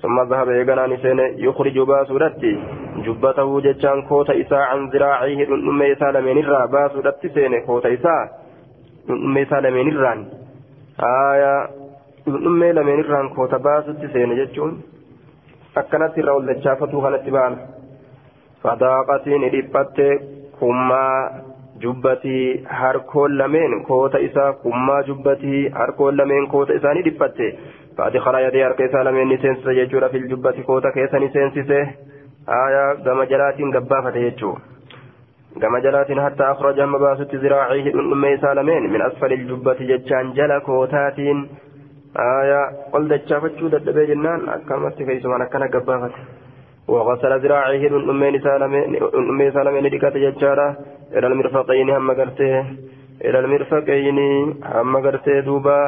Summa 0.03 0.25
zahaba 0.27 0.55
eeganaan 0.59 0.97
seene 1.03 1.25
yukriju 1.47 1.87
baasuudhatti 1.87 2.53
jubbatahu 3.07 3.61
jechaan 3.67 4.03
koota 4.09 4.35
isaa 4.45 4.67
an 4.75 4.89
ziraaciihi 4.93 5.45
dhundhummee 5.51 5.91
isaa 5.97 6.13
lameen 6.13 6.39
irraa 6.45 6.67
baasuudhatti 6.77 7.29
seene 7.35 7.61
koota 7.67 7.89
isaa. 7.99 8.23
dhummeesaa 9.09 9.61
lameenirraan 9.67 10.21
aayaa 11.11 11.61
dhummee 12.27 12.73
lameenirraan 12.79 13.31
koota 13.37 13.59
baasutti 13.69 14.09
seene 14.17 14.37
jechuun 14.41 14.75
akkanatti 15.83 16.21
irraa 16.21 16.35
ol 16.41 16.47
dachaafatuu 16.51 17.01
kanatti 17.07 17.31
baana. 17.37 17.57
Fadaaqatiin 18.63 19.45
dhiphatte 19.53 20.07
kummaa 20.59 21.31
jubbatii 21.85 22.65
harkoon 22.81 23.39
lameen 23.39 23.73
koota 23.89 24.19
isaa 24.29 24.53
kummaa 24.65 25.03
jubbatii 25.09 25.69
harkoon 25.79 26.17
lameen 26.17 26.47
koota 26.53 26.73
isaa 26.81 26.95
ni 26.95 27.03
dhiphatte 27.09 27.49
faadikala 27.97 28.41
yadee 28.41 28.63
harka 28.65 28.85
isaa 28.91 29.05
lameen 29.09 29.29
ni 29.29 29.39
seensise 29.45 29.75
jechuudha 29.81 30.09
fil 30.09 30.29
jubbati 30.35 30.63
koota 30.69 30.93
keessa 30.93 31.19
ni 31.19 31.29
seensise. 31.39 31.81
Aayaa 32.59 32.95
gama 33.05 33.27
jalaatiin 33.33 33.71
gabbaafate 33.79 34.21
jechuudha. 34.21 34.61
قم 35.63 35.79
جلات 35.79 36.13
حتى 36.13 36.45
أخرج 36.45 36.81
مباسط 36.81 37.35
ذراعيه 37.35 37.95
أمي 37.95 38.37
سالمين 38.37 38.83
من 38.93 39.03
أسفل 39.03 39.33
الجبة 39.33 39.75
ججان 39.75 40.33
جل 40.33 40.59
كوتات 40.59 41.19
آية 42.17 42.63
قل 42.93 43.09
دجافتشو 43.09 43.67
ددبي 43.69 44.07
جنان 44.07 44.49
أكامت 44.49 44.99
كيسمان 45.03 45.43
أكنا 45.43 45.67
قبافة 45.67 46.11
وغسل 46.89 47.33
ذراعيه 47.45 47.89
أمي 49.15 49.51
سالمين 49.51 49.91
دكات 49.95 50.17
ججارة 50.17 50.69
إلى 51.17 51.27
المرفقين 51.27 51.91
هم 51.91 52.11
قرته 52.11 52.65
إلى 53.25 53.39
المرفقين 53.39 54.19
هم 54.65 54.97
قرته 54.97 55.41
دوبا 55.41 55.81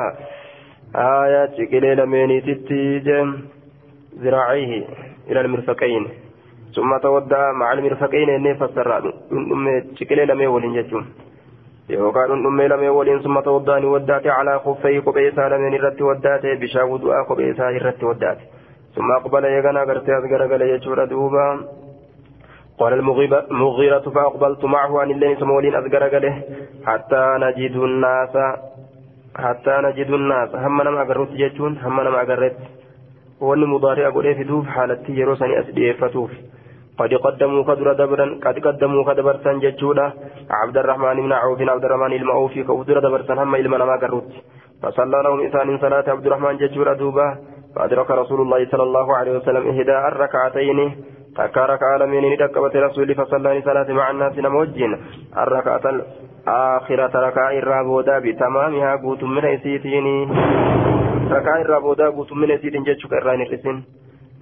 آية 0.97 1.51
شكلي 1.57 1.95
لميني 1.95 2.41
تتي 2.41 2.99
جم 2.99 3.29
ذراعيه 4.23 4.85
إلى 5.31 5.41
المرفقين 5.41 6.09
ثم 6.75 6.97
تودع 6.97 7.53
مع 7.53 7.73
المرفقين 7.73 8.31
إني 8.31 8.55
فسر 8.55 8.99
أم 9.33 9.83
شكلي 9.95 10.25
لمي 10.27 10.47
ولين 10.47 10.75
جتون. 10.75 11.05
يوكان 11.91 12.31
أم 12.31 12.61
لمي 12.61 12.89
ولين 12.89 13.19
ثم 13.23 13.41
تودعني 13.41 13.87
ودات 13.87 14.27
على 14.27 14.59
خفي 14.59 14.99
قبيسا 14.99 15.49
لمن 15.49 15.75
الرت 15.75 16.03
ودات. 16.03 16.47
بشا 16.47 16.83
ودعا 16.83 17.23
قبيسا 17.23 17.69
الرت 17.69 18.05
ودات. 18.05 18.39
ثم 18.95 19.09
أقبل 19.19 19.45
يغنى 19.45 19.81
قرتي 19.89 20.13
أذكر 20.19 20.43
قال 20.51 20.63
يجور 20.63 21.05
دوبا. 21.05 21.47
قال 22.79 22.93
المغيرة 23.51 24.07
فأقبلت 24.15 24.65
معه 24.65 25.01
عن 25.01 25.11
الليل 25.11 25.37
سمولين 25.41 25.75
أذكر 25.75 26.03
قاله 26.13 26.43
حتى 26.87 27.37
نجد 27.45 27.77
الناس 27.77 28.35
حتى 29.37 29.75
نجد 29.85 30.11
الناس. 30.11 30.51
هم 30.55 30.83
نما 30.83 31.03
أقرت 31.03 31.31
جتون 31.31 31.79
هم 31.79 32.01
نما 32.01 32.23
أقرت 32.23 32.57
وأن 33.41 33.63
مضارع 33.67 34.09
أقول 34.09 34.35
في 34.35 34.45
دوف 34.45 34.67
حالتي 34.67 35.13
يروسني 35.13 35.61
أسدي 35.61 35.93
فتوف. 35.93 36.31
قد 36.99 37.15
قدموا 37.15 37.63
قدر 37.63 37.93
دبرا 37.93 38.27
قد 38.45 38.59
قدموا 38.67 39.03
قدبرتا 39.09 39.53
جتولا 39.53 40.13
عبد 40.51 40.77
الرحمن 40.77 41.17
بن 41.23 41.33
عوف 41.33 41.61
عبد 41.63 41.85
الرحمن 41.85 42.13
المعوفي 42.13 42.63
كودر 42.63 42.99
دبرتا 42.99 43.35
هم 43.35 43.55
إلما 43.55 43.79
نما 43.79 43.95
أقرت 43.95 44.31
فصلى 44.83 45.19
لهم 45.25 45.41
إنسان 45.41 45.79
صلاة 45.79 46.07
عبد 46.15 46.27
الرحمن 46.27 46.57
جتولا 46.57 46.93
دوبا 46.93 47.29
فأدرك 47.77 48.11
رسول 48.11 48.41
الله 48.41 48.67
صلى 48.71 48.83
الله 48.83 49.17
عليه 49.17 49.33
وسلم 49.39 49.69
إهداء 49.69 50.09
الركعتين 50.09 50.81
rakaa 51.37 51.99
lameen 51.99 52.23
ni 52.31 52.37
dhaqqabate 52.39 52.81
rasuulli 52.81 53.15
fasallaa 53.15 53.55
ni 53.55 53.63
salaate 53.67 53.93
maca 53.93 54.09
annaasi 54.09 54.43
nama 54.43 54.59
wajjin 54.59 54.95
arrakaata 55.35 55.91
aakhirata 56.47 57.21
rakaa 57.27 57.51
irraa 57.59 57.85
boodaa 57.85 58.21
bitamaamihaa 58.21 58.99
guutummina 58.99 59.51
isiitiin 59.57 60.31
rakaa 61.31 61.59
irraa 61.65 61.81
boodaa 61.81 62.13
guutummina 62.13 62.55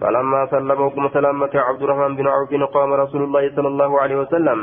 فلما 0.02 0.46
سلم 0.50 0.80
وقم 0.80 1.08
سلامة 1.08 1.50
عبد 1.54 1.82
الرحمن 1.82 2.16
بن 2.16 2.26
عوف 2.26 2.50
قام 2.74 2.92
رسول 2.92 3.22
الله 3.22 3.54
صلى 3.56 3.68
الله 3.68 4.00
عليه 4.00 4.16
وسلم. 4.16 4.58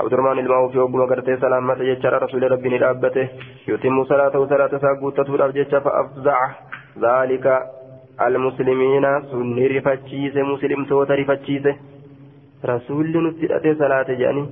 عبد 0.00 0.12
الرحمن 0.12 0.38
المعوف 0.38 0.76
وقم 0.76 1.06
قرته 1.06 1.36
سلامة 1.40 1.78
يجرى 1.80 2.16
رسول 2.18 2.52
ربي 2.52 2.68
لأبته 2.68 3.28
يتم 3.68 4.04
صلاته 4.04 4.46
صلاة 4.46 4.72
ساقوته 4.84 5.34
الأبجة 5.34 5.72
فأفزع. 5.84 6.38
ذلك 7.00 7.46
المسلمين 8.20 9.04
سني 9.32 9.66
رفتشيسه 9.66 10.42
مسلم 10.42 10.84
توتا 10.84 11.14
رفتشيسه 11.14 11.74
رسول 12.64 13.06
نتدأت 13.26 13.66
صلاة 13.78 14.08
جاني. 14.20 14.44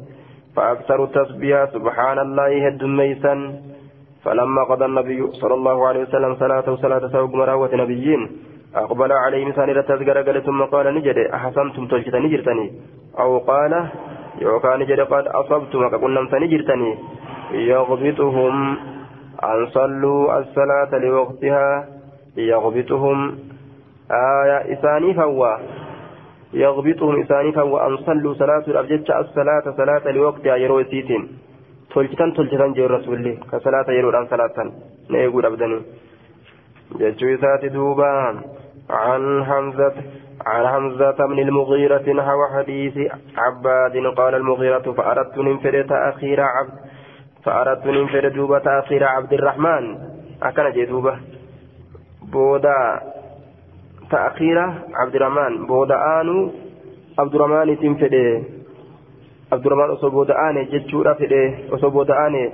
فأكثر 0.57 1.05
التسبيح 1.05 1.65
سبحان 1.77 2.19
الله 2.19 2.67
هد 2.67 2.85
ميسا 2.85 3.35
فلما 4.25 4.63
قضى 4.65 4.85
النبي 4.85 5.21
صلى 5.41 5.55
الله 5.55 5.77
عليه 5.89 6.03
وسلم 6.03 6.33
صلاته 6.35 6.77
صلاة 6.77 7.27
مراوة 7.27 7.73
نبيين. 7.75 8.23
أقبل 8.75 9.13
عليه 9.13 9.45
مثال 9.45 9.79
التذكر 9.79 10.41
ثم 10.41 10.63
قال 10.63 10.95
نجد 10.95 11.19
أحسنتم 11.19 11.87
تلجت 11.87 12.15
نجرتني. 12.15 12.73
أو 13.19 13.39
قال 13.39 13.89
يوكا 14.41 14.77
نجد 14.77 15.01
قد 15.01 15.27
أصبتم 15.27 15.89
كقلنا 15.89 16.21
نجرتني. 16.33 16.99
يغبطهم 17.53 18.77
أن 19.45 19.67
صلوا 19.67 20.39
الصلاة 20.39 20.99
لوقتها. 20.99 21.89
يغبطهم 22.37 23.39
آية 24.11 24.59
إساني 24.73 25.15
فوا. 25.15 25.53
يغبطهم 26.53 27.21
إساني 27.21 27.53
فوا 27.53 27.87
أن 27.87 27.97
صلوا 27.97 28.35
صلاة 28.35 28.65
الأبجد 28.69 29.11
الصلاة 29.11 29.65
صلاة 29.77 30.13
لوقتها 30.13 30.57
يروي 30.57 30.85
سيتين. 30.85 31.29
تلجتن 31.95 32.35
تلجتن 32.35 32.73
جو 32.73 32.87
رسول 32.87 33.15
الله 33.15 33.37
كصلاة 33.53 33.89
يروي 33.89 34.17
عن 34.17 34.27
صلاة 34.27 34.57
نيقول 35.11 35.47
أبدني. 35.47 35.81
جتشو 37.01 37.35
ذات 37.35 37.65
دوبا 37.65 38.41
عن 38.91 39.45
حمزة 39.45 39.95
عن 40.47 40.67
حمزة 40.67 41.27
بن 41.27 41.39
المغيرة 41.39 42.13
نحو 42.13 42.47
حديث 42.57 43.13
عباد 43.37 43.97
قال 44.17 44.35
المغيرة 44.35 44.93
فأردت 44.93 45.39
ننفر 45.39 45.83
تأخير 45.83 46.41
عبد 46.41 46.73
فأردت 47.45 47.87
ننفر 47.87 48.29
دوبا 48.29 48.59
تأخير 48.59 49.05
عبد 49.05 49.33
الرحمن. 49.33 49.99
أكن 50.43 50.73
جدوبة 50.73 51.17
بودا 52.33 53.01
تأخير 54.11 54.59
عبد 54.95 55.15
الرحمن. 55.15 55.67
بودا 55.67 56.21
آنو 56.21 56.51
عبد 57.19 57.35
الرحمن 57.35 57.79
تنفده 57.79 58.43
عبد 59.53 59.67
الرحمن 59.67 59.91
أصو 59.91 60.11
بودا 60.11 60.35
آني 60.51 60.65
بودا 61.83 62.27
آني 62.27 62.53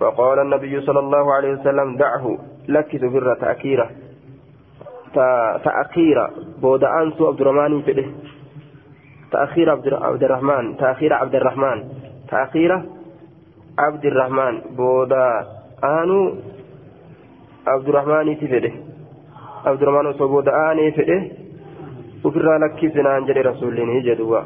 فقال 0.00 0.38
النبي 0.38 0.80
صلى 0.80 0.98
الله 0.98 1.34
عليه 1.34 1.52
وسلم 1.52 1.96
دعه 1.96 2.38
لك 2.68 2.96
سفر 2.96 3.34
تأكيرة 3.34 3.90
تأخير 5.64 6.18
بودا 6.62 7.02
أنسو 7.02 7.26
عبد 7.28 7.40
الرحمن 7.40 7.82
فده 7.82 8.04
تأخير 9.32 9.70
عبد 9.70 10.22
الرحمن 10.22 10.76
تأخير 10.76 11.12
عبد 11.12 11.34
الرحمن. 11.34 11.84
تأخير 12.28 12.82
عبد 13.78 14.04
الرحمن 14.04 14.60
بودا 14.76 15.46
آنو 15.84 16.34
عبد 17.66 17.88
الرحمن 17.88 18.34
فده 18.34 18.72
عبد 19.66 19.82
الرحمن 19.82 20.06
وصو 20.06 20.28
بودا 20.28 20.72
آني 20.72 20.92
فده 20.92 21.18
وفر 22.24 22.58
لك 22.58 22.92
سنان 22.94 23.24
جري 23.24 23.40
رسول 23.40 23.78
الله 23.80 24.00
جدوا 24.00 24.40